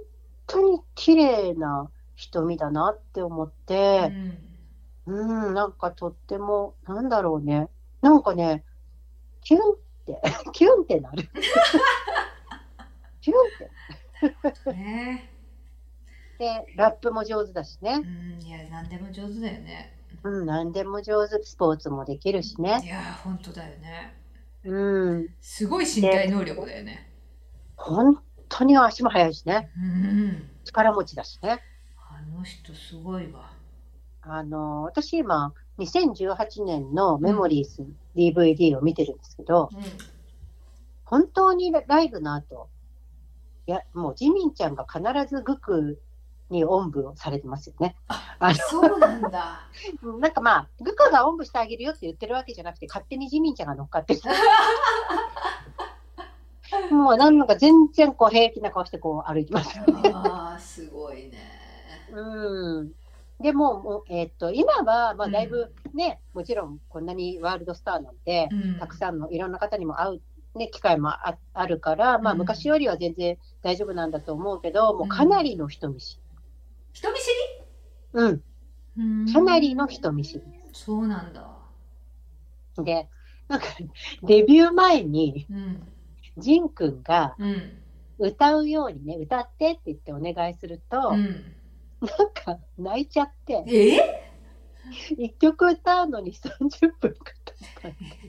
[0.48, 4.14] 当に綺麗な瞳だなって思って、
[5.06, 7.70] うん、なんかとっても、なんだろうね。
[8.02, 8.64] なんかね、
[9.42, 9.76] キュンっ
[10.06, 10.22] て、
[10.54, 11.30] キュンってなる。
[13.22, 13.72] キュンって。
[14.74, 15.30] ね
[16.40, 17.96] で、ラップも上手だしね。
[17.96, 19.94] うん、いや、何でも上手だよね。
[20.24, 21.44] うん、何でも上手。
[21.44, 22.88] スポーツもできるしねい。
[22.88, 24.16] や、本当だよね。
[24.64, 27.10] うん、すごい身体能力だよね。
[27.76, 29.70] 本当に足も速いしね。
[29.78, 30.50] うん。
[30.64, 31.62] 力持ちだしね。
[31.98, 33.52] あの人すごいわ。
[34.22, 39.82] あの、私今、2018年のメモリーズ DVD を見てるんですけど、うん。
[41.06, 42.79] 本当にライブの後、い
[43.70, 46.02] や、もうジミンちゃんが必ずグク
[46.50, 47.96] におんぶをされてますよね。
[48.08, 49.68] あそうなんだ。
[50.02, 54.22] のなんかまあ、グクがおんぶしてあげるよって言ってるわけじゃなくて、勝手にジミンちゃんが乗っかってる。
[56.92, 59.80] もうなんか全然こう平気な顔してこう歩いてます。
[60.14, 61.38] ああ、すごいね。
[62.12, 62.92] うん。
[63.40, 70.22] でも、もうえっと、今は、まあ、だいぶね、もちろんこんなにワールドスターなんで、うんたくさんのいろんな方にも会う、
[70.56, 76.22] ね、機会もああるから、まあ、うん昔よりは全然大丈夫なんだと思うけど、もうかなりの人見知り。
[76.94, 77.28] 人見知
[78.14, 78.44] うん、
[79.26, 81.48] りかなりの人見知りでそうなんだ。
[82.76, 82.84] す。
[82.84, 83.10] で、
[83.48, 83.68] なんか、
[84.24, 85.88] デビュー前に、うん。
[86.38, 87.84] ジンくんがうん。
[88.18, 91.56] 歌うようにね、歌ってって言ってお願いすると、うん。
[92.02, 94.30] なんか泣いちゃって、え？
[95.18, 97.34] 一曲歌うのに30分か。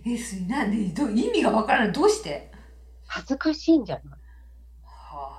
[0.05, 1.93] え、それなんで、ど意味がわからない。
[1.93, 2.51] どうして？
[3.07, 4.05] 恥ずかしいんじゃない？
[4.85, 5.31] は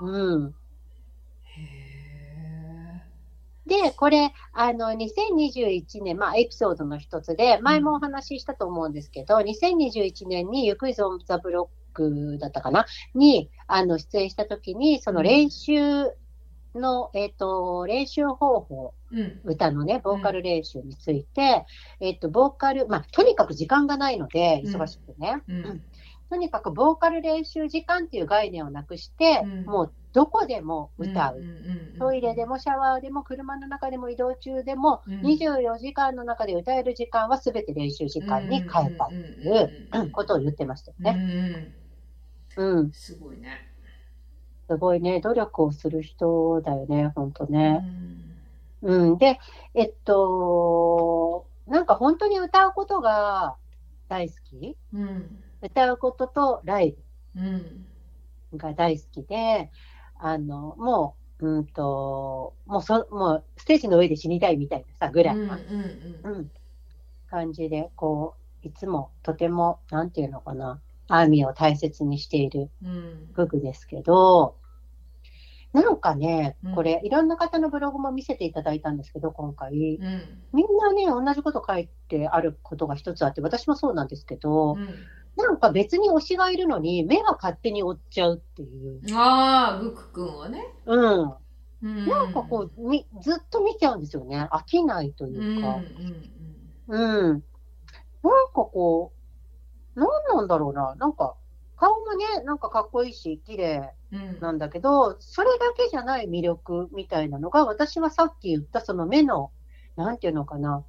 [0.00, 0.04] あ。
[0.04, 0.54] うん。
[1.44, 3.02] へえ。
[3.66, 12.86] で、これ、あの、2021年、まあ、エピソードの一つで、前もお話ししたと思うんですけど、2021年に、 You Quiz on the Block だったかな？
[13.14, 15.72] に、あの、出演したときに、その練習
[16.76, 19.40] の、えっ、と、練習方法、うん。
[19.44, 21.64] 歌のね、ボーカル練習について、
[22.00, 25.42] えっ、と、ボーカル、まあ、とにかく時間がないので、うん忙しくてね。
[25.62, 25.82] うん。
[26.30, 29.64] とにかくボーカル練習時間っていう概念をなくして、うん。
[29.64, 31.40] もうどこでも歌う。
[31.40, 35.22] んんうんトイレでもシャワーでも車の中でも移動中でも、うん。
[35.22, 39.74] 24時間の中で歌える時間は全て練習時間に変えたっていう
[40.12, 41.22] ことを言ってましたようんね。
[42.56, 42.76] うん。
[42.78, 42.92] うん。
[42.92, 43.75] すごいね。
[44.68, 47.80] すごいね、努力をする人だよね、ほんとうね。
[47.80, 48.46] ん。
[48.82, 49.18] うん。
[49.18, 49.38] で、
[49.74, 53.58] えっと、なんか本当に歌うことが
[54.08, 54.78] 大好き。
[54.92, 55.44] うん。
[55.62, 56.96] 歌うこととライ
[57.36, 57.86] うん。
[58.50, 59.70] ブが大好きで、
[60.14, 65.80] あの、もう、うんと、もうそ、もうステージの上で死にたいみたいなさ、ぐらいな、うん
[66.24, 66.36] うん。
[66.38, 66.52] うん、
[67.28, 74.56] 感じで、こう、いつもとても、なんていうのかな、アーミーを大切にしているうんググですけど、
[75.72, 80.22] なんかねうん、これ、いろんな方のブログも見せていただいたんですけど、今回、うん
[80.52, 84.88] みんなね、同じこと書いてあることが一つあって、私もそうなんですけど、うん
[85.36, 89.00] なんか別に推しがいるのに、目が勝手に追っちゃうっていう。
[89.14, 90.66] ああ、グク君はね。
[90.86, 91.34] うん。
[91.82, 94.48] うんなんかこう、みずっと見ちゃうんですよね。
[94.50, 95.76] 飽きないとうん、いうか。
[96.88, 97.32] うんうん。
[97.32, 99.12] なんかこ
[99.96, 100.94] う、なんなんだろうな。
[100.96, 101.36] なんか、
[101.76, 109.52] 顔もね、なんかかっこいいし、綺麗うんうんなんだけど、それだけじゃない魅力みたいなのが、私はさっき言ったその目の、
[109.96, 110.86] なんていうのかな。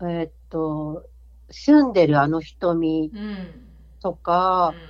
[0.00, 1.08] えーっと、
[1.50, 3.68] 住んでるあの瞳うん
[4.00, 4.80] とか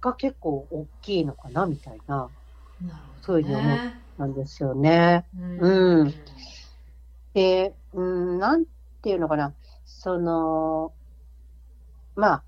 [0.00, 2.32] が結構大きいのかな、みたいな、
[2.80, 3.96] うんなるほどふうに思うね。
[4.18, 5.28] なんですよね。
[5.34, 6.14] うんうん
[7.34, 8.66] で、うん、なん
[9.02, 10.96] ていうのかな、その、
[12.16, 12.45] まあ、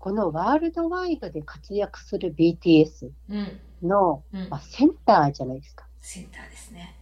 [0.00, 5.86] このワールドワイドで活躍する BTS うんの、うんまあ、センターじゃないですか。
[6.00, 6.96] センターですね。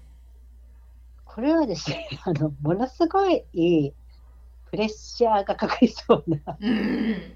[1.25, 7.33] これはですね、 あの、ものすごいプレッシャーがかかりそうな、うん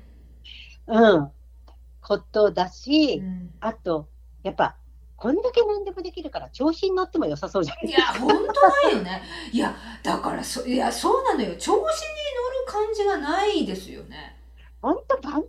[0.86, 1.30] うん、
[2.00, 4.08] ことだし、うんあと、
[4.42, 4.76] やっぱ、
[5.16, 8.18] こんだけ何でもできるから、調子に乗っても良さそうじゃないいや、ですか。
[8.18, 9.22] 本当だよね。
[9.52, 11.54] いや、だからそ、いや、そうなのよ。
[11.56, 11.92] 調子に乗る
[12.66, 14.31] 感じがないですよね。
[14.82, 15.44] 本当、万端っ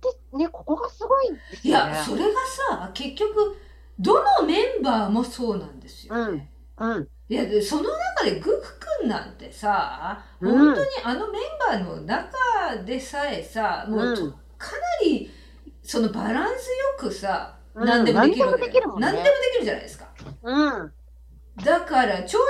[0.00, 1.38] てね、ここがすごいね。
[1.62, 2.40] いや、それが
[2.70, 3.56] さ、結局、
[3.98, 6.50] どのメンバーもそうなんですよ、ね。
[6.78, 7.08] うん。
[7.28, 15.30] いや、でその中でグク君なんてさ、うん本当にあのメンバーの中でさえさ、もうと、うんかなり、
[15.82, 16.58] そのバランスよ
[16.98, 20.06] くさ、うん何でもできるわけ何でもできるもんね何でもできるじゃないですか。
[20.42, 20.92] うん。
[21.62, 22.46] だから、調子こ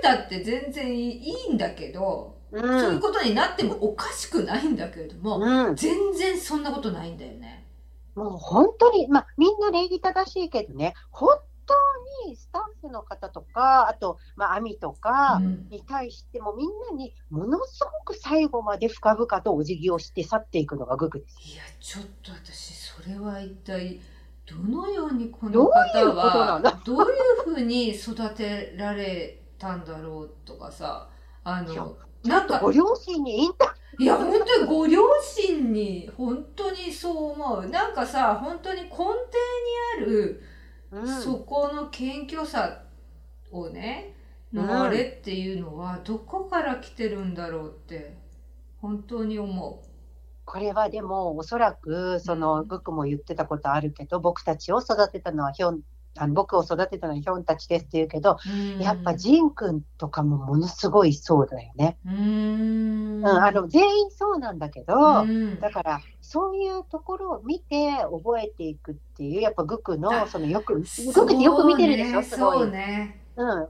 [0.00, 2.60] いたって全然いいんだけど、う。
[2.60, 5.76] そういうんことになってもおかしくないんだけれども、うん。
[5.76, 7.66] 全然そんなことないんだよね。
[8.14, 11.74] もう本当に、まあ、みんな礼儀正しいけどね、本当
[12.28, 21.36] にスタッフの方とか、あと、まあ、アミとかうんに対しても、みんなにものすごく最後まで深々とお辞儀をして去っていくのがグクです。
[21.42, 24.00] いや、ちょっと私、それは一体、
[24.44, 31.08] どのようにこの方はどういうふうに育てられたんだろうとかさ
[31.44, 37.66] あのなんかご両親にインタいや本当にご両親に本当にそう思う。
[37.66, 39.14] なんかさ本当に根底に
[39.98, 40.42] ある、
[41.22, 42.82] そこの謙虚さ
[43.50, 44.14] をね
[44.52, 48.16] うんのあれっていうのはどこから来てるんだろうって
[48.80, 49.82] 本当に思
[50.44, 52.68] これはでも、おそらく、その、うん。
[52.68, 55.80] グクも言ってたことあるけど、僕たちを育てたのはヒョン、
[56.16, 58.38] あの僕を育てたのはヒョンたちですって言うけど、
[58.78, 61.98] やっぱジン君とかもものすごいそうだよね。
[62.04, 72.58] うーんうん、あの、全員そうなんだけど、うんだから、そういうところを見て覚えていくっていう、やっぱグクの、あそのよく、グクってよく見てるでしょ、すごい。
[72.58, 73.16] そうね。
[73.36, 73.68] うん。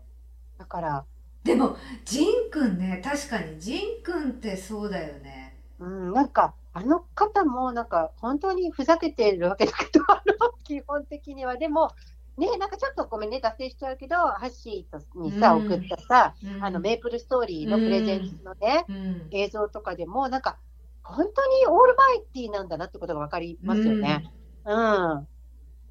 [0.58, 1.06] だから、
[1.44, 5.58] でも、ジンくんね、確かにジンくんってそうだよね。
[5.78, 11.56] うん、なんか、あの方も、なんか、本当にふざけてるわけだけど、あの、基本的には。
[11.56, 11.90] でも、
[12.36, 19.28] ね、なんかちょっとごめんね、脱線しちゃうけど、ハッシーとにさ、うん送ったさ、うんあの、メープルストーリーのプレゼンのね、うん。
[19.30, 20.58] 映像とかでも、なんか、
[21.02, 24.24] 本当にオールマイティーなんだなってことがわかりますよね。
[24.64, 25.28] うん。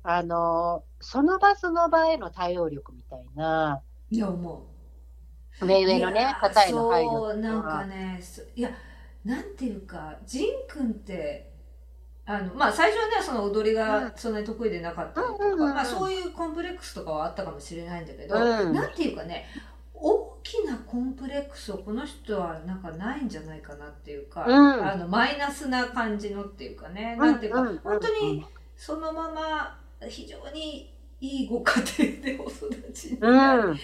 [0.04, 4.70] あの、その場その場への対応力みたいな、いや、思
[5.62, 5.66] う。
[5.66, 8.72] 目上のね方への配慮そう、となんかね、そいや、
[9.24, 11.51] なんていうか、ジンくんって、
[12.26, 14.14] あの、まあ、最初はね、その踊りうがん。
[14.16, 18.74] そんなに得意でなかったりとか、まあ、そういうコンプレックスとかはあったかもしれないんだけど、うん。
[18.74, 19.46] なんていうかね、
[19.94, 20.32] 大
[20.92, 24.86] コンプレックスをこの人はなんかないんじゃないかなっていうか、うん。
[24.86, 28.46] あのマイナスな感じのっていうかね、うんなんていうか、うん本当に
[28.76, 29.80] そのまま
[30.10, 33.76] 非常にいいご家庭でお育ちにうなっ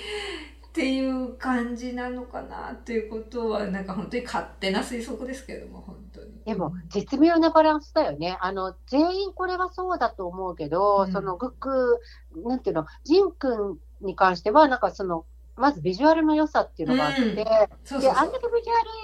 [0.74, 5.96] ていう感じなのかなっていうことはなんか本当に勝手な推測ですけれども本。
[6.46, 8.38] でも絶妙なバランスだよね。
[8.42, 12.00] あの全員これはそうだと思うけど、うんそのグク
[12.46, 15.26] なんていうの、ジン君に関してはなんかその
[15.58, 18.26] まずビジュアルの良さっていうのがあって、うんであんだけビジュア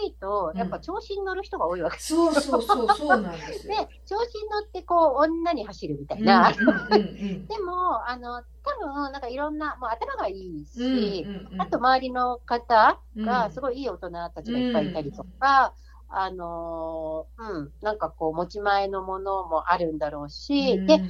[0.01, 1.99] ルいいとうんやっぱ調子に乗る人が多いわけ。
[1.99, 3.89] そうそうそうそうなんですでよ。
[4.05, 6.51] 調子に乗ってこう女に走るみたいうんな。
[6.51, 11.25] うんうん でもあの多分なんかいろんなもう頭がいいし。
[11.25, 15.73] うんうんうんあと周りの方うんがすごいいい大人たちがいっぱいいたりとか、
[16.15, 20.85] あのーうん、なんかこう持ち前のものもあるんだろうし、うん。
[20.85, 21.02] で、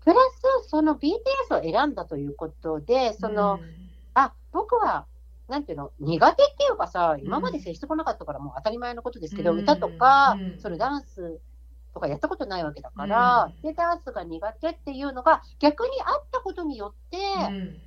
[0.00, 0.16] プラ
[0.64, 3.62] スその BTS を選んだということで、その、
[4.14, 5.08] あ、僕は、
[5.48, 9.58] なんていうの、苦手っていうかさ、今まで接してこなかったからもう当たり前のことですけど、うん。
[9.58, 11.40] 歌とかうん、それダンス
[11.94, 17.18] とかやったことないわけだから、で、ダンスが苦手っていうのが逆にあったことによって、
[17.48, 17.78] うん。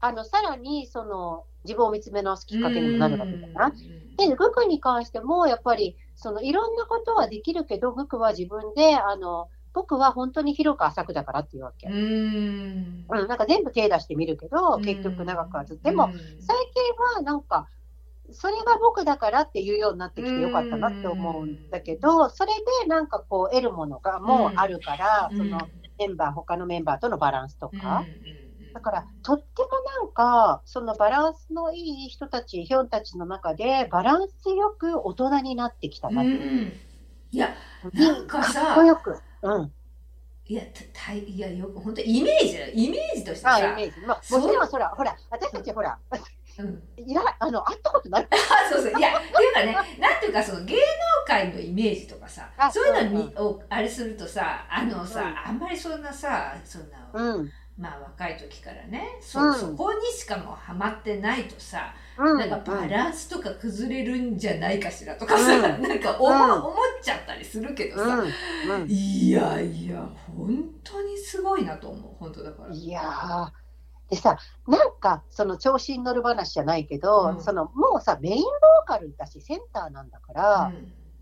[0.00, 3.74] あの、さらに、その、自分を見つめ直すきっかけにもなるわけだな。
[4.18, 4.28] うん。
[4.30, 11.94] で、グクに関しても、やっぱり、その、いろんなことはできるけど、グクは自分で、あの、僕は本当に広く浅くだからっていうわけ。
[13.08, 13.20] うん。
[13.20, 15.82] うん、なんか全部手出してみるけど、結局長くはずっと。
[15.90, 16.82] でも、最近
[17.16, 17.70] はなんか、
[18.32, 25.36] それが僕だからっていうようになってきてよかったなって思うんだけど、それでなんかこう得るものがもうあるから、うん。
[25.36, 28.08] そのメンバー、他のメンバーとのバランスとうんか、
[28.74, 29.68] だから、とっても
[30.02, 36.42] なんか、そのバランスのいい人たち、ヒョンたちの中で、バランスよく大人になってきたなっていう。
[36.42, 36.72] うん
[37.30, 37.52] いや
[37.92, 39.18] なんかさかっこよく。
[39.42, 39.72] うん。
[40.46, 44.06] いやたたいいやよく本当イメージだよイメージとしてあ、さイメージ。
[44.06, 45.98] まあ、もちろん、そら、ほら、私たちほら、
[46.58, 48.28] うんいら、あの、会ったことない。
[48.30, 50.80] あそうそういやっていうかねなんていうかその芸能
[51.26, 57.50] 界のイメージとかさあそういうのうんに、をあれするとさあのさ、うんあんまりそんなさそんな、うん。
[57.76, 62.38] まあ若い時からねそ,、うんそこにしかもハマってないとさうん。
[62.38, 68.24] なんかバランスとか崩れるんじゃないかしらとかさ、うん なんか思,、うん思っちゃったりするけどさ。
[68.86, 72.74] いやいや本当にすごいなと思う本当だから。
[72.74, 73.50] いやー。
[74.10, 74.38] でさ、
[74.68, 80.72] なんか、その調子に乗る話じゃないけど、うんその、もうさ、メインボーカルだし、センターなんだから、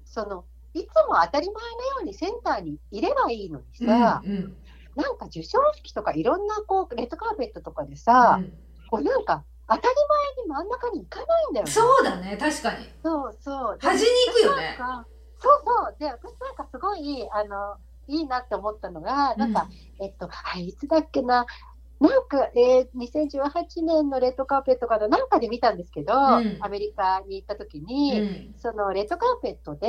[0.05, 4.57] その、いつも当たり前のようにセンターにいればいいのにうんさ、うんうん
[4.97, 8.53] なんか授賞式とかいろんなこうレッドカーペットとかでさ、うん
[8.91, 9.95] こうなんか当たり
[10.37, 11.73] 前に真ん中に行かないんだよね。
[11.73, 13.79] そうだね確かにそうそう。
[13.79, 14.77] で端に行くよね。
[15.43, 15.97] そうそう。
[15.99, 19.69] で、私なんかすごい、あの、いいなって思ったのが、なんか、
[20.01, 21.47] えっと、あいつだっけな、
[22.03, 26.57] なんか、えー、2018年のレッドカーペットかな、なんかで見たんですけど、ん。
[26.61, 28.55] アメリカに行った時うに、ん。
[28.57, 29.89] そのレッドカーペットで、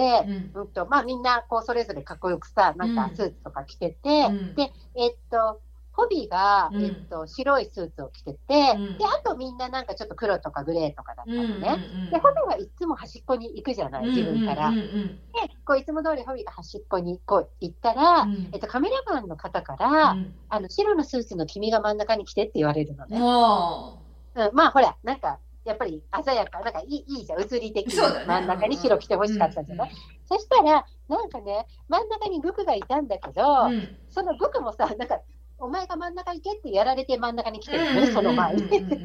[0.54, 0.62] うん。
[0.62, 3.16] うんとまあ、みんなこうそれぞれかっこよくさ、なんかうん。
[3.16, 4.56] スーツとか着てて、うん。
[4.56, 5.62] で、えっと、
[5.94, 6.84] ホビーが、うん。
[6.84, 8.40] えっと、白いスーツを着てて、
[8.76, 8.98] うん。
[8.98, 11.78] で、あとみんななんかちょっと黒とかグレーとかだったうんのね。
[12.12, 14.70] で、ホビーはいつも端っこに行くじゃない、自分から。
[14.70, 15.20] うんでうん。
[15.66, 18.50] こういつも通りホビーが端っこにこう行ったら、うん。
[18.52, 20.34] えっと、カメラマンの方から、うん。
[20.50, 23.20] あの白のスーツの君が真ん中に来てって言われるのね。
[23.20, 24.02] も
[24.36, 27.94] うん、まあほら、なんか、やっぱり鮮やか、なんかいいいいじゃん、映り的に。
[28.28, 29.92] 真ん中に白着てほしかったじゃない、
[30.26, 33.98] そしたら、なんかね、真ん中にグクがいたんだけど、うん。
[34.10, 35.20] そのグクもさ、なんか、
[35.64, 38.68] お前が真ん中行けってやられて真ん中に来てるのね、うんその前に。
[38.68, 38.98] で、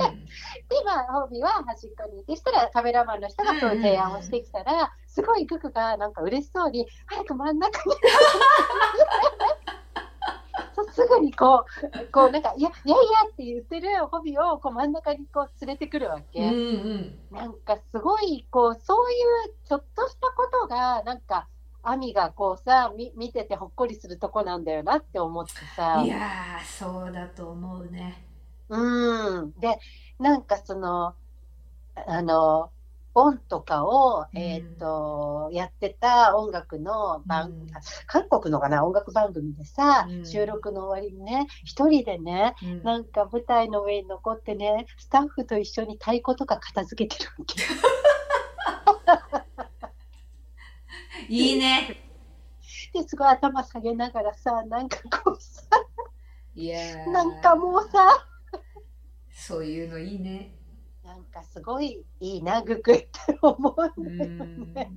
[0.84, 7.94] まあ、ホビーは端っこにいて、したらカメラマンの人がそういう提案をしてきたら、すごいグクがなんか嬉しそうに、早く真ん中に。
[10.74, 16.40] そうすぐにこう、こうなんか、いや、いやいやって言ってるホビーをこう真ん中にこう連れてくるわけ。
[16.40, 21.46] うんうんなんかすごい、こう、そういうちょっとしたことが、なんか、
[21.82, 26.02] アミがこうさ、み見ててほっこりするとこなんだよなって思ってさ。
[26.04, 28.24] いやーそうだと思うね。
[28.68, 29.52] うん。
[29.58, 29.78] で、
[30.18, 31.14] なんかその、
[32.06, 32.70] あの、
[33.14, 47.56] 音とかを、うんえっ、と、やってた音楽の番、うんあ韓国のかな、音楽番組でさ、うん収録の終わりにね、一人でね、うんなんか舞台の上に残ってね、スタッフと一緒に太鼓とか片付けてるわけ。
[51.28, 51.96] いいね。
[52.92, 55.62] ですごい頭下げながらさ、なんかこうさ、
[56.54, 58.26] いやーなんかもうさ、
[59.30, 60.54] そういうのいいね。
[61.04, 63.10] なんかすごいいいな、グクって
[63.40, 64.90] 思ううんだよんね。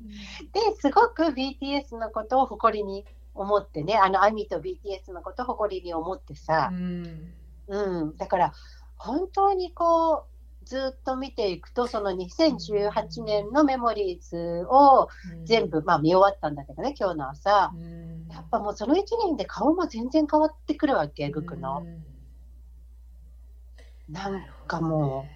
[0.52, 7.34] で、すごく BTS のことを誇りに思ってね、あの、アミと BTS のことを誇りに思ってさう、ん
[7.68, 8.54] うん、だから、
[8.98, 10.31] 本当にこう、
[10.72, 15.10] ずっと見ていくと、その2018年のメモリーズを
[15.44, 17.74] 全部、まあ、見終わったんだけどね、今日の朝。
[17.76, 18.28] うん。
[18.30, 21.86] やっぱもうその1年で顔も全然変わってくるわけ、グクの。
[24.08, 25.30] なんかもう、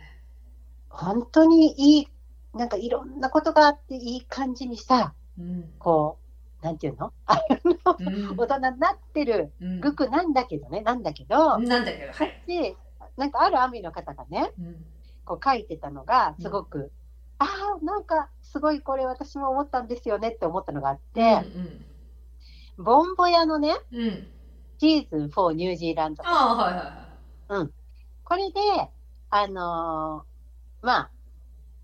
[0.88, 2.08] 本当にいい、
[2.54, 5.70] なんかいろんなことがあっていい感じにさ、うん。
[5.80, 6.18] こ
[6.62, 7.12] う、なんていうの？
[7.26, 9.82] 大人になってるうん。
[9.82, 12.42] グクなんだけどね、なんだけど、なんだけど、はい。
[12.48, 12.78] で、
[13.18, 14.86] なんかあるアミの方がね、うん
[15.26, 16.92] こう書いてたのが、すごく、
[17.40, 21.44] ああ、なんかすごいこれ私も思ったんですよねって思ったのがあって、
[22.78, 24.28] ボンボヤのね、うんうんうん
[24.78, 26.24] シーズン4ニュージーランド。
[26.24, 27.70] はいはいはい。
[28.24, 28.60] これで、
[29.30, 31.12] あのーまあ、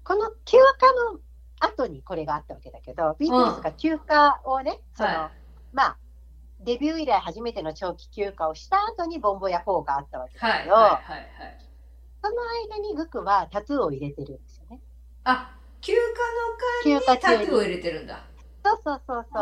[0.03, 1.19] この休暇の
[1.59, 5.31] 後にこれがあったわけだけど、BTS が休暇をね、その、は
[5.71, 5.97] まあ、
[6.59, 11.70] デビュー以来初めての長期休暇をした後にボンボヤ4があったわけだはいけど、はいはいはい。
[12.21, 12.35] その
[12.69, 14.79] 間にグクはタトゥーを入れてるんですよね。
[15.23, 18.23] あ、休暇の間にタトゥーを入れてるんだ。
[18.63, 19.39] そうそうそうそ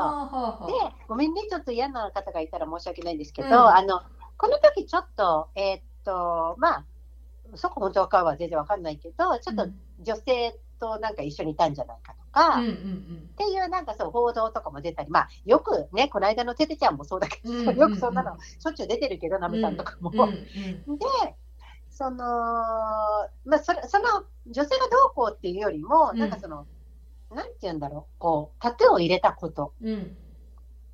[0.68, 0.68] う。
[0.68, 4.02] ではあ、ごめんね、ちょっと嫌な方がいたら申し訳ないんですけど、うんあの、
[4.38, 6.86] この時ちょっと、えーっと、まあ、
[7.56, 9.68] そこ本当かは全然わかんないけど、ちょっと
[10.00, 20.12] 女性となんか一緒にいたんじゃないかとか、うんうんっうんていうなんかそう報道とかも出たり、まあ、よくね、この間のテテちゃんもそうだけど、うんうんうんよくそんなのしょっちゅう出てるけど、ナムさんとかも。
[20.14, 21.06] うんうんで、
[22.00, 26.18] その、まあ、それその女性がどうこうっていうよりも、うん。
[26.18, 26.66] なんかその、
[27.30, 30.16] なんて言うんだろう、こう、タトゥーを入れたことうん。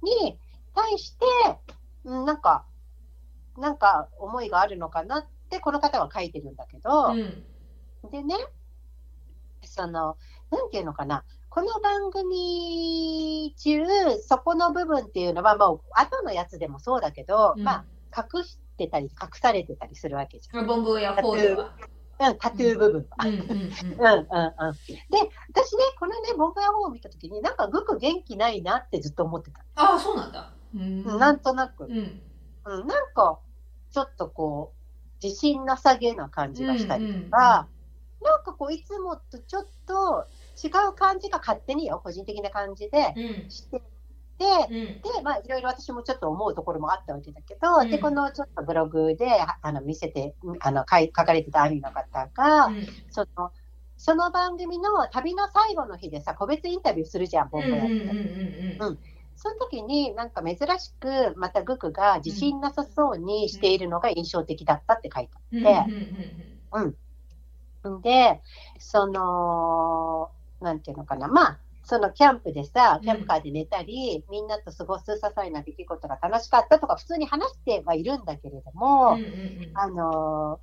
[0.01, 0.39] に
[0.73, 1.25] 対して、
[2.05, 2.65] うんなんか、
[3.55, 7.43] なんか思いがあるのかなって、この方は書いてるんだけど、うん。
[8.09, 8.35] でね、
[9.61, 10.17] その、
[10.49, 13.85] なんていうのかな、この番組中、
[14.27, 17.63] そこの部分っていうのは、まあ、後のやつでもそうだけど、うん。
[17.63, 20.67] まあ、隠してたり、隠されてたりするわけじゃん。
[20.67, 21.75] ボンボやフォードは。
[22.17, 23.27] うん、タトゥー部分は。
[23.27, 23.71] うんうんうんうんうんうん。
[23.71, 23.71] で、
[25.49, 29.59] 私ね、このね、ボンバー4を見たときに、なんかグク元気ないなってずっと思ってた。
[29.75, 30.51] ああ、そうなんだ。
[30.73, 31.85] うんなんとなく。
[31.85, 32.21] うん
[32.65, 33.39] うん、なんか、
[33.91, 37.67] ちょっとこう、自信なさげな感じがしたりとか、
[38.21, 40.25] なんかこう、いつもとちょっと
[40.63, 43.94] 違う感じが勝手によ、個人的な感じでうんしてて、
[44.39, 44.47] うん。
[44.67, 47.89] で、まあ、いろいろ私もちょっと思うところもあったわけだけど、うん。
[47.89, 52.75] で、このちょっとブログで、ああの、見せて、あの、書かれてた兄の方が、うん。
[53.09, 53.51] その、
[53.97, 58.17] その番組の旅の最後の日でさ、個別インタビューするじゃん、ボンボやって。
[58.79, 58.99] うん。
[59.35, 65.29] その時に、なんか珍しく、またグクが自信なさそうにしているのが印象的だったって書い
[65.63, 65.87] て
[66.73, 66.83] うん。
[67.85, 67.95] うん。
[67.95, 67.99] う。
[67.99, 68.01] ん。
[68.01, 68.41] で、
[68.79, 70.31] その、
[70.61, 79.75] なんていうのかな、まあ、そのキャンプでさ、キャンプカーで寝たり、みんなと過ごす些細な出来事が楽しかったとか、普通に話してはいるんだけれども、うんうんうん。
[79.75, 80.61] あの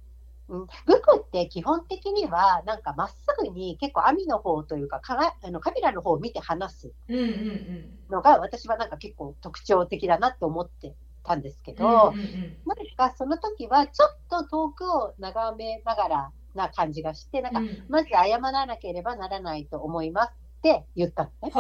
[0.87, 7.93] グクって基本的には、なんかまっすぐに結構網の方というかカラあのカメラの方を見て話すうんうんうん。
[8.09, 12.63] のが、私はなんか結構特徴的だなって思ってたんですけど、うんうんうん。
[12.65, 17.79] なんかその時はちょっと遠くを眺めながらな感じがして、なんかうん。
[17.89, 20.33] まず謝らなければならないと思います
[20.63, 21.53] って言ったのね。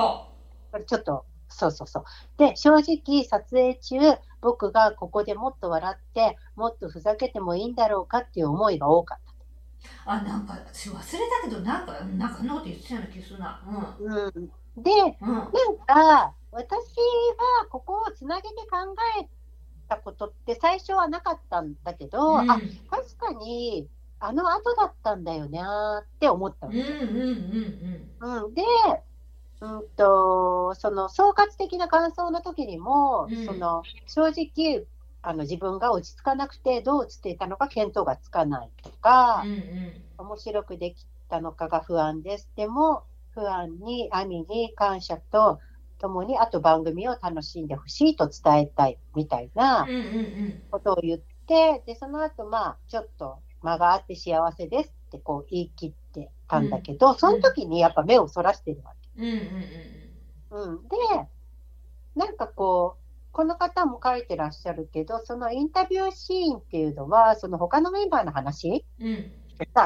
[0.86, 2.04] ちょっと、そうそうそう。
[2.38, 3.98] で、正直撮影中、
[4.40, 9.32] 僕がここでもっと笑って、もっとふざけてもいいんだろうかっていう思いが多かった。
[10.06, 11.02] ああなんか私忘れ
[11.42, 13.60] たけどなんかなんかそんなこと言ってたような気がするな
[13.98, 15.50] うん、で、うんうんなん
[15.84, 16.76] か、私
[17.60, 19.28] はここをつなげて考え
[19.88, 22.60] たことって最初はなかったんだけど、うんあ、
[22.90, 23.88] 確かに、
[24.22, 26.74] あの後だったんだよなって思ったの。
[28.54, 28.62] で、
[29.60, 33.36] うんと、その総括的な感想の時にも、うん。
[33.36, 34.86] その正直
[35.22, 40.26] あの自分が落ち着かなくてどう映っていたのか見当がつかないとかうんう、ん。
[40.26, 42.50] 面白くできたのかが不安です。
[42.56, 45.60] でも不安に、兄に感謝と
[45.98, 49.92] ともに、あと番組を楽しんでほしいと伝えたいみたいな
[50.70, 59.22] ことを言って、で、その後、まあ、ちょっと間があって幸せですってこう言い切ってたんだけど、その時にやっぱ目をそらしてるわけ。
[59.22, 59.28] うん。
[59.28, 60.96] うんうんうん、で、
[62.14, 63.02] なんかこう、
[63.32, 68.84] この方も書いてらっしゃるけど、そのインタビューシーンっていうのは、その他のメンバーの話？
[69.00, 69.32] うん。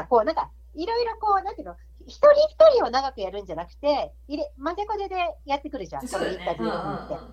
[0.09, 1.75] こうなんか、いろいろこう、なんていうの、
[2.05, 7.23] 一人一人を長くやるんじゃなくて、入れ、混ぜこぜでやってくるじゃん、そのインタビューシーンって。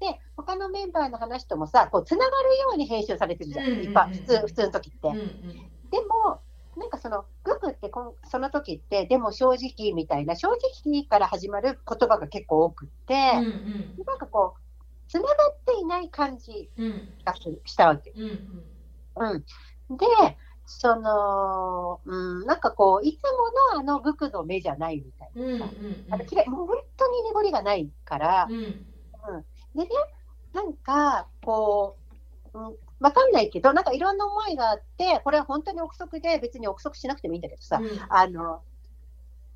[0.00, 5.08] うんうんで、他のメンバーの話ともさ、こう、つながるように編集されてるじゃん、うんうんうんいっぱい、普通、普通の時って。
[5.08, 6.40] うんうんでも、
[6.76, 10.48] なんかその、グクってこんその時って、でも正直みたいな、正
[10.84, 13.48] 直から始まる言葉が結構多くって、うんう
[14.02, 14.60] んなんかこう、
[15.10, 18.12] つながっていない感じうんがするしたわけ。
[18.12, 18.64] うん
[19.16, 19.44] うん
[19.90, 19.96] うん。
[19.96, 20.06] で、
[20.64, 23.30] その、うん、なんかこう、いつも
[23.76, 25.66] のあのグクの目じゃないみたいうんうんな。
[26.12, 28.86] あの嫌いもう本当に濁りがないから、うん
[29.74, 29.88] でね、
[30.52, 31.96] なんか、こ
[32.52, 37.88] う、うん、わかんないけど、なんかいろんな思いがあって、これは本当に憶測で、別に憶測しなくてもいいんだけどさ、うん。
[38.08, 38.62] あの、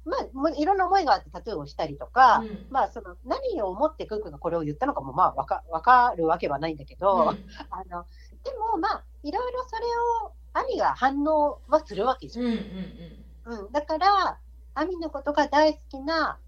[0.04, 2.66] まあ、いろんな思いがあってタトゥーをしたりとか、うん。
[2.70, 7.48] まあ、その何を思ってクックがこれを言ったのかも、まあ、わかわかるわけはないんだけど、うん。
[7.70, 8.06] あの
[8.44, 9.82] でも、まあ、いろいろそれ
[10.26, 12.46] を、兄が反応はするわけじゃん。
[12.46, 14.38] うんうんうん、だから、
[14.74, 16.38] アミのことが大好きな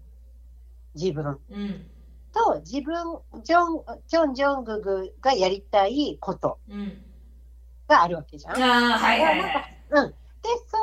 [0.95, 1.39] 自分
[2.45, 7.01] と、自分、ジョン、ジョン・ジョンググがやりたいことうん
[7.87, 8.55] があるわけじゃん。
[8.55, 9.77] で、ああはいはいはい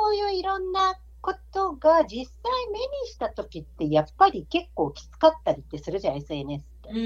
[0.05, 6.89] そういういろんなことが実際目にした時って、やっぱり結構きつかったりってするじゃん、SNS って。
[6.89, 7.05] うんうん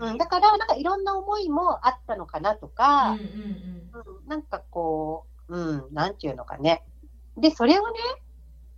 [0.00, 6.84] うんうん、だから、なんかいろんな思いもあったのかなとか、うんうんうん、なんかこう、うん、なんていうのかね。
[7.36, 7.98] で、それをね、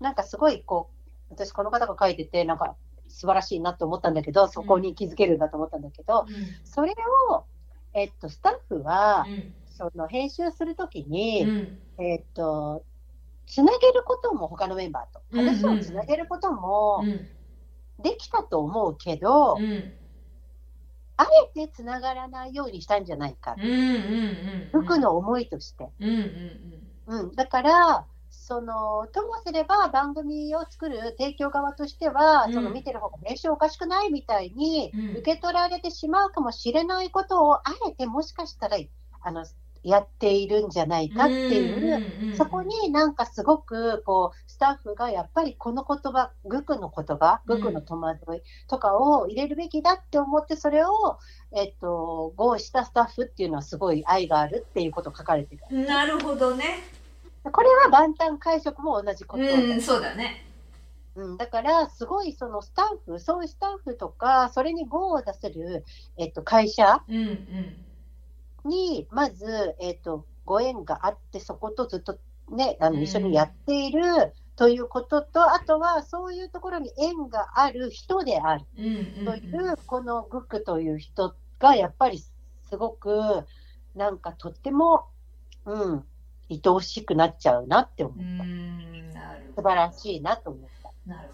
[0.00, 0.90] なんかすごいこ
[1.30, 2.76] う、私この方が書いてて、なんか
[3.08, 6.34] 素晴らしいなと思ったんだけど、そこに気づけるんだと思ったんだけど、うん。
[6.64, 6.94] それ
[7.30, 7.44] を、
[7.92, 9.54] えっと、スタッフは、うん。
[9.66, 11.78] その編集するときうに、ん。
[11.98, 12.84] えっと、
[13.46, 15.46] つなげることも他のメンバーと、うんうん。
[15.46, 17.28] 話をつなげることもうん。
[18.02, 19.94] できたと思うけど、うん。
[21.16, 21.26] あ
[21.56, 25.88] えてつながらないようにしたんじゃないか、うんうんうん服の思いとして。
[26.00, 26.08] うん
[27.08, 27.20] うん。
[27.20, 28.06] うん、だから、
[28.46, 32.54] そのともすれば番組を作る提供側としては、うん。
[32.54, 35.10] その見てる方が名称おかしくないみたいにうん。
[35.16, 38.76] 受け取られてしまうかもしれないことを、あえてもしかしたら
[39.22, 39.44] あの
[39.82, 47.58] やっているんじゃないかっていう、うそこになんかすごくこうスタッフがやっぱりこの言葉、グクの言葉、うん。
[47.58, 51.18] グクの戸惑いとかを入れるべきだって思って、それを、
[51.52, 55.84] えっと、合意したスタッフっていうのはすごい愛があるっていうこと書かれてる。
[55.84, 56.95] なるほどね
[57.52, 59.44] これは万端解釈も同じこと。
[59.44, 60.46] だ,、うんそうだね。
[61.16, 65.84] うん、だから、すごいそのスタッフ、そういうスタッフとか、それに号を出せる、
[66.18, 68.70] えっと、会社うんうん。
[68.70, 72.18] に、まず、えっと、ご縁があって、そことずっと
[72.50, 74.02] ね、あうんの一緒にやっている
[74.56, 78.64] ということと、あとはそういうところに縁がある人である。
[78.78, 79.24] うんうん。
[79.24, 83.44] という、このグックという人が、やっぱりすごく、
[83.94, 85.06] なんかとっても、
[85.64, 86.04] うん、
[86.50, 88.22] 愛おしくなっちゃうなって思うう。
[88.22, 90.92] んなる素晴らしいなと思った。
[91.06, 91.28] なる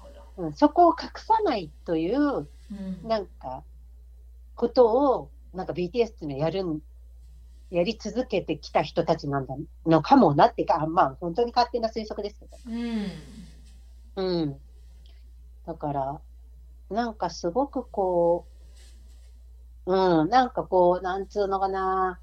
[0.00, 3.62] ほどなるほどうん、そこを隠さないという、うんなんか、
[4.54, 6.80] ことを、なんか BTS っていうのはやるん、
[7.70, 9.54] やり続けてきた人たちなんだ
[9.86, 12.56] のかもなっていうか、あまあ、本当に勝手な推測ですけど。
[12.66, 13.06] うん
[14.16, 14.60] うん。
[15.66, 16.20] だから、
[16.90, 18.46] なんかすごくこ
[19.86, 22.20] う、うん、なんかこう、なんつうのかな、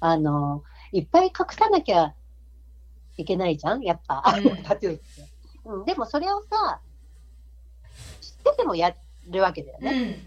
[0.00, 2.14] あの、いっぱい隠さなきゃ
[3.16, 4.22] いけないじゃんやっぱ、
[4.64, 5.02] タトゥーって。
[5.64, 6.80] うん、でもそれをさ、
[8.20, 8.94] 知っててもや
[9.28, 10.20] るわけだよね。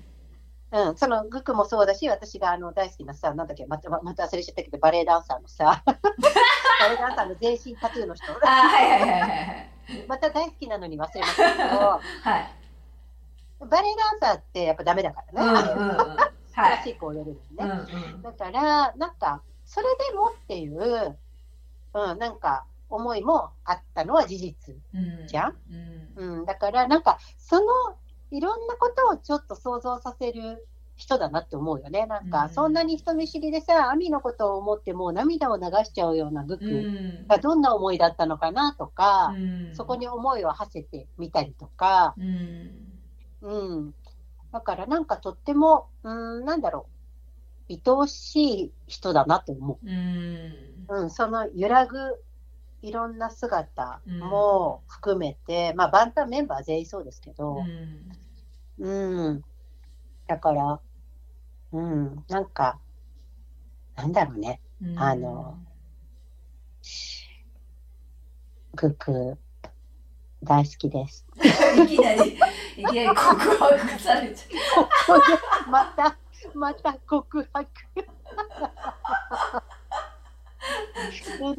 [0.72, 5.94] うん、そのグクもそうだし、私があの大好きなさ、なんだっけ、またまた忘れちゃったけど、バレエダンサーのさ、 バ
[6.90, 8.26] レエダンサーの全身タトゥーの人、
[10.08, 11.80] また大好きなのに忘れましたけど、
[12.22, 12.60] はい
[13.66, 17.94] バレエダンサーってやっぱダメだからね、うんうんうんクはいラシックを踊れるうんのね。
[18.14, 19.42] うんだから、なんか、
[19.72, 21.20] それでもっていう、
[21.94, 25.58] うん、なんか、思いもあったのは事実うんじゃん？
[26.18, 26.40] うん。
[26.40, 27.66] うん、だから、なんか、その、
[28.32, 32.08] いろんなことをちょっと想像させる人だなって思うよね。
[32.08, 32.50] なんか、うん。
[32.50, 37.28] そんなに人見知りでさ、アミのことを思ってもう涙を流しちゃうようなグうクん。
[37.28, 39.34] がどんな思いだったのかなとか、う
[39.72, 39.76] ん。
[39.76, 43.00] そこに思いを馳せてみたりとか、うん。
[43.42, 43.94] うん。
[44.52, 46.94] だからなんかとっても、うん、なんだろう、
[47.70, 51.02] 愛おしい人だなと思うんう。
[51.02, 51.98] うん、その揺らぐ
[52.82, 57.58] いろんな姿も含めて、まあ、バンタンメンバー全員そうですけど、
[58.80, 59.44] うん。
[60.28, 60.80] だから、
[61.74, 62.80] うん、なんか、
[63.96, 65.60] なんだろうね、うんあの
[68.76, 69.38] グック
[70.42, 71.26] 大好きです。
[71.36, 72.38] いきなりい
[72.78, 76.18] きなり告白されちゃまた、
[76.54, 77.70] また告白。
[81.40, 81.56] でね、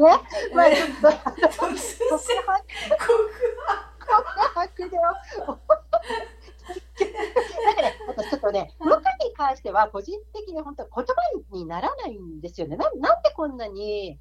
[0.55, 1.09] まあちょっと、
[1.59, 1.89] 告然
[2.19, 2.63] 白。
[2.99, 3.31] 告
[4.11, 4.25] 告
[4.55, 5.05] 白で だ
[7.75, 11.05] から私ちょっとね、僕に関しては個人的に本当言葉
[11.53, 12.77] にならないんですよね。
[12.77, 14.19] ななんでこんなに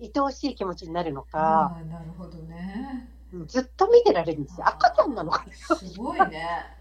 [0.00, 3.08] 愛おしい気持ちになるのか、なるほどね。
[3.32, 4.66] うんずっと見てられるんですよ。
[4.68, 6.79] 赤ちゃんなのかすごいね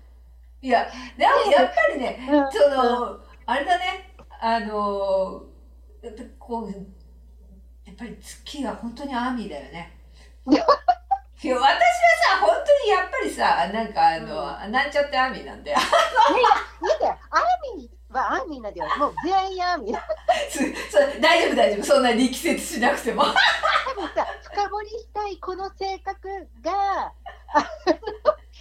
[0.62, 0.88] いや
[1.18, 2.52] でもやっぱりねな。
[2.52, 5.44] そのあれだねあの
[6.02, 7.00] やっぱこう
[8.00, 9.92] ぱり月が本当にアーミーだよね。
[11.42, 15.78] いや私はさ本当にやっぱりさなんかあの、うん、なんちゃってアーミーなんだよ。
[15.78, 18.98] いやアーミーはアーミーなんだよ。
[18.98, 20.00] もう全員アーミー。
[20.92, 23.24] そ大丈夫大丈夫そんな力説しなくても。
[23.24, 26.28] 多分さ深掘りしたいこの性格
[26.62, 27.14] が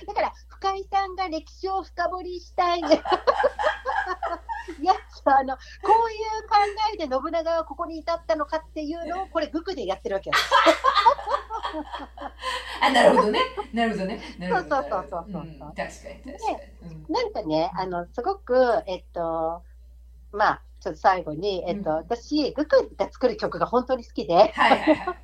[0.07, 2.80] だから深井さんが歴史を深掘りしたい。
[4.80, 4.93] いや
[5.24, 5.60] あのこ
[6.09, 6.18] ういう
[6.48, 6.56] 考
[6.94, 10.36] えで信長はここに至ったのかっていうのをこれグクでやってるわけよ。
[12.82, 13.40] あなるほどね。
[13.72, 14.20] なるほどね。
[14.39, 16.52] そうそうそうそうそう、うん、確かに確か
[16.82, 17.06] に。
[17.09, 19.62] なんかねあのすごくえっと
[20.32, 25.16] まあちょっと最後に、えっと、うん、私、グクが作る曲が本当に好きで、はいはいはい。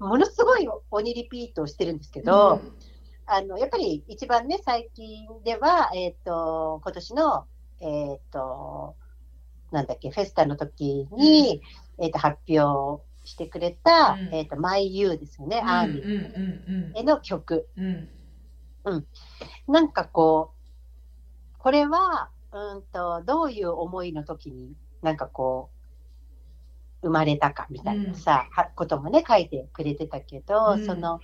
[0.00, 2.72] うん、 ものすごい鬼リピートをしてるんですけど、うん、
[3.34, 7.46] あのやっぱり一番ね、最近では、えっと、今年の、
[7.80, 8.94] えっと、
[9.70, 11.62] なんだっけ、フェスタの時に、
[11.98, 16.98] えっと、発表してくれた、えっと、My You ですよね、アーミー。
[16.98, 17.68] への曲。
[18.84, 19.06] うん。
[19.66, 25.70] なんかこう、これは、うんと、どういう思いの時になんかこ
[27.00, 31.20] う、生まれたかみたいなさ、うん、こともね、書いてくれてたけど、うん、その、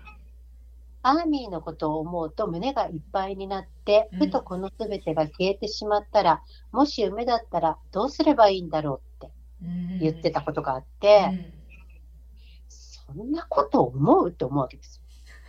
[1.03, 6.43] アーミーのことを思うと胸がいっぱいになって、ふとこの全てが消えてしまったら、
[6.73, 9.33] うん、もし夢だったらどうすればいいんだろうって
[10.01, 11.53] 言ってたことがあって、
[12.69, 15.03] そんなこと思うって思うわけですよ。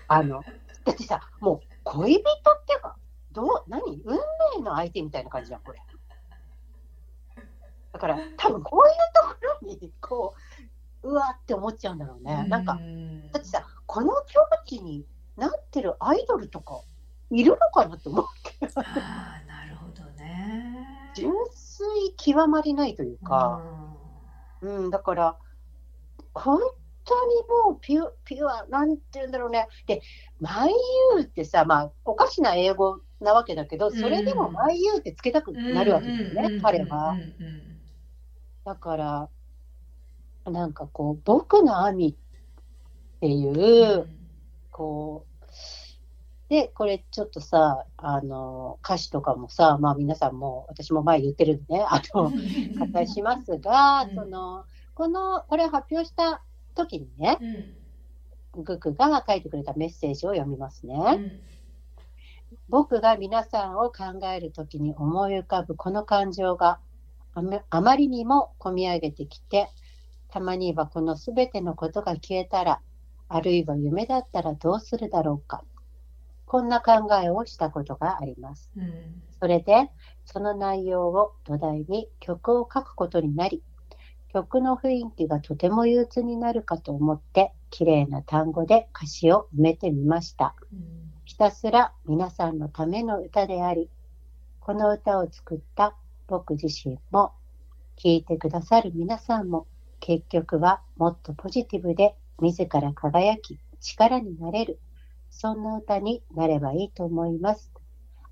[0.08, 0.42] あの、
[0.86, 2.24] だってさ、もう恋人っ
[2.66, 2.96] ていうか、
[3.32, 4.02] どう、何？
[4.06, 4.18] 運
[4.58, 5.80] 命の相手みたいな感じじゃん、これ。
[7.92, 8.96] だから多分こういう
[9.42, 10.36] ところにこ
[11.04, 12.46] ううわって思っちゃうんだろうね。
[12.48, 12.80] なんか
[13.34, 15.06] だってさこの境地に
[15.40, 16.82] なってるアイドルとか
[17.32, 18.26] いるのかなって思う
[18.60, 18.74] けど。
[18.76, 18.84] あ
[19.48, 21.12] なるほどね。
[21.16, 23.62] 純粋極まりないというか、
[24.62, 25.38] うん、だから
[26.34, 26.60] 本
[27.06, 27.36] 当に
[27.66, 29.68] もうピュピュアなんて言うんだろうね。
[29.88, 30.02] で
[30.40, 30.74] 「マイ
[31.16, 37.18] ユー」ってさまあおかしな英語なわけだけどそれでも「マイユー」ってつけたくなるわけですよね、彼は。
[38.70, 39.30] だから、
[40.46, 44.18] なんかこう、僕の網っていう、うん、
[44.72, 45.29] こう、
[46.50, 54.66] で、これちょっとさ、あの、歌詞とかもさ、まあ皆さんも、私も前言ってるんでね、あの、語りしますが、うん、その、
[54.96, 56.42] この、これを発表した
[56.74, 57.38] 時にね、
[58.56, 60.96] うん、グクが書いてくれたメッセージを読みますね。
[60.96, 61.32] うん、
[62.68, 66.80] 僕が皆さんを考える時に思い浮かぶこの感情が
[67.70, 69.70] あまりにも込み上げてきて、
[70.30, 72.82] たまにはこのすべてのことが消えたら、
[73.28, 75.64] あるいは夢だったらどうするだろうか。
[76.50, 78.72] こんな考えをしたことがあります。
[78.76, 79.92] うん、それで、
[80.26, 83.62] その内容を土台に曲を書くことになり、
[84.34, 90.56] 曲の雰囲気がとても憂鬱になるかと思って、綺麗な単語で歌詞を埋めてみました。
[90.74, 93.88] うん、ひたすら皆さんのための歌であり、
[94.60, 95.94] この歌を作った
[96.26, 97.34] 僕自身も
[97.96, 99.68] 聞いてくださる皆さんも
[100.00, 104.80] 結局はもっとポジティブで自ら輝き力になれる
[105.30, 107.72] そんな歌になればいいと思います。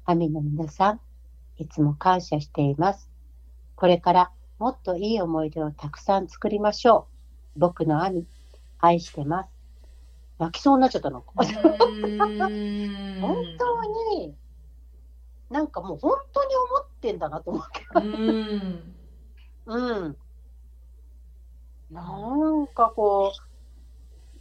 [0.06, 1.02] アミの皆さん、
[1.58, 3.10] いつも感謝しています。
[3.76, 7.08] これからもっといい思い出をたくさん作りましょ
[7.56, 7.60] う。
[7.60, 8.28] 僕のアミ、
[8.80, 9.50] 愛してます。
[10.40, 11.24] 泣きそうになっちゃったの。
[13.20, 14.36] 本当に
[15.50, 18.10] なんかもう本当に思ってんだなと思うけど。
[18.12, 18.42] うん。
[19.66, 20.18] うん。
[21.90, 23.47] なんかこう、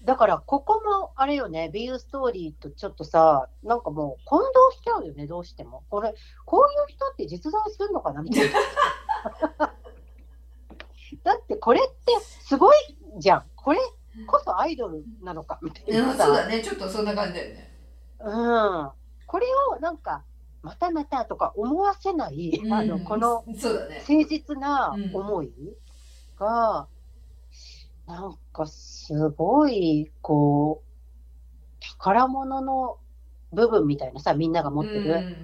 [0.07, 5.83] だからここもあれよね、ビューストーリーとちょっとさ、なんかもう混同しちゃうよね、どうしても。
[5.91, 6.15] これ、
[6.45, 8.55] こういう人って実在するのかなみたいな。
[11.25, 12.77] だってこれってすごい
[13.19, 13.47] じゃん。
[13.57, 13.81] これ
[14.29, 16.15] こそアイドルなのかみたいな。
[16.15, 17.75] そうだね、ちょっとそんな感じだよね。
[18.21, 18.91] うん。
[19.27, 19.47] これ
[19.77, 20.23] をなんか、
[20.63, 23.89] またまたとか思わせない、うん、あのこの誠
[24.29, 25.53] 実な思い
[26.39, 26.89] が、
[28.09, 30.87] うん、なんかすごいこう
[31.99, 32.99] 宝物の
[33.53, 35.37] 部分みたいなさみんなが持ってる、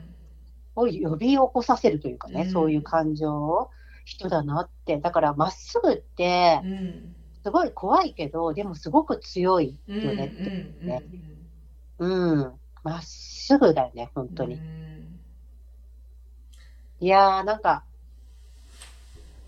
[0.74, 3.70] を呼び起こさせるというかね、そういう感情を
[4.04, 4.98] 人だなって。
[4.98, 6.60] だからまっすぐって、
[7.42, 10.86] すごい怖いけどでもすごく強いよねって。
[10.86, 11.02] ね。
[11.98, 12.52] うん
[12.82, 14.60] まっすぐだよね本当に。
[17.00, 17.82] いやー、なんか、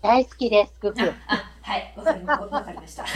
[0.01, 0.99] 大好きです、グク。
[1.67, 3.03] あ、はい、わかりました。
[3.03, 3.07] い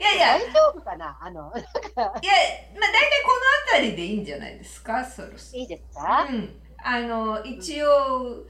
[0.00, 1.18] やいや、大丈夫かな？
[1.20, 3.32] あの、いや、まあ、大体こ
[3.76, 5.60] の辺りでいいんじゃないですか、そろそろ。
[5.60, 6.26] いいですか？
[6.30, 6.60] うん。
[6.80, 8.46] あの一応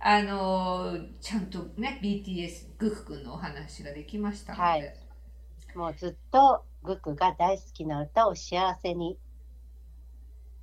[0.00, 4.94] あのちゃんとね BTS グクくんのお話ができましたので、はい。
[5.74, 9.18] もうずっとグクが大好きな歌を幸せに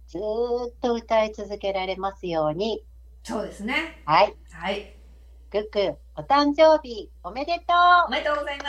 [0.07, 2.83] ずーっと歌い続けられますように。
[3.23, 4.01] そうですね。
[4.05, 4.33] はい。
[4.51, 4.93] はい。
[5.51, 7.73] グク、お誕生日おめでと
[8.07, 8.65] おめでとうございま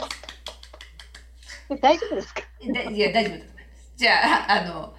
[0.00, 1.74] す。
[1.74, 2.42] う大丈夫ですか？
[2.74, 3.38] だいや大丈夫
[3.96, 4.94] じゃああの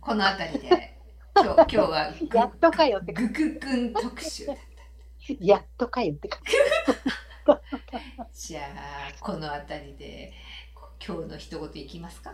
[0.00, 0.98] この辺りで
[1.36, 3.12] 今日 今日はやっとかよって。
[3.12, 4.54] グクくん特集だ
[5.40, 6.40] やっとかよってか。
[8.32, 10.32] じゃあこの辺りで
[10.74, 12.32] こ今日の一言いきますか？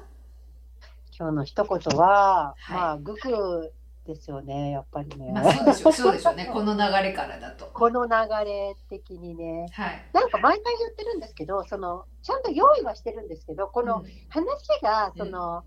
[1.17, 3.73] 今日の一言は、はいまあ、グク
[4.05, 5.33] ですよね、やっぱりね。
[5.33, 8.13] まあそうでしょうそうでしょうねこの流れからだとこの流
[8.45, 9.67] れ的にね。
[9.73, 15.65] はいなんか毎回言ってるんですけど、その、ちゃんと用意はしてるんですけど、このうん話が、その、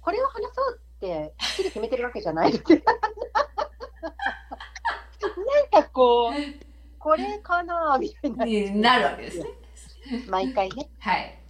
[0.00, 2.52] これを話そうって、きっちり決めてるわけじゃない。
[2.54, 2.62] なん
[5.82, 6.32] かこう、
[6.98, 8.44] これかなみたいな。
[8.44, 9.46] になるわけですね
[10.28, 10.88] 毎回ね。
[11.00, 11.41] はい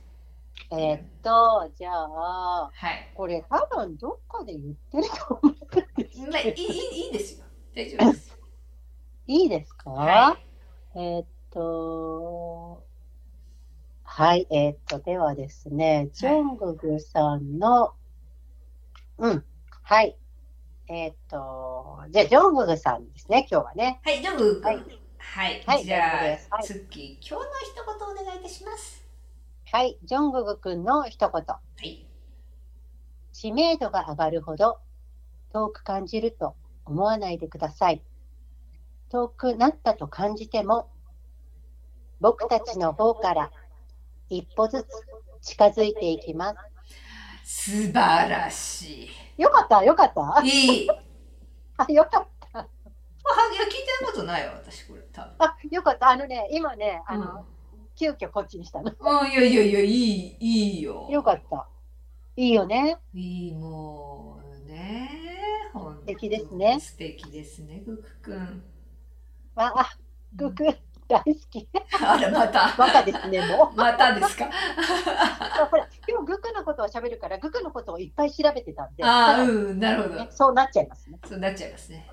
[0.74, 6.73] えーっと、じゃあ、はいこれ多分どっかで言ってると思うんですまあいいけど。
[6.73, 7.44] いいいいですよ
[7.74, 8.39] 大丈夫です
[9.27, 10.39] いいですか、は
[10.94, 12.82] えーっと、
[14.03, 17.93] はい、えーっと、ではですね、ジョンググさんの、
[19.19, 19.44] うん、
[19.82, 20.16] はい、
[20.89, 24.01] えーっと、じゃあ、ジョンググさんですね、今日はね。
[24.05, 24.73] はい、ジョブ君。
[24.73, 24.81] は
[25.19, 25.65] はいい。
[25.65, 26.15] はいじゃ
[26.51, 29.02] あはいツッキー、今日の一言お願いいたします。
[29.73, 31.43] はい、ジョンググ君の一言。
[31.47, 32.07] はい。
[33.32, 34.78] 知名度が上がるほど
[35.51, 36.55] 遠く感じると
[36.85, 38.03] 思わないでください。
[39.11, 40.90] 遠くなったと感じても、
[42.20, 43.51] 僕たちの方から
[44.28, 44.86] 一歩ずつ
[45.40, 46.55] 近づいていきま
[47.44, 47.70] す。
[47.73, 49.09] 素晴らし
[49.39, 50.43] よかった、よかった？
[50.44, 50.49] い。。
[50.49, 50.89] いい。
[51.78, 52.59] あ、よかった。
[52.61, 55.35] あ、いや、聞いてることないわ、私、これ、多分。
[55.39, 56.11] あ、よかった。
[56.11, 57.47] あのね、今ね、あの、
[58.03, 58.93] 急遽こっちにしたの。
[58.99, 61.07] うん、いやいやいや、いい、いいよ。
[61.09, 61.69] よかった。
[62.35, 62.99] いいよね。
[63.15, 65.09] いい、もうね。
[65.73, 68.65] 素素敵ですね素敵ですね、グクくん。
[69.55, 69.91] あ、あ、
[70.35, 70.65] グク、
[71.07, 71.69] 大好き。
[72.05, 72.74] あら、また。
[72.77, 73.77] バカですね、もう。
[73.77, 74.51] またですか。
[74.51, 80.16] あほら、今日グクのことを喋るから、グクのことをいっぱい調べてたんで、ああ、うん、なるほど。
[80.16, 81.20] ねそうなっちゃいますね。
[81.24, 82.11] そうなっちゃいますね。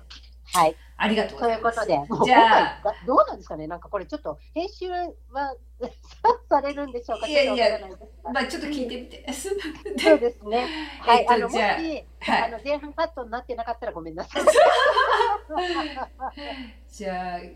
[0.52, 0.76] はい。
[1.02, 1.76] ありがとうごとざいうます。
[1.76, 1.78] い
[2.08, 5.56] ことで、じゃあ回、 どうなんですかね、なんかこれちょっと編集は
[6.48, 7.78] されるんでしょうか、いやいや
[8.22, 9.24] まあ、ちょっと聞いてみて。
[9.32, 10.66] そうですね。
[11.00, 11.68] はい、えっとあの、もし、は
[12.48, 12.50] い。
[12.50, 14.42] の前半カットになってなかったらごめんなさい。
[16.88, 17.52] じゃあ、今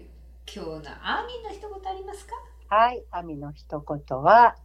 [0.46, 2.34] 日のアーミンの一言ありますか？
[2.68, 4.56] はい、アミの一言は、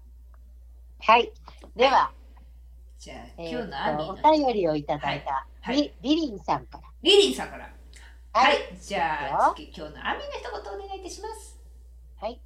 [1.02, 1.32] はい、
[1.76, 2.12] では、
[2.98, 6.84] じゃあ、え今日のアーミンのーとお便りをいただいた、はいリリリンさんから。
[7.02, 7.79] リリンさんから。
[8.34, 8.78] ははい、い。
[8.80, 11.60] じゃあ、次今日のアーミンの一言お願いいたします。
[12.18, 12.42] はい。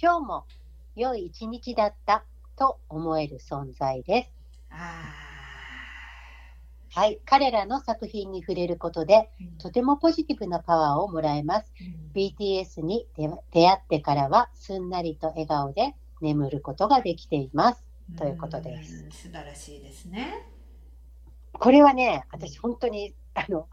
[0.00, 0.46] 今日も
[0.94, 2.24] 良い一日だった
[2.56, 4.30] と思える存在です。
[4.70, 4.76] あ
[6.94, 11.72] はい、彼らの作品に触れることで、ーとてもポジティブなパワーをもらえます。
[11.80, 17.84] うん BTS に出出会ってからはすんなりと笑顔で眠ることができています。
[18.16, 19.10] ということですうん。
[19.10, 20.46] 素晴らしいですね。
[21.52, 23.68] これはね、私本当にあの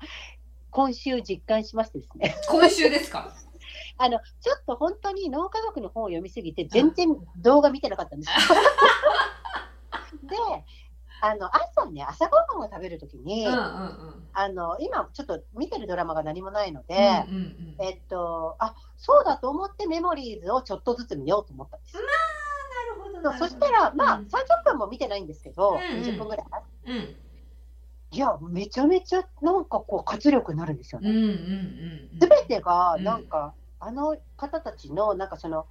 [0.74, 2.36] 今週実感しましてですね。
[2.50, 3.32] 今週ですか？
[3.98, 8.36] あのちょっと本当に脳科学の本を読みすぎて全然動画見てなかったんですよ。
[10.24, 10.36] で、
[11.22, 13.48] あの朝ね朝ごはんを食べるときに。
[13.48, 16.96] あの今ちょっと見てるドラマが何もないので、
[17.80, 22.02] えっとあそうだと思ってメモリーズをちょっとずつ見ようと思ったんですよ。
[22.04, 23.46] なるほどなるほど。
[23.48, 26.48] そしたら、まあ、うん30分も見てないんですけど、うんうん20分ぐらい。
[26.88, 27.16] うん
[28.14, 31.10] いや、めちゃめちゃなんかこう活力になるんですよね。
[31.10, 32.20] うんうんうん。
[32.22, 35.66] すべてがうんなんか、あの方たちのなんかその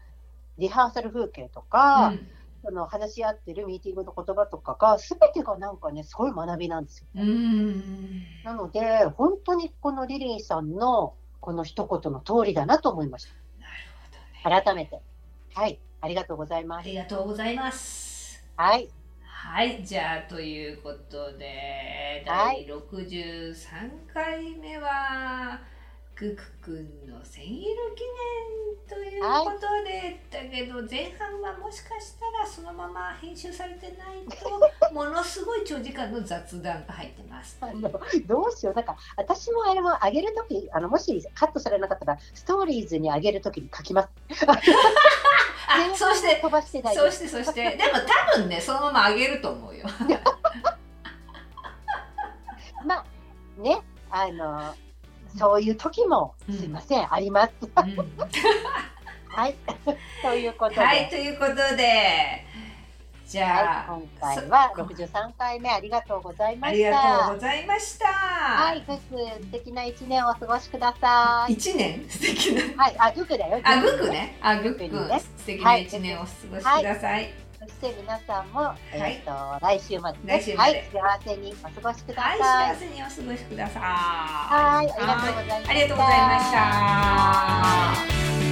[0.58, 2.28] リハーサル風景とか、うん
[2.64, 7.08] その話し合ってるミーティングの言葉とかが、すべてがなんかね、すごい学びなんですよ。
[7.16, 8.22] うん。
[8.44, 13.26] なので、本当にこのリリーさんのこの一言の通りだなと思いまし
[13.58, 13.72] なる
[14.44, 14.62] ほどね。
[14.62, 14.62] た。
[14.62, 15.00] 改めて。
[15.54, 16.88] はい、ありがとうございあます。
[16.88, 18.44] りがとうございます。
[18.56, 18.88] はい、
[19.52, 23.54] はい、じゃあということで、はい第63
[24.14, 25.60] 回目は、
[26.16, 27.60] グクくんの千色
[27.94, 28.02] 記
[28.88, 37.58] 念ということで、だけど前半はもしかしたらそのまま編集されてないと、ものすごい長時間の雑談が入ってます。
[37.60, 37.82] あの
[38.26, 44.08] どうしよう、なんか私もあれも上げるとき、あのもしカットされなかったら、ストーリーズに上げるときに書きます。
[45.74, 47.92] あ、そして、飛ばしてそして、そして、でも
[48.32, 49.86] 多分ね、そのまま上げると思うよ。
[52.84, 53.04] まあ
[53.60, 53.80] ね、
[54.10, 54.74] あの
[55.38, 57.52] そういう時もすいません、あります。
[57.62, 57.72] うん
[59.34, 59.54] はい。
[60.22, 62.44] ということで、はい、ということで、
[63.32, 66.90] じゃあ、はい、今回はそ63回目ありがとうございまありした。
[66.90, 68.06] がとうございました。
[68.06, 68.96] はい、グッ
[69.38, 71.54] ズ素敵な一年をお過ごしください。
[71.54, 72.04] 一年？
[72.10, 72.84] 素敵な。
[72.84, 73.58] はい、あ、グックだよ。
[73.64, 74.10] あ、グック。
[74.10, 74.36] ね。
[74.42, 77.32] あ、グック、ね素敵な一年をお過ごしください。
[77.58, 79.32] そして皆さんも、いえっ、と
[79.62, 82.28] 来週まで、ね、来週まではい、幸せにお過ごしくださ。
[82.28, 83.82] はいい、幸せにお過ごしください。
[83.82, 85.70] はい、ありがとうございました。
[85.70, 86.52] ありがとうございまし
[88.46, 88.51] た。